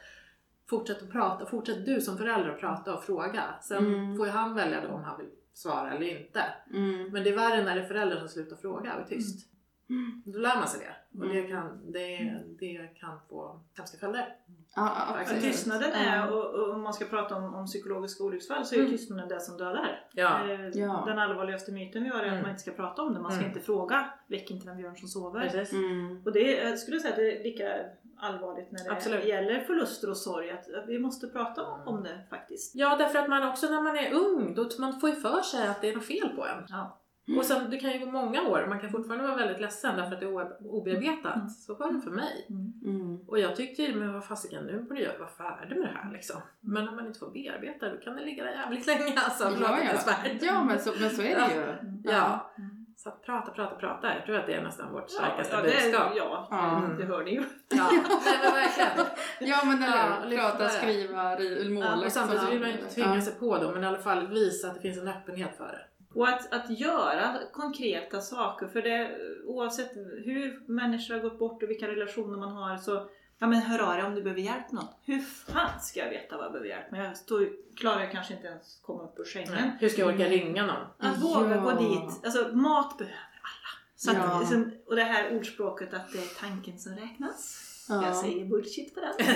fortsätt 0.70 1.04
att 1.04 1.12
prata. 1.12 1.46
Fortsätt 1.46 1.86
du 1.86 2.02
som 2.02 2.18
förälder 2.18 2.50
att 2.50 2.60
prata 2.60 2.96
och 2.98 3.04
fråga. 3.04 3.44
Sen 3.62 3.86
Mm. 3.86 4.18
får 4.18 4.26
ju 4.26 4.32
han 4.32 4.56
välja 4.56 4.82
då 4.82 4.94
om 4.94 5.04
han 5.04 5.18
vill 5.18 5.30
svara 5.54 5.92
eller 5.94 6.20
inte. 6.20 6.44
Mm. 6.74 7.12
Men 7.12 7.24
det 7.24 7.30
är 7.30 7.36
värre 7.36 7.64
när 7.64 7.76
det 7.76 7.82
är 7.82 7.88
föräldrar 7.88 8.20
som 8.20 8.30
slutar 8.30 8.56
fråga 8.56 8.96
och 8.96 9.02
är 9.02 9.06
tyst. 9.06 9.48
Mm. 9.92 10.22
Då 10.26 10.40
lär 10.40 10.56
man 10.56 10.68
sig 10.68 10.80
det. 10.86 11.20
Och 11.20 11.28
det 11.28 11.40
Mm. 11.40 11.52
kan, 11.52 11.92
det, 11.92 12.34
det 12.60 12.88
kan 13.00 13.20
få 13.30 13.60
hemska 13.78 13.98
följder. 13.98 14.36
Ja, 14.76 15.16
ja, 15.30 15.36
tystnaden 15.42 15.92
är, 15.92 16.32
och, 16.34 16.46
och 16.46 16.74
om 16.76 16.82
man 16.82 16.94
ska 16.94 17.06
prata 17.06 17.36
om, 17.36 17.56
om 17.56 17.66
psykologiska 17.66 18.24
olycksfall 18.24 18.66
så 18.66 18.76
är 18.76 18.80
Mm. 18.80 18.92
tystnaden 18.92 19.30
det 19.30 19.40
som 19.40 19.58
dödar. 19.58 20.08
Ja. 20.14 20.50
Eh, 20.52 20.68
Ja. 20.68 21.04
Den 21.08 21.20
allvarligaste 21.20 21.72
myten 21.72 22.04
vi 22.04 22.10
har 22.10 22.20
är 22.20 22.24
Mm. 22.24 22.36
att 22.36 22.42
man 22.42 22.50
inte 22.52 22.62
ska 22.62 22.72
prata 22.72 23.02
om 23.02 23.14
det. 23.14 23.20
Man 23.20 23.32
ska 23.32 23.40
Mm. 23.42 23.52
inte 23.52 23.66
fråga 23.66 24.14
väck 24.28 24.52
inte 24.52 24.66
den 24.66 24.78
björn 24.78 24.96
som 24.96 25.08
sover. 25.08 25.66
Mm. 25.74 26.22
Och 26.26 26.32
det 26.32 26.60
är, 26.60 26.70
jag 26.70 26.80
skulle 26.80 27.00
säga 27.00 27.10
att 27.12 27.16
det 27.20 27.40
är 27.40 27.44
lika 27.44 27.76
allvarligt 28.18 28.72
när 28.72 28.84
det 28.84 28.92
Absolut. 28.92 29.26
gäller 29.26 29.60
förluster 29.60 30.10
och 30.10 30.18
sorg. 30.18 30.52
Att, 30.52 30.68
vi 30.88 31.00
måste 31.00 31.28
prata 31.28 31.64
om, 31.64 31.88
om 31.88 32.04
det 32.04 32.20
faktiskt. 32.30 32.76
Ja, 32.76 32.96
därför 32.96 33.20
att 33.20 33.30
man 33.30 33.50
också 33.50 33.68
när 33.70 33.82
man 33.82 33.96
är 33.98 34.14
ung, 34.14 34.54
då 34.56 34.70
man 34.80 35.00
får 35.00 35.10
ju 35.10 35.16
för 35.16 35.42
sig 35.42 35.68
att 35.68 35.82
det 35.82 35.90
är 35.90 35.96
något 35.96 36.06
fel 36.06 36.30
på 36.36 36.46
en. 36.46 36.66
Ja. 36.70 37.01
Och 37.38 37.46
sen, 37.46 37.70
det 37.70 37.78
kan 37.78 37.92
ju 37.92 38.00
gå 38.00 38.06
många 38.06 38.42
år, 38.42 38.66
man 38.70 38.80
kan 38.80 38.90
fortfarande 38.90 39.26
vara 39.28 39.36
väldigt 39.36 39.60
ledsen 39.62 39.98
därför 39.98 40.14
att 40.14 40.20
det 40.20 40.26
är 40.26 40.68
obearbetat. 40.68 41.36
Mm. 41.36 41.50
Så 41.50 41.76
var 41.76 41.92
det 41.94 42.02
för 42.02 42.12
mig. 42.12 42.48
Mm. 42.50 42.74
Mm. 43.02 43.18
Och 43.28 43.40
jag 43.40 43.56
tyckte 43.56 43.82
ju, 43.84 43.96
men 43.96 44.14
vad 44.14 44.26
fasiken, 44.26 44.64
nu 44.66 44.82
borde 44.84 45.02
jag 45.02 45.20
vara 45.20 45.30
färdig 45.30 45.76
med 45.80 45.90
det 45.90 45.98
här 46.04 46.12
liksom. 46.12 46.42
Men 46.62 46.88
om 46.90 46.96
man 46.96 47.08
inte 47.08 47.20
får 47.20 47.32
bearbeta 47.32 47.90
då 47.90 47.98
kan 47.98 48.16
det 48.16 48.26
ligga 48.26 48.44
där 48.44 48.52
jävligt 48.52 48.88
länge 48.88 49.14
alltså. 49.26 49.44
Ja, 49.62 49.80
ja. 49.84 50.14
ja 50.42 50.64
men, 50.64 50.80
så, 50.80 50.92
men 51.02 51.10
så 51.10 51.22
är 51.22 51.36
det 51.36 51.54
ju. 51.56 51.62
Mm. 51.64 52.02
Ja. 52.04 52.52
Mm. 52.58 52.78
Så 52.98 53.10
att 53.10 53.24
prata, 53.26 53.52
prata, 53.52 53.76
prata. 53.76 54.16
Jag 54.16 54.26
tror 54.26 54.36
att 54.36 54.46
det 54.48 54.54
är 54.54 54.64
nästan 54.64 54.94
vårt 54.94 55.06
Ja, 55.08 55.08
starkaste 55.20 55.56
ja, 55.56 55.62
det, 55.62 55.68
budskap. 55.68 56.14
ja, 56.16 56.48
Ja. 56.52 56.90
det 56.98 57.06
hör 57.06 57.24
ni 57.24 57.32
ju. 57.32 57.44
Ja, 57.70 57.90
nej, 58.26 58.40
men 58.44 58.54
verkligen. 58.54 59.06
Ja 59.40 59.58
men 59.66 59.84
eller 59.84 60.38
Ja, 60.38 60.50
Prata, 60.58 60.70
skriva, 60.70 61.36
ri- 61.36 61.70
måla. 61.74 62.06
Och 62.06 62.12
samtidigt 62.12 62.42
så 62.44 62.50
vill 62.50 62.60
man 62.60 62.70
ju 62.70 62.76
inte 62.76 62.90
tvinga 62.94 63.16
Ja. 63.16 63.22
sig 63.22 63.34
på 63.40 63.58
dem 63.58 63.74
men 63.74 63.84
i 63.84 63.88
alla 63.88 63.98
fall 63.98 64.28
visa 64.28 64.68
att 64.68 64.74
det 64.76 64.82
finns 64.82 64.98
en 64.98 65.08
öppenhet 65.08 65.58
för 65.58 65.68
det. 65.68 65.86
Och 66.14 66.28
att, 66.28 66.54
att 66.54 66.80
göra 66.80 67.38
konkreta 67.54 68.22
saker, 68.22 68.68
för 68.68 68.82
det 68.82 69.18
oavsett 69.46 69.92
hur 70.26 70.64
människor 70.72 71.14
har 71.14 71.22
gått 71.22 71.40
bort 71.40 71.64
och 71.64 71.70
vilka 71.70 71.88
relationer 71.88 72.38
man 72.38 72.52
har 72.52 72.78
så 72.78 73.10
Ja 73.40 73.48
men 73.48 73.62
hör 73.62 73.80
av 73.80 73.94
dig 73.96 74.04
om 74.06 74.16
du 74.16 74.22
behöver 74.24 74.42
hjälp 74.42 74.72
med 74.72 74.84
något. 74.84 74.98
Hur 75.06 75.20
fan 75.20 75.80
ska 75.82 76.00
jag 76.00 76.10
veta 76.10 76.36
vad 76.38 76.46
jag 76.46 76.52
behöver 76.52 76.70
hjälp 76.70 76.92
med? 76.92 77.06
Jag 77.10 77.18
står, 77.18 77.50
klarar 77.76 78.00
jag 78.02 78.12
kanske 78.12 78.34
inte 78.34 78.48
ens 78.48 78.80
komma 78.82 79.04
upp 79.04 79.20
ur 79.20 79.24
sängen. 79.24 79.52
Nej. 79.54 79.72
Hur 79.80 79.90
ska 79.90 80.02
jag 80.02 80.14
orka 80.14 80.26
ringa 80.30 80.66
någon? 80.66 80.76
Att 80.98 81.22
Ja. 81.22 81.40
våga 81.40 81.58
gå 81.58 81.72
dit. 81.72 82.26
Alltså 82.26 82.56
mat 82.56 82.98
behöver 82.98 83.40
alla. 83.42 83.70
Så 83.96 84.12
att, 84.12 84.18
Ja. 84.18 84.40
liksom, 84.40 84.72
och 84.88 84.96
det 84.96 85.04
här 85.04 85.36
ordspråket 85.38 85.94
att 85.94 86.12
det 86.12 86.18
är 86.18 86.40
tanken 86.40 86.80
som 86.80 86.96
räknas. 86.96 87.68
Ja. 87.90 88.06
Jag 88.06 88.16
säger 88.16 88.46
bullshit 88.46 88.96
på 88.96 89.00
den. 89.02 89.14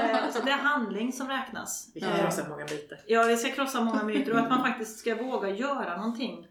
Eh, 0.00 0.30
så 0.30 0.42
det 0.44 0.50
är 0.50 0.56
handling 0.58 1.12
som 1.12 1.28
räknas. 1.28 1.90
Vi 1.94 2.00
kan 2.00 2.10
Ja. 2.10 2.16
krossa 2.24 2.48
många 2.48 2.64
bitar. 2.64 2.98
Ja, 3.06 3.22
vi 3.24 3.36
ska 3.36 3.50
krossa 3.52 3.80
många 3.80 4.02
myter 4.04 4.32
och 4.32 4.38
att 4.38 4.50
man 4.50 4.62
faktiskt 4.62 4.98
ska 4.98 5.14
våga 5.14 5.48
göra 5.50 5.96
någonting. 5.96 6.46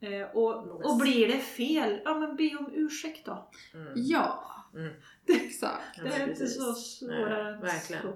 Eh, 0.00 0.22
och, 0.36 0.66
och 0.90 0.96
blir 0.98 1.28
det 1.28 1.38
fel, 1.38 2.00
ja 2.04 2.14
men 2.14 2.36
be 2.36 2.56
om 2.56 2.70
ursäkt 2.74 3.26
då. 3.26 3.48
Mm. 3.74 3.92
Ja, 3.96 4.50
Mm. 4.74 4.92
exakt. 5.26 6.00
Det 6.02 6.08
är 6.08 6.28
inte 6.28 6.46
så 6.46 6.72
svårare 6.74 7.50
Nej, 7.50 7.60
verkligen. 7.60 8.02
så. 8.02 8.08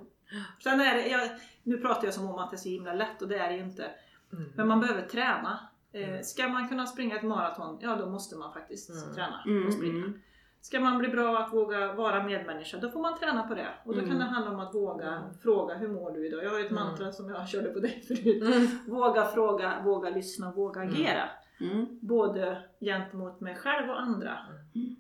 Sen 0.62 0.81
är 0.81 0.95
det, 0.95 1.09
jag, 1.09 1.31
nu 1.62 1.77
pratar 1.79 2.05
jag 2.05 2.14
som 2.14 2.27
om 2.27 2.39
att 2.39 2.51
det 2.51 2.57
är 2.57 2.59
så 2.59 2.69
himla 2.69 2.93
lätt 2.93 3.23
och 3.23 3.29
det 3.29 3.39
är 3.39 3.49
det 3.49 3.55
ju 3.57 3.62
inte. 3.62 3.91
Mm. 4.33 4.53
Men 4.57 4.69
man 4.69 4.81
behöver 4.81 5.03
träna. 5.03 5.69
Eh, 5.93 6.09
Mm. 6.09 6.25
ska 6.25 6.49
man 6.49 6.69
kunna 6.69 6.87
springa 6.87 7.16
ett 7.16 7.23
maraton, 7.23 7.79
ja 7.81 7.97
då 7.97 8.07
måste 8.11 8.37
man 8.37 8.53
faktiskt 8.53 8.91
Mm. 8.91 9.14
träna 9.14 9.43
Mm, 9.47 9.66
och 9.66 9.73
springa. 9.75 10.12
Ska 10.61 10.81
man 10.81 10.99
bli 10.99 11.09
bra 11.09 11.39
att 11.39 11.53
våga 11.53 11.93
vara 11.93 12.23
medmänniska, 12.25 12.77
då 12.79 12.91
får 12.91 13.01
man 13.01 13.19
träna 13.19 13.43
på 13.49 13.55
det. 13.55 13.69
Och 13.85 13.95
då 13.95 14.01
kan 14.01 14.09
Mm. 14.11 14.19
det 14.19 14.25
handla 14.25 14.51
om 14.51 14.61
att 14.61 14.75
våga 14.75 15.07
Mm. 15.13 15.35
fråga, 15.43 15.75
hur 15.75 15.89
mår 15.89 16.11
du 16.11 16.27
idag? 16.27 16.45
Jag 16.45 16.51
har 16.51 16.59
ju 16.59 16.65
ett 16.65 16.71
Mm. 16.71 16.85
mantra 16.85 17.13
som 17.13 17.29
jag 17.31 17.49
körde 17.53 17.69
på 17.69 17.79
dig 17.81 18.01
förut. 18.09 18.43
Mm. 18.43 18.67
Våga 18.87 19.25
fråga, 19.27 19.83
våga 19.85 20.11
lyssna, 20.11 20.53
våga 20.53 20.83
Mm. 20.83 20.95
agera. 20.95 21.29
Mm. 21.61 21.87
Både 22.01 22.63
gentemot 22.81 23.41
mig 23.41 23.55
själv 23.57 23.91
och 23.91 24.01
andra. 24.01 24.39
Mm. 24.75 24.97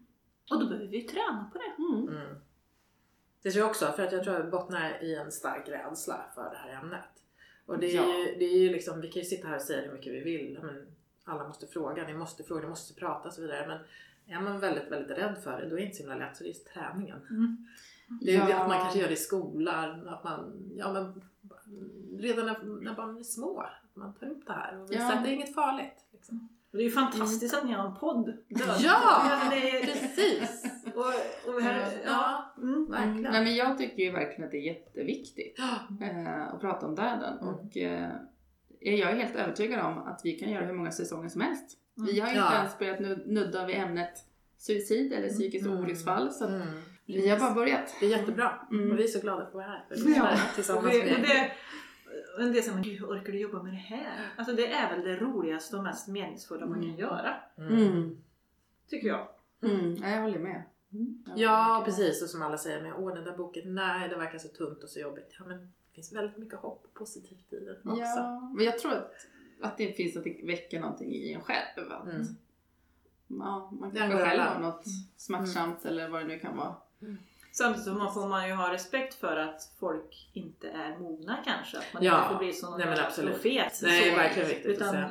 Och 0.50 0.60
då 0.60 0.66
behöver 0.66 0.86
vi 0.86 1.02
träna 1.02 1.50
på 1.52 1.58
det. 1.58 1.82
Mm. 1.82 2.08
Mm. 2.08 2.36
Det 3.42 3.50
tror 3.50 3.60
jag 3.62 3.70
också, 3.70 3.86
för 3.86 4.02
att 4.02 4.12
jag 4.12 4.24
tror 4.24 4.34
att 4.36 4.44
det 4.44 4.50
bottnar 4.50 5.02
i 5.04 5.14
en 5.14 5.32
stark 5.32 5.68
rädsla 5.68 6.24
för 6.34 6.50
det 6.50 6.56
här 6.56 6.80
ämnet. 6.82 7.04
Och 7.66 7.78
det 7.78 7.86
är, 7.86 7.96
Ja. 7.96 8.18
ju, 8.18 8.38
det 8.38 8.44
är 8.44 8.58
ju 8.58 8.68
liksom, 8.72 9.00
vi 9.00 9.08
kan 9.08 9.22
ju 9.22 9.28
sitta 9.28 9.48
här 9.48 9.56
och 9.56 9.62
säga 9.62 9.86
hur 9.86 9.92
mycket 9.92 10.12
vi 10.12 10.20
vill. 10.20 10.58
Men 10.62 10.86
alla 11.24 11.48
måste 11.48 11.66
fråga, 11.66 12.06
ni 12.06 12.14
måste 12.14 12.42
fråga, 12.42 12.60
ni 12.62 12.68
måste 12.68 12.94
prata 13.00 13.28
och 13.28 13.34
så 13.34 13.40
vidare. 13.42 13.66
Men 13.66 13.78
är 14.28 14.40
man 14.40 14.60
väldigt, 14.60 14.90
väldigt 14.92 15.18
rädd 15.18 15.36
för 15.44 15.60
det, 15.60 15.68
då 15.68 15.76
är 15.76 15.80
det 15.80 15.84
inte 15.84 15.96
så 15.96 16.02
himla 16.02 16.16
lätt. 16.26 16.36
Så 16.36 16.42
det 16.42 16.46
är 16.48 16.52
just 16.52 16.66
träningen. 16.74 17.18
Mm. 17.30 17.66
Det 18.20 18.34
är 18.36 18.48
Ja. 18.50 18.60
att 18.62 18.68
man 18.68 18.78
kanske 18.80 18.98
gör 18.98 19.06
det 19.08 19.12
i 19.14 19.16
skolan, 19.16 20.08
att 20.08 20.24
man, 20.24 20.52
ja 20.76 20.92
men 20.92 21.22
redan 22.18 22.46
när, 22.46 22.82
när 22.84 22.94
barnen 22.94 23.18
är 23.18 23.22
små, 23.22 23.60
att 23.60 23.96
man 23.96 24.14
tar 24.14 24.26
upp 24.30 24.46
det 24.46 24.52
här 24.52 24.80
och 24.80 24.90
visar 24.90 25.02
Ja. 25.02 25.14
att 25.14 25.24
det 25.24 25.30
är 25.30 25.32
inget 25.34 25.54
farligt. 25.54 26.04
Liksom. 26.12 26.48
Det 26.72 26.78
är 26.78 26.82
ju 26.82 26.90
fantastiskt 26.90 27.54
att 27.56 27.64
ni 27.64 27.72
har 27.72 27.86
en 27.88 27.94
podd. 27.96 28.26
Död. 28.48 28.76
Ja! 28.80 29.22
det 29.50 29.70
är, 29.70 29.86
Precis! 29.86 30.64
och, 30.94 31.54
och 31.54 31.60
här, 31.62 31.80
ja. 32.04 32.10
Ja, 32.10 32.44
Mm. 32.62 32.90
verkligen. 32.90 33.32
Nej, 33.32 33.44
men 33.44 33.54
jag 33.56 33.78
tycker 33.78 34.02
ju 34.02 34.10
verkligen 34.10 34.44
att 34.44 34.50
det 34.50 34.56
är 34.58 34.74
jätteviktigt 34.74 35.58
eh, 36.00 36.48
att 36.54 36.60
prata 36.60 36.86
om 36.86 36.94
döden. 36.94 37.38
Mm. 37.38 37.54
Och 37.54 37.76
eh, 37.76 38.10
jag 38.80 39.10
är 39.10 39.16
helt 39.16 39.36
övertygad 39.36 39.80
om 39.86 39.98
att 39.98 40.20
vi 40.24 40.32
kan 40.38 40.50
göra 40.50 40.64
hur 40.66 40.72
många 40.74 40.90
säsonger 40.90 41.28
som 41.28 41.40
helst. 41.40 41.78
Vi 42.06 42.20
har 42.20 42.28
ju 42.30 42.36
Ja. 42.36 42.42
inte 42.44 42.56
ens 42.56 42.78
börjat 42.78 43.00
nu- 43.00 43.22
nudda 43.26 43.66
vid 43.66 43.76
ämnet 43.76 44.24
suicid 44.56 45.12
eller 45.12 45.28
psykiskt 45.28 45.66
Mm. 45.66 45.78
olycksfall. 45.78 46.30
Så 46.32 46.44
att 46.44 46.50
Mm. 46.50 46.66
vi 47.06 47.28
har 47.28 47.38
bara 47.38 47.54
börjat. 47.54 47.94
Det 48.00 48.06
är 48.06 48.10
jättebra. 48.10 48.66
Mm. 48.70 48.90
Och 48.90 48.98
vi 48.98 49.02
är 49.04 49.08
så 49.08 49.20
glada 49.20 49.40
för 49.40 49.46
att 49.48 49.54
vara 49.54 49.64
här. 49.64 49.84
Ja. 50.16 50.32
Och, 50.32 50.54
Tillsammans 50.54 50.94
vi, 50.94 50.98
med 50.98 51.08
er. 51.08 51.18
det, 51.22 51.50
och 52.36 52.42
en 52.42 52.52
del 52.52 52.62
säger, 52.62 52.78
hur 52.98 53.06
orkar 53.06 53.32
du 53.32 53.38
jobba 53.40 53.62
med 53.62 53.72
det 53.72 53.76
här? 53.76 54.28
Alltså 54.36 54.56
det 54.56 54.72
är 54.72 54.90
väl 54.96 55.04
det 55.04 55.16
roligaste 55.16 55.76
och 55.76 55.82
mest 55.82 56.08
meningsfulla 56.08 56.66
man 56.66 56.74
kan 56.80 56.84
Mm. 56.88 57.00
göra. 57.00 57.34
Mm. 57.58 58.16
Tycker 58.90 59.08
jag. 59.08 59.28
Mm. 59.62 59.94
Ja, 60.02 60.08
jag 60.08 60.22
håller 60.22 60.38
med. 60.38 60.62
Mm. 60.92 61.22
Ja, 61.36 61.82
precis. 61.84 62.22
Och 62.22 62.28
som 62.30 62.42
alla 62.42 62.58
säger, 62.58 62.82
men 62.82 62.92
åh 62.92 63.14
den 63.14 63.24
där 63.24 63.36
boken, 63.36 63.74
nej 63.74 64.08
det 64.08 64.16
verkar 64.16 64.38
så 64.38 64.48
tungt 64.48 64.82
och 64.82 64.88
så 64.90 65.00
jobbigt. 65.00 65.36
Ja, 65.38 65.44
men 65.46 65.58
det 65.58 65.94
finns 65.94 66.12
väldigt 66.12 66.36
mycket 66.38 66.58
hopp 66.58 66.84
och 66.84 66.94
positivt 66.94 67.52
i 67.52 67.56
den 67.64 67.92
också. 67.92 68.02
Ja, 68.02 68.52
men 68.56 68.64
jag 68.64 68.78
tror 68.78 68.92
att, 68.92 69.12
att 69.62 69.78
det 69.78 69.92
finns 69.96 70.16
att 70.16 70.24
det 70.24 70.40
väcker 70.44 70.80
någonting 70.80 71.12
i 71.14 71.32
en 71.32 71.40
själv. 71.40 71.92
Att, 71.92 72.06
Mm. 72.06 72.26
ja, 73.28 73.70
man 73.80 73.90
Det 73.90 73.98
kanske 73.98 74.18
själv 74.18 74.40
har 74.40 74.60
något 74.60 74.84
smärtsamt 75.16 75.84
eller 75.84 76.08
vad 76.08 76.20
det 76.20 76.26
nu 76.26 76.38
kan 76.38 76.56
vara. 76.56 76.74
Samtidigt 77.52 77.84
så 77.84 77.92
man 77.94 78.14
får 78.14 78.28
man 78.28 78.48
ju 78.48 78.54
ha 78.54 78.72
respekt 78.72 79.14
för 79.14 79.36
att 79.36 79.72
folk 79.80 80.30
inte 80.32 80.68
är 80.68 80.98
mogna 80.98 81.36
kanske. 81.44 81.78
Att 81.78 81.94
man 81.94 82.02
Ja. 82.02 82.18
inte 82.18 82.28
får 82.32 82.38
bli 82.38 82.54
någon 82.62 82.78
Nej, 82.78 82.86
men 82.88 82.98
absolut. 83.04 83.32
profet. 83.34 83.72
Nej, 83.82 84.00
det 84.02 84.08
är 84.08 84.10
så, 84.10 84.16
verkligen 84.16 84.48
viktigt 84.48 84.66
utan 84.66 84.88
att 84.88 85.10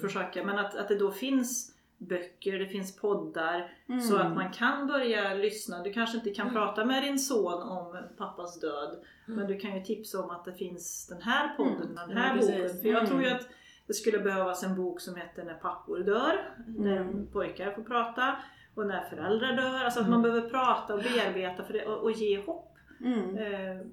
försöka. 0.00 0.44
Men 0.44 0.58
att, 0.58 0.74
att 0.76 0.88
det 0.88 0.98
då 0.98 1.10
finns 1.10 1.72
böcker, 1.98 2.58
det 2.58 2.66
finns 2.66 2.96
poddar. 2.96 3.74
Mm. 3.88 4.00
Så 4.00 4.16
att 4.16 4.34
man 4.34 4.52
kan 4.52 4.86
börja 4.86 5.34
lyssna. 5.34 5.82
Du 5.82 5.92
kanske 5.92 6.16
inte 6.16 6.30
kan 6.34 6.48
Mm. 6.48 6.54
prata 6.54 6.84
med 6.84 7.02
din 7.02 7.18
son 7.18 7.62
om 7.62 7.96
pappas 8.18 8.60
död. 8.60 9.02
Men 9.26 9.46
du 9.46 9.58
kan 9.58 9.74
ju 9.76 9.84
tipsa 9.84 10.22
om 10.22 10.30
att 10.30 10.44
det 10.44 10.54
finns 10.54 11.06
den 11.06 11.22
här 11.22 11.54
podden, 11.56 11.82
Mm. 11.98 12.08
den 12.08 12.16
här 12.16 12.36
Ja, 12.36 12.40
boken. 12.40 12.78
För 12.82 12.88
jag 12.88 12.98
Mm. 12.98 13.06
tror 13.10 13.22
ju 13.22 13.28
att 13.30 13.48
det 13.86 13.94
skulle 13.94 14.18
behövas 14.18 14.62
en 14.62 14.76
bok 14.76 15.00
som 15.00 15.16
heter 15.16 15.44
När 15.44 15.54
pappor 15.54 15.98
dör. 15.98 16.54
Där 16.66 16.96
Mm. 16.96 17.26
pojkar 17.32 17.70
får 17.72 17.82
prata. 17.82 18.36
Och 18.74 18.86
när 18.86 19.04
föräldrar 19.10 19.52
dör. 19.56 19.84
Alltså 19.84 20.00
att 20.00 20.06
Mm. 20.06 20.20
man 20.20 20.22
behöver 20.22 20.50
prata 20.50 20.94
och 20.94 21.02
bearbeta 21.02 21.64
för 21.64 21.72
det, 21.72 21.86
och, 21.86 22.02
och 22.02 22.12
ge 22.12 22.42
hopp. 22.42 22.74
Mm. 23.00 23.36
Eh, 23.38 23.86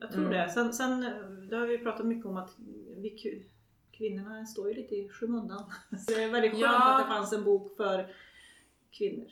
jag 0.00 0.12
tror 0.12 0.24
Mm. 0.24 0.32
det. 0.32 0.50
Sen, 0.50 0.72
sen 0.72 1.00
det 1.50 1.56
har 1.56 1.66
vi 1.66 1.78
pratat 1.78 2.06
mycket 2.06 2.26
om 2.26 2.36
att 2.36 2.50
vi 2.96 3.40
kvinnorna 3.92 4.46
står 4.46 4.68
ju 4.68 4.74
lite 4.74 4.94
i 4.94 5.08
skymundan. 5.08 5.64
Så 6.06 6.12
det 6.14 6.22
är 6.22 6.30
väldigt 6.30 6.50
skönt 6.52 6.62
Ja. 6.62 6.94
att 6.98 7.02
det 7.06 7.14
fanns 7.14 7.32
en 7.32 7.44
bok 7.44 7.76
för 7.76 8.06
kvinnor. 8.98 9.26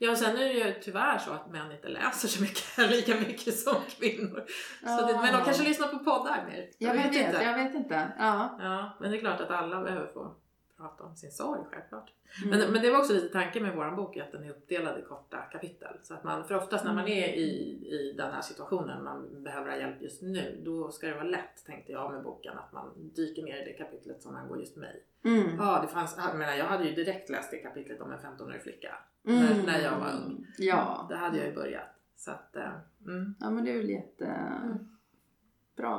Ja, 0.00 0.10
och 0.10 0.18
sen 0.18 0.36
är 0.36 0.44
det 0.44 0.52
ju 0.52 0.74
tyvärr 0.82 1.18
så 1.18 1.30
att 1.30 1.50
män 1.50 1.72
inte 1.72 1.88
läser 1.88 2.28
så 2.28 2.42
mycket, 2.42 2.78
lika 2.90 3.14
mycket 3.14 3.58
som 3.58 3.74
kvinnor. 3.88 4.44
Så 4.80 5.06
det, 5.06 5.12
men 5.12 5.32
de 5.32 5.44
kanske 5.44 5.62
lyssnar 5.68 5.88
på 5.88 5.98
poddar 5.98 6.44
mer. 6.50 6.70
Jag 6.78 6.94
vet 6.94 7.06
inte. 7.06 7.18
inte. 7.18 7.42
Jag 7.42 7.64
vet 7.64 7.74
inte. 7.74 8.12
Ja. 8.18 8.58
Ja, 8.60 8.96
men 9.00 9.10
det 9.10 9.16
är 9.16 9.20
klart 9.20 9.40
att 9.40 9.50
alla 9.50 9.80
behöver 9.80 10.06
få 10.06 10.34
prata 10.76 11.04
om 11.04 11.16
sin 11.16 11.32
sorg, 11.32 11.60
självklart. 11.70 12.12
Mm. 12.44 12.58
Men, 12.58 12.72
men 12.72 12.82
det 12.82 12.90
var 12.90 12.98
också 12.98 13.12
lite 13.12 13.28
tanken 13.28 13.62
med 13.62 13.76
våran 13.76 13.96
bok, 13.96 14.16
att 14.16 14.32
den 14.32 14.44
är 14.44 14.50
uppdelad 14.50 14.98
i 14.98 15.02
korta 15.02 15.36
kapitel. 15.36 15.96
Så 16.02 16.14
att 16.14 16.24
man, 16.24 16.44
för 16.44 16.54
oftast 16.54 16.84
när 16.84 16.94
man 16.94 17.04
Mm. 17.04 17.18
är 17.18 17.28
i, 17.28 17.48
i 17.90 18.14
den 18.16 18.32
här 18.32 18.40
situationen, 18.40 19.04
man 19.04 19.42
behöver 19.44 19.70
ha 19.70 19.78
hjälp 19.78 20.02
just 20.02 20.22
nu, 20.22 20.60
då 20.64 20.90
ska 20.90 21.06
det 21.06 21.14
vara 21.14 21.24
lätt, 21.24 21.64
tänkte 21.66 21.92
jag 21.92 22.12
med 22.12 22.22
boken, 22.22 22.58
att 22.58 22.72
man 22.72 23.12
dyker 23.16 23.42
ner 23.42 23.62
i 23.62 23.64
det 23.64 23.72
kapitlet 23.72 24.22
som 24.22 24.36
angår 24.36 24.58
just 24.60 24.76
mig. 24.76 25.02
Mm. 25.24 25.56
Ja, 25.58 25.80
det 25.82 25.88
fanns, 25.88 26.14
jag 26.18 26.38
menar, 26.38 26.52
jag 26.54 26.64
hade 26.64 26.84
ju 26.84 26.94
direkt 26.94 27.30
läst 27.30 27.50
det 27.50 27.56
kapitlet 27.56 28.00
om 28.00 28.12
en 28.12 28.18
15-årig 28.18 28.62
flicka. 28.62 28.94
Mm. 29.26 29.40
När, 29.42 29.62
när 29.66 29.80
jag 29.80 29.98
var 29.98 30.12
ung. 30.12 30.46
Ja. 30.58 31.06
Det 31.10 31.16
hade 31.16 31.36
jag 31.38 31.46
ju 31.46 31.54
börjat. 31.54 31.94
Så 32.16 32.30
att, 32.30 32.56
eh, 32.56 32.72
mm. 33.06 33.34
ja, 33.40 33.50
men 33.50 33.64
det 33.64 33.70
är 33.72 33.76
väl 33.76 33.90
jättebra 33.90 34.78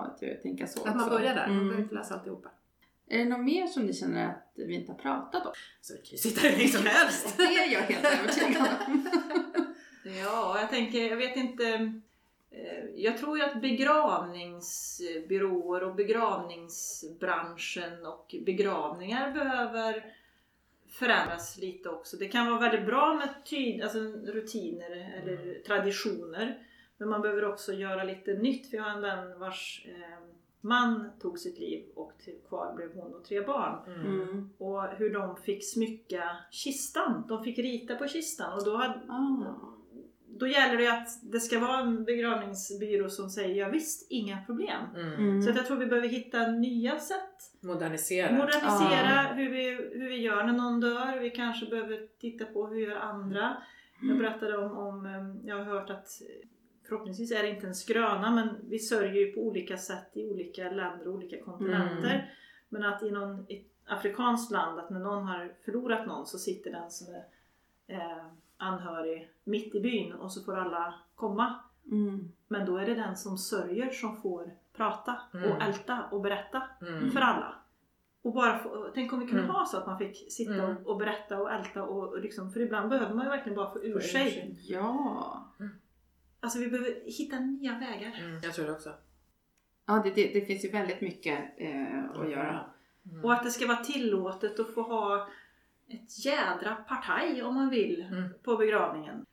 att 0.01 0.17
jag 0.21 0.41
tänker 0.41 0.65
så. 0.65 0.79
att 0.79 0.95
man 0.95 1.03
också. 1.05 1.09
börjar 1.17 1.35
där, 1.35 1.47
man 1.47 1.55
Mm. 1.55 1.63
behöver 1.67 1.83
inte 1.83 1.95
läsa 1.95 2.13
alltihopa. 2.13 2.49
Är 3.07 3.17
det 3.17 3.25
något 3.25 3.45
mer 3.45 3.67
som 3.67 3.83
ni 3.83 3.93
känner 3.93 4.27
att 4.29 4.51
vi 4.55 4.73
inte 4.75 4.91
har 4.91 4.99
pratat 4.99 5.45
om? 5.45 5.51
Så 5.81 5.93
vi 5.93 5.99
kan 5.99 6.11
ju 6.11 6.17
sitta 6.17 6.41
hur 6.47 6.57
länge 6.57 6.67
som 6.69 6.85
helst. 6.85 7.37
Det 7.37 7.43
är 7.43 7.73
jag 7.73 7.81
helt 7.81 8.19
övertygad 8.19 8.67
om. 8.87 9.09
Ja, 10.23 10.57
jag 10.59 10.69
tänker, 10.69 11.09
jag 11.09 11.17
vet 11.17 11.35
inte. 11.35 11.93
Eh, 12.51 12.85
Jag 12.95 13.17
tror 13.17 13.37
ju 13.37 13.43
att 13.43 13.61
begravningsbyråer 13.61 15.83
och 15.83 15.95
begravningsbranschen 15.95 18.05
och 18.05 18.35
begravningar 18.45 19.31
behöver 19.31 20.13
förändras 20.89 21.57
lite 21.57 21.89
också. 21.89 22.17
Det 22.17 22.27
kan 22.27 22.47
vara 22.47 22.59
väldigt 22.59 22.85
bra 22.85 23.13
med 23.13 23.29
tyd, 23.45 23.83
alltså 23.83 23.99
rutiner 24.25 25.21
eller 25.21 25.61
traditioner. 25.65 26.65
Men 26.97 27.09
man 27.09 27.21
behöver 27.21 27.45
också 27.45 27.73
göra 27.73 28.03
lite 28.03 28.33
nytt. 28.33 28.69
För 28.69 28.77
jag 28.77 28.83
har 28.83 28.91
en 28.91 29.01
vän 29.01 29.39
vars 29.39 29.85
eh, 29.87 30.19
man 30.61 31.09
tog 31.21 31.39
sitt 31.39 31.59
liv 31.59 31.85
och 31.95 32.11
till, 32.23 32.35
kvar 32.47 32.73
blev 32.75 32.93
hon 32.93 33.13
och 33.13 33.23
tre 33.23 33.41
barn. 33.41 33.79
Mm. 33.87 34.21
Mm. 34.21 34.49
Och 34.57 34.83
hur 34.83 35.13
de 35.13 35.37
fick 35.37 35.73
smycka 35.73 36.37
kistan. 36.51 37.25
De 37.27 37.43
fick 37.43 37.59
rita 37.59 37.95
på 37.95 38.07
kistan 38.07 38.53
och 38.53 38.65
då 38.65 38.77
hade, 38.77 38.99
Ah. 39.07 39.55
Då 40.39 40.47
gäller 40.47 40.77
det 40.77 40.87
att 40.87 41.07
det 41.21 41.39
ska 41.39 41.59
vara 41.59 41.79
en 41.79 42.03
begravningsbyrå 42.03 43.09
som 43.09 43.29
säger 43.29 43.55
ja 43.55 43.69
visst, 43.69 44.07
inga 44.09 44.41
problem. 44.45 44.85
Mm. 44.95 45.13
Mm. 45.13 45.41
Så 45.41 45.49
att 45.49 45.55
jag 45.55 45.65
tror 45.65 45.77
vi 45.77 45.85
behöver 45.85 46.07
hitta 46.07 46.47
nya 46.47 46.99
sätt. 46.99 47.53
Modernisera. 47.61 48.31
Modernisera 48.31 49.23
Ja. 49.29 49.33
hur, 49.33 49.49
vi, 49.49 49.69
hur 49.99 50.09
vi 50.09 50.17
gör 50.21 50.43
när 50.43 50.53
någon 50.53 50.79
dör. 50.79 51.19
Vi 51.19 51.29
kanske 51.29 51.65
behöver 51.65 52.07
titta 52.19 52.45
på 52.45 52.67
hur 52.67 52.79
gör 52.79 52.95
andra. 52.95 53.57
Jag 54.01 54.17
berättade 54.17 54.57
om, 54.57 54.77
om 54.77 55.05
eh, 55.05 55.49
jag 55.49 55.57
har 55.57 55.63
hört 55.63 55.89
att 55.89 56.07
förhoppningsvis 56.87 57.31
är 57.31 57.43
det 57.43 57.49
inte 57.49 57.67
en 57.67 57.75
skröna 57.75 58.31
men 58.31 58.69
vi 58.69 58.79
sörjer 58.79 59.13
ju 59.13 59.31
på 59.31 59.41
olika 59.41 59.77
sätt 59.77 60.11
i 60.13 60.25
olika 60.25 60.63
länder 60.71 61.07
och 61.07 61.13
olika 61.13 61.43
kontinenter. 61.43 62.13
Mm. 62.13 62.25
Men 62.69 62.83
att 62.83 63.03
i 63.03 63.11
någon 63.11 63.45
ett 63.49 63.65
afrikanskt 63.85 64.51
land 64.51 64.79
att 64.79 64.89
när 64.89 64.99
någon 64.99 65.27
har 65.27 65.53
förlorat 65.65 66.07
någon 66.07 66.25
så 66.25 66.37
sitter 66.37 66.71
den 66.71 66.91
som 66.91 67.13
är 67.13 67.23
eh, 67.95 68.25
anhörig 68.59 69.31
mitt 69.43 69.75
i 69.75 69.79
byn 69.79 70.13
och 70.13 70.31
så 70.31 70.43
får 70.43 70.55
alla 70.57 70.93
komma. 71.15 71.55
Mm. 71.91 72.31
Men 72.47 72.65
då 72.65 72.77
är 72.77 72.85
det 72.85 72.95
den 72.95 73.17
som 73.17 73.37
sörjer 73.37 73.89
som 73.89 74.21
får 74.21 74.51
prata 74.73 75.21
Mm. 75.33 75.51
och 75.51 75.61
älta 75.61 76.03
och 76.11 76.21
berätta 76.21 76.63
Mm. 76.81 77.11
för 77.11 77.19
alla. 77.21 77.55
Och 78.21 78.33
bara 78.33 78.59
få, 78.59 78.89
tänk 78.93 79.13
om 79.13 79.19
vi 79.19 79.25
kunde 79.27 79.43
Mm. 79.43 79.55
ha 79.55 79.65
så 79.65 79.77
att 79.77 79.87
man 79.87 79.97
fick 79.97 80.31
sitta 80.31 80.53
Mm. 80.53 80.77
och, 80.77 80.87
och 80.91 80.97
berätta 80.97 81.41
och 81.41 81.51
älta 81.51 81.83
och, 81.83 82.07
och 82.09 82.19
liksom, 82.19 82.51
för 82.51 82.59
ibland 82.59 82.89
behöver 82.89 83.13
man 83.15 83.25
ju 83.25 83.29
verkligen 83.29 83.55
bara 83.55 83.71
få 83.73 83.83
ur 83.83 83.99
sig. 83.99 84.57
Ja. 84.67 85.45
Alltså 86.39 86.59
vi 86.59 86.67
behöver 86.67 86.95
hitta 87.05 87.39
nya 87.39 87.79
vägar. 87.79 88.19
Mm. 88.23 88.39
Jag 88.43 88.53
tror 88.53 88.65
det 88.65 88.71
också. 88.71 88.93
Ja, 89.85 90.01
det, 90.03 90.09
det, 90.09 90.33
det 90.33 90.41
finns 90.45 90.65
ju 90.65 90.69
väldigt 90.69 91.01
mycket 91.01 91.39
eh, 91.57 92.09
att 92.15 92.29
göra. 92.31 92.59
Mm. 93.11 93.25
Och 93.25 93.33
att 93.33 93.43
det 93.43 93.49
ska 93.51 93.67
vara 93.67 93.77
tillåtet 93.83 94.59
att 94.59 94.73
få 94.73 94.81
ha 94.81 95.27
ett 95.89 96.25
jädra 96.25 96.75
partaj 96.75 97.43
om 97.43 97.55
man 97.55 97.69
vill 97.69 98.05
Mm. 98.11 98.29
på 98.43 98.57
begravningen. 98.57 99.25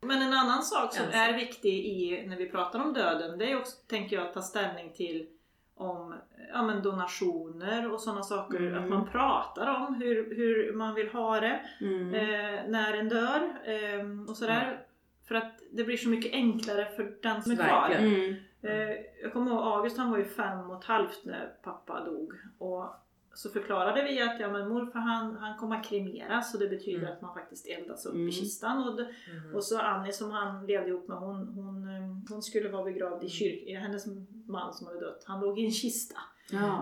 Men 0.00 0.22
en 0.22 0.32
annan 0.32 0.62
sak 0.62 0.94
som 0.94 1.06
är 1.12 1.32
viktig 1.32 1.74
i, 1.86 2.26
när 2.26 2.36
vi 2.36 2.48
pratar 2.50 2.78
om 2.84 2.92
döden, 2.92 3.38
det 3.38 3.52
är 3.52 3.58
också, 3.58 3.76
tänker 3.86 4.16
jag, 4.16 4.26
att 4.26 4.34
ta 4.34 4.42
ställning 4.42 4.92
till 4.92 5.26
om 5.74 6.14
ja, 6.52 6.62
men 6.62 6.82
donationer 6.82 7.92
och 7.92 8.00
sådana 8.00 8.22
saker. 8.22 8.60
Mm. 8.60 8.84
Att 8.84 8.90
man 8.90 9.06
pratar 9.08 9.74
om 9.74 9.94
hur, 9.94 10.34
hur 10.36 10.72
man 10.72 10.94
vill 10.94 11.08
ha 11.08 11.40
det 11.40 11.60
Mm. 11.80 12.14
eh, 12.14 12.60
när 12.68 12.94
en 12.94 13.08
dör 13.08 13.40
eh, 13.64 14.30
och 14.30 14.36
sådär. 14.36 14.84
För 15.28 15.34
att 15.34 15.58
det 15.72 15.84
blir 15.84 15.96
så 15.96 16.08
mycket 16.08 16.32
enklare 16.32 16.84
för 16.96 17.12
den 17.22 17.42
som 17.42 17.52
är 17.52 17.56
kvar. 17.56 17.90
Mm. 17.98 18.34
Eh, 18.62 18.96
jag 19.22 19.32
kommer 19.32 19.50
ihåg 19.50 19.60
August 19.66 19.98
han 19.98 20.10
var 20.10 20.18
ju 20.18 20.24
fem 20.24 20.70
och 20.70 20.78
ett 20.78 20.84
halvt 20.84 21.24
när 21.24 21.52
pappa 21.62 22.04
dog. 22.04 22.32
Och 22.58 22.84
så 23.38 23.50
förklarade 23.50 24.02
vi 24.02 24.22
att 24.22 24.40
ja, 24.40 24.48
men 24.52 24.68
morfar 24.68 24.98
han, 25.00 25.36
han 25.36 25.58
kommer 25.58 25.76
att 25.76 25.84
kremeras 25.86 26.54
och 26.54 26.60
det 26.60 26.68
betyder 26.68 26.98
Mm. 27.02 27.12
att 27.12 27.22
man 27.22 27.34
faktiskt 27.34 27.66
eldas 27.66 28.06
upp 28.06 28.14
Mm. 28.14 28.28
i 28.28 28.32
kistan. 28.32 28.88
Och, 28.88 29.00
Mm. 29.00 29.54
och 29.54 29.64
så 29.64 29.78
Annie 29.80 30.12
som 30.12 30.30
han 30.30 30.66
levde 30.66 30.88
ihop 30.88 31.08
med 31.08 31.18
hon, 31.18 31.48
hon, 31.48 31.88
eh, 31.88 32.32
hon 32.34 32.42
skulle 32.42 32.68
vara 32.68 32.84
begravd 32.84 33.24
i 33.24 33.28
kyrkan. 33.28 33.82
Hennes 33.82 34.06
man 34.46 34.74
som 34.74 34.86
hade 34.86 35.00
dött, 35.00 35.24
han 35.26 35.40
låg 35.40 35.58
i 35.58 35.64
en 35.64 35.70
kista. 35.70 36.18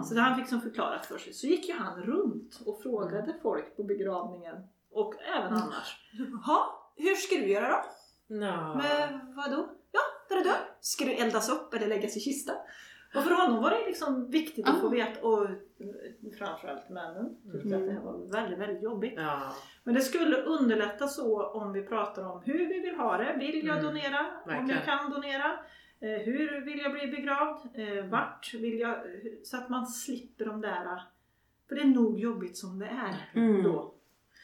Så 0.04 0.14
det 0.14 0.20
han 0.20 0.36
fick 0.38 0.48
som 0.48 0.60
förklarat 0.60 1.06
för 1.06 1.18
sig. 1.18 1.32
Så 1.32 1.46
gick 1.46 1.68
ju 1.68 1.74
han 1.74 2.02
runt 2.02 2.60
och 2.66 2.82
frågade 2.82 3.34
folk 3.42 3.76
på 3.76 3.82
begravningen 3.84 4.56
och 4.90 5.14
även 5.36 5.46
Mm. 5.52 5.62
annars. 5.62 6.10
Ja, 6.46 6.90
hur 6.96 7.14
ska 7.14 7.34
du 7.36 7.46
göra 7.52 7.68
då? 7.68 7.82
Nå. 8.34 8.74
Men 8.82 9.34
vadå? 9.36 9.68
Ja, 9.92 10.00
när 10.30 10.36
du 10.36 10.42
dör. 10.42 10.56
Ska 10.80 11.04
du 11.04 11.12
eldas 11.12 11.48
upp 11.50 11.74
eller 11.74 11.86
läggas 11.86 12.16
i 12.16 12.20
kista? 12.20 12.52
Och 13.16 13.22
för 13.22 13.34
honom 13.46 13.62
var 13.62 13.70
det 13.70 13.86
liksom 13.86 14.30
viktigt 14.30 14.68
att 14.68 14.76
Ah. 14.76 14.80
få 14.80 14.88
veta, 14.88 15.26
och 15.26 15.48
framförallt 16.38 16.88
männen 16.90 17.36
tyckte 17.52 17.68
Mm. 17.68 17.80
att 17.80 17.86
det 17.88 17.92
här 17.92 18.00
var 18.00 18.32
väldigt, 18.32 18.58
väldigt 18.58 18.82
jobbigt. 18.82 19.14
Ja. 19.16 19.52
Men 19.84 19.94
det 19.94 20.00
skulle 20.00 20.36
underlätta 20.36 21.06
så 21.08 21.46
om 21.46 21.72
vi 21.72 21.82
pratar 21.82 22.24
om 22.32 22.42
hur 22.44 22.58
vi 22.68 22.80
vill 22.80 22.94
ha 22.96 23.16
det. 23.16 23.36
Vill 23.38 23.66
jag 23.66 23.78
Mm. 23.78 23.84
donera? 23.86 24.20
Om 24.44 24.50
Verkligen. 24.50 24.68
jag 24.70 24.84
kan 24.84 25.10
donera? 25.10 25.52
Eh, 26.00 26.08
hur 26.24 26.60
vill 26.64 26.78
jag 26.78 26.92
bli 26.92 27.06
begravd? 27.06 27.58
Eh, 27.74 28.04
vart 28.04 28.54
vill 28.54 28.78
jag? 28.80 28.96
Så 29.44 29.56
att 29.56 29.68
man 29.68 29.86
slipper 29.86 30.44
de 30.44 30.60
där... 30.60 31.02
För 31.68 31.74
det 31.74 31.80
är 31.80 31.86
nog 31.86 32.20
jobbigt 32.20 32.56
som 32.56 32.78
det 32.78 32.86
är 32.86 33.40
Mm. 33.40 33.62
då. 33.62 33.94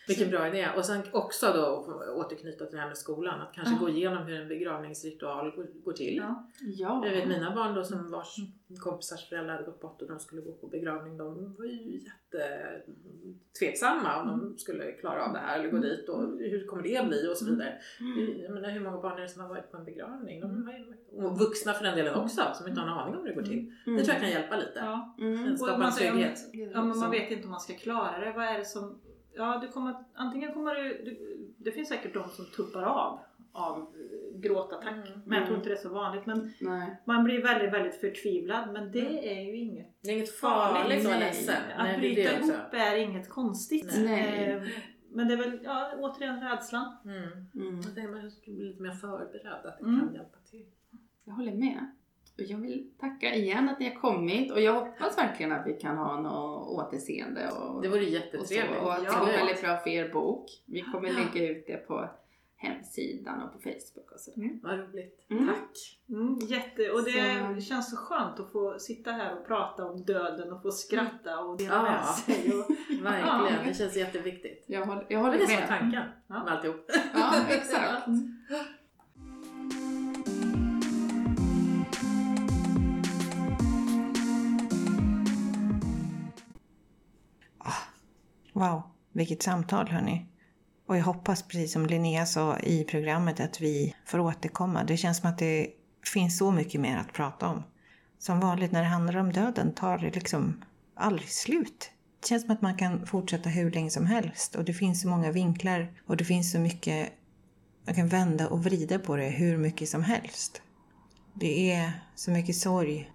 Vilken 0.08 0.30
bra 0.30 0.48
idé. 0.48 0.68
Och 0.76 0.84
sen 0.84 1.02
också 1.12 1.46
då 1.54 1.86
återknyta 2.16 2.64
till 2.66 2.74
det 2.76 2.80
här 2.80 2.88
med 2.88 2.96
skolan. 2.98 3.40
Att 3.40 3.52
kanske 3.54 3.74
Ja. 3.74 3.80
gå 3.80 3.88
igenom 3.88 4.26
hur 4.26 4.40
en 4.40 4.48
begravningsritual 4.48 5.52
går, 5.84 5.92
till. 5.92 6.16
Ja. 6.16 6.48
Ja. 6.60 7.02
Jag 7.06 7.12
vet 7.12 7.28
mina 7.28 7.54
barn 7.54 7.74
då 7.74 7.84
som 7.84 8.10
vars 8.10 8.36
kompisars 8.80 9.28
föräldrar 9.28 9.52
hade 9.52 9.64
gått 9.64 9.80
bort 9.80 10.02
och 10.02 10.08
de 10.08 10.18
skulle 10.20 10.42
gå 10.42 10.52
på 10.52 10.66
begravning. 10.66 11.16
De 11.18 11.54
var 11.58 11.64
ju 11.64 12.00
jättetveksamma 12.00 14.22
om 14.22 14.28
de 14.28 14.58
skulle 14.58 14.92
klara 14.92 15.24
av 15.26 15.32
det 15.32 15.38
här 15.38 15.58
eller 15.58 15.70
gå 15.70 15.78
dit 15.78 16.08
och 16.08 16.22
hur 16.38 16.66
kommer 16.66 16.82
det 16.82 17.08
bli 17.08 17.28
och 17.32 17.36
så 17.36 17.44
vidare. 17.44 17.74
Jag 18.42 18.54
menar, 18.54 18.70
hur 18.70 18.80
många 18.80 19.00
barn 19.00 19.18
är 19.18 19.22
det 19.22 19.28
som 19.28 19.42
har 19.42 19.48
varit 19.48 19.70
på 19.70 19.76
en 19.76 19.84
begravning? 19.84 20.40
De 20.40 20.66
har 20.66 20.72
ju, 20.72 20.94
och 21.24 21.38
vuxna 21.38 21.72
för 21.72 21.84
den 21.84 21.96
delen 21.96 22.14
också 22.14 22.42
som 22.54 22.68
inte 22.68 22.80
har 22.80 22.88
en 22.88 22.94
aning 22.94 23.14
om 23.14 23.20
hur 23.22 23.28
det 23.28 23.34
går 23.34 23.42
till. 23.42 23.72
Det 23.84 24.04
tror 24.04 24.14
jag 24.14 24.20
kan 24.20 24.30
hjälpa 24.30 24.56
lite. 24.56 24.72
Ja. 24.76 25.14
Mm. 25.18 25.56
Skapa 25.56 25.84
en 25.84 25.92
säger 25.92 26.12
om- 26.12 26.16
trygghet. 26.18 26.38
Ja 26.74 26.84
men 26.84 26.98
man 26.98 27.10
vet 27.10 27.30
inte 27.30 27.44
om 27.44 27.50
man 27.50 27.60
ska 27.60 27.72
klara 27.74 28.18
det. 28.24 28.32
Vad 28.36 28.44
är 28.44 28.58
det 28.58 28.64
som... 28.64 29.00
Ja, 29.34 29.58
du 29.62 29.68
kommer, 29.68 29.94
antingen 30.14 30.52
kommer 30.52 30.74
du, 30.74 31.02
du... 31.04 31.38
Det 31.58 31.72
finns 31.72 31.88
säkert 31.88 32.14
de 32.14 32.28
som 32.28 32.46
tuppar 32.46 32.82
av 32.82 33.18
av 33.54 33.78
eh, 33.80 34.40
gråtattack. 34.40 35.06
Mm. 35.08 35.20
Men 35.26 35.38
jag 35.38 35.46
tror 35.46 35.56
inte 35.58 35.68
det 35.68 35.74
är 35.74 35.82
så 35.82 35.88
vanligt. 35.88 36.26
Men 36.26 36.52
Nej. 36.60 36.96
man 37.04 37.24
blir 37.24 37.42
väldigt, 37.42 37.72
väldigt 37.72 38.00
förtvivlad. 38.00 38.72
Men 38.72 38.92
det 38.92 39.38
är 39.38 39.42
ju 39.42 39.56
inget 39.56 39.96
Det 40.02 40.08
är 40.10 40.14
inget 40.16 40.36
farligt 40.36 41.06
att 41.06 41.20
ledsen. 41.20 41.54
Att 41.76 41.78
Nej, 41.78 42.00
det 42.00 42.06
är 42.06 42.14
bryta 42.14 42.30
det 42.30 42.38
också. 42.38 42.52
ihop 42.52 42.72
är 42.72 42.96
inget 42.96 43.28
konstigt. 43.28 43.94
Nej. 44.04 44.50
Eh, 44.50 44.62
Men 45.10 45.28
det 45.28 45.34
är 45.34 45.38
väl, 45.38 45.58
ja, 45.64 45.92
återigen 45.98 46.40
rädslan. 46.40 46.96
Mm. 47.04 47.22
Mm. 47.54 47.80
Jag 47.80 47.94
tänker 47.94 48.08
man 48.12 48.30
ska 48.30 48.50
bli 48.50 48.64
lite 48.64 48.82
mer 48.82 48.92
förberedd, 48.92 49.52
att 49.66 49.78
det 49.78 49.84
Mm. 49.84 50.00
kan 50.00 50.14
hjälpa 50.14 50.38
till. 50.50 50.66
Jag 51.24 51.32
håller 51.34 51.52
med. 51.52 51.90
Och 52.38 52.40
jag 52.44 52.58
vill 52.58 52.90
tacka 53.00 53.34
igen 53.34 53.68
att 53.68 53.78
ni 53.80 53.88
har 53.88 54.00
kommit 54.00 54.52
och 54.52 54.60
jag 54.60 54.72
hoppas 54.72 55.18
verkligen 55.18 55.52
att 55.52 55.66
vi 55.66 55.72
kan 55.72 55.96
ha 55.96 56.20
något 56.20 56.68
återseende 56.68 57.50
och, 57.50 57.82
Det 57.82 57.88
vore 57.88 58.00
och, 58.00 58.06
så, 58.06 58.12
jättetrevligt. 58.12 58.82
och 58.82 58.92
att 58.94 59.00
det 59.00 59.06
Ja. 59.12 59.18
går 59.18 59.26
väldigt 59.26 59.60
bra 59.62 59.76
för 59.76 59.90
er 59.90 60.08
bok. 60.08 60.46
Vi 60.66 60.80
kommer 60.80 61.08
Ja. 61.08 61.14
lägga 61.34 61.48
ut 61.50 61.66
det 61.66 61.76
på 61.76 62.08
hemsidan 62.56 63.42
och 63.42 63.52
på 63.52 63.58
Facebook 63.58 64.12
och 64.12 64.20
sådär. 64.20 64.50
Vad 64.62 64.78
roligt. 64.78 65.26
Mm. 65.30 65.46
Tack. 65.46 65.98
Mm, 66.08 66.38
jätte, 66.38 66.90
och 66.90 67.04
det 67.04 67.54
Så- 67.54 67.60
känns 67.60 67.90
så 67.90 67.96
skönt 67.96 68.40
att 68.40 68.52
få 68.52 68.78
sitta 68.78 69.10
här 69.12 69.38
och 69.38 69.46
prata 69.46 69.84
om 69.84 70.04
döden 70.04 70.52
och 70.52 70.62
få 70.62 70.70
skratta 70.70 71.38
och 71.38 71.58
dela 71.58 71.74
Ja. 71.74 71.82
med 71.82 72.04
sig. 72.04 72.52
Och, 72.52 72.70
Verkligen. 73.02 73.26
Ja. 73.26 73.50
Det 73.66 73.74
känns 73.74 73.96
jätteviktigt. 73.96 74.64
Jag 74.68 74.86
håller, 74.86 75.00
jag 75.08 75.08
Det 75.08 75.16
håller 75.16 75.34
är 75.34 75.38
det 75.38 75.46
som 75.46 75.54
var 75.54 75.60
med. 75.60 75.68
tanken 75.68 76.02
Ja. 76.28 76.44
med 76.44 76.52
alltihop. 76.52 76.90
Ja, 77.14 77.34
exakt. 77.48 78.06
Wow, 88.52 88.82
vilket 89.12 89.42
samtal 89.42 89.88
hörni. 89.88 90.26
Och 90.86 90.96
jag 90.96 91.04
hoppas 91.04 91.42
precis 91.42 91.72
som 91.72 91.86
Linnea 91.86 92.26
sa 92.26 92.58
i 92.58 92.84
programmet 92.84 93.40
att 93.40 93.60
vi 93.60 93.94
får 94.04 94.18
återkomma. 94.18 94.84
Det 94.84 94.96
känns 94.96 95.18
som 95.18 95.30
att 95.30 95.38
det 95.38 95.68
finns 96.12 96.38
så 96.38 96.50
mycket 96.50 96.80
mer 96.80 96.96
att 96.96 97.12
prata 97.12 97.48
om. 97.48 97.62
Som 98.18 98.40
vanligt 98.40 98.72
när 98.72 98.82
det 98.82 98.88
handlar 98.88 99.16
om 99.16 99.32
döden 99.32 99.74
tar 99.74 99.98
det 99.98 100.14
liksom 100.14 100.64
aldrig 100.94 101.28
slut. 101.28 101.90
Det 102.20 102.28
känns 102.28 102.42
som 102.42 102.50
att 102.50 102.62
man 102.62 102.76
kan 102.76 103.06
fortsätta 103.06 103.48
hur 103.48 103.70
länge 103.70 103.90
som 103.90 104.06
helst 104.06 104.54
och 104.54 104.64
det 104.64 104.72
finns 104.72 105.02
så 105.02 105.08
många 105.08 105.32
vinklar 105.32 105.92
och 106.06 106.16
det 106.16 106.24
finns 106.24 106.52
så 106.52 106.58
mycket 106.58 107.12
man 107.86 107.94
kan 107.94 108.08
vända 108.08 108.48
och 108.48 108.64
vrida 108.64 108.98
på 108.98 109.16
det 109.16 109.28
hur 109.28 109.56
mycket 109.56 109.88
som 109.88 110.02
helst. 110.02 110.62
Det 111.34 111.72
är 111.72 111.92
så 112.14 112.30
mycket 112.30 112.56
sorg 112.56 113.10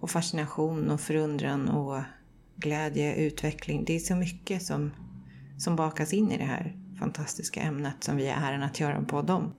och 0.00 0.10
fascination 0.10 0.90
och 0.90 1.00
förundran 1.00 1.68
och 1.68 2.00
glädje, 2.56 3.14
utveckling. 3.16 3.84
Det 3.84 3.96
är 3.96 3.98
så 3.98 4.14
mycket 4.14 4.62
som, 4.62 4.90
som 5.58 5.76
bakas 5.76 6.12
in 6.12 6.32
i 6.32 6.38
det 6.38 6.44
här 6.44 6.76
fantastiska 6.98 7.60
ämnet 7.60 8.04
som 8.04 8.16
vi 8.16 8.26
är 8.26 8.36
äran 8.36 8.62
att 8.62 8.80
göra 8.80 8.94
en 8.94 9.06
podd 9.06 9.30
om. 9.30 9.54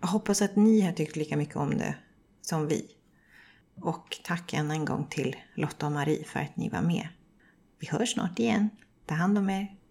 Jag 0.00 0.08
hoppas 0.08 0.42
att 0.42 0.56
ni 0.56 0.80
har 0.80 0.92
tyckt 0.92 1.16
lika 1.16 1.36
mycket 1.36 1.56
om 1.56 1.70
det 1.70 1.94
som 2.40 2.68
vi. 2.68 2.86
Och 3.74 4.20
tack 4.24 4.52
än 4.52 4.70
en 4.70 4.84
gång 4.84 5.06
till 5.10 5.36
Lotta 5.54 5.86
och 5.86 5.92
Marie 5.92 6.24
för 6.24 6.40
att 6.40 6.56
ni 6.56 6.68
var 6.68 6.82
med. 6.82 7.08
Vi 7.78 7.86
hörs 7.86 8.12
snart 8.12 8.38
igen. 8.38 8.70
Ta 9.06 9.14
hand 9.14 9.38
om 9.38 9.50
er. 9.50 9.79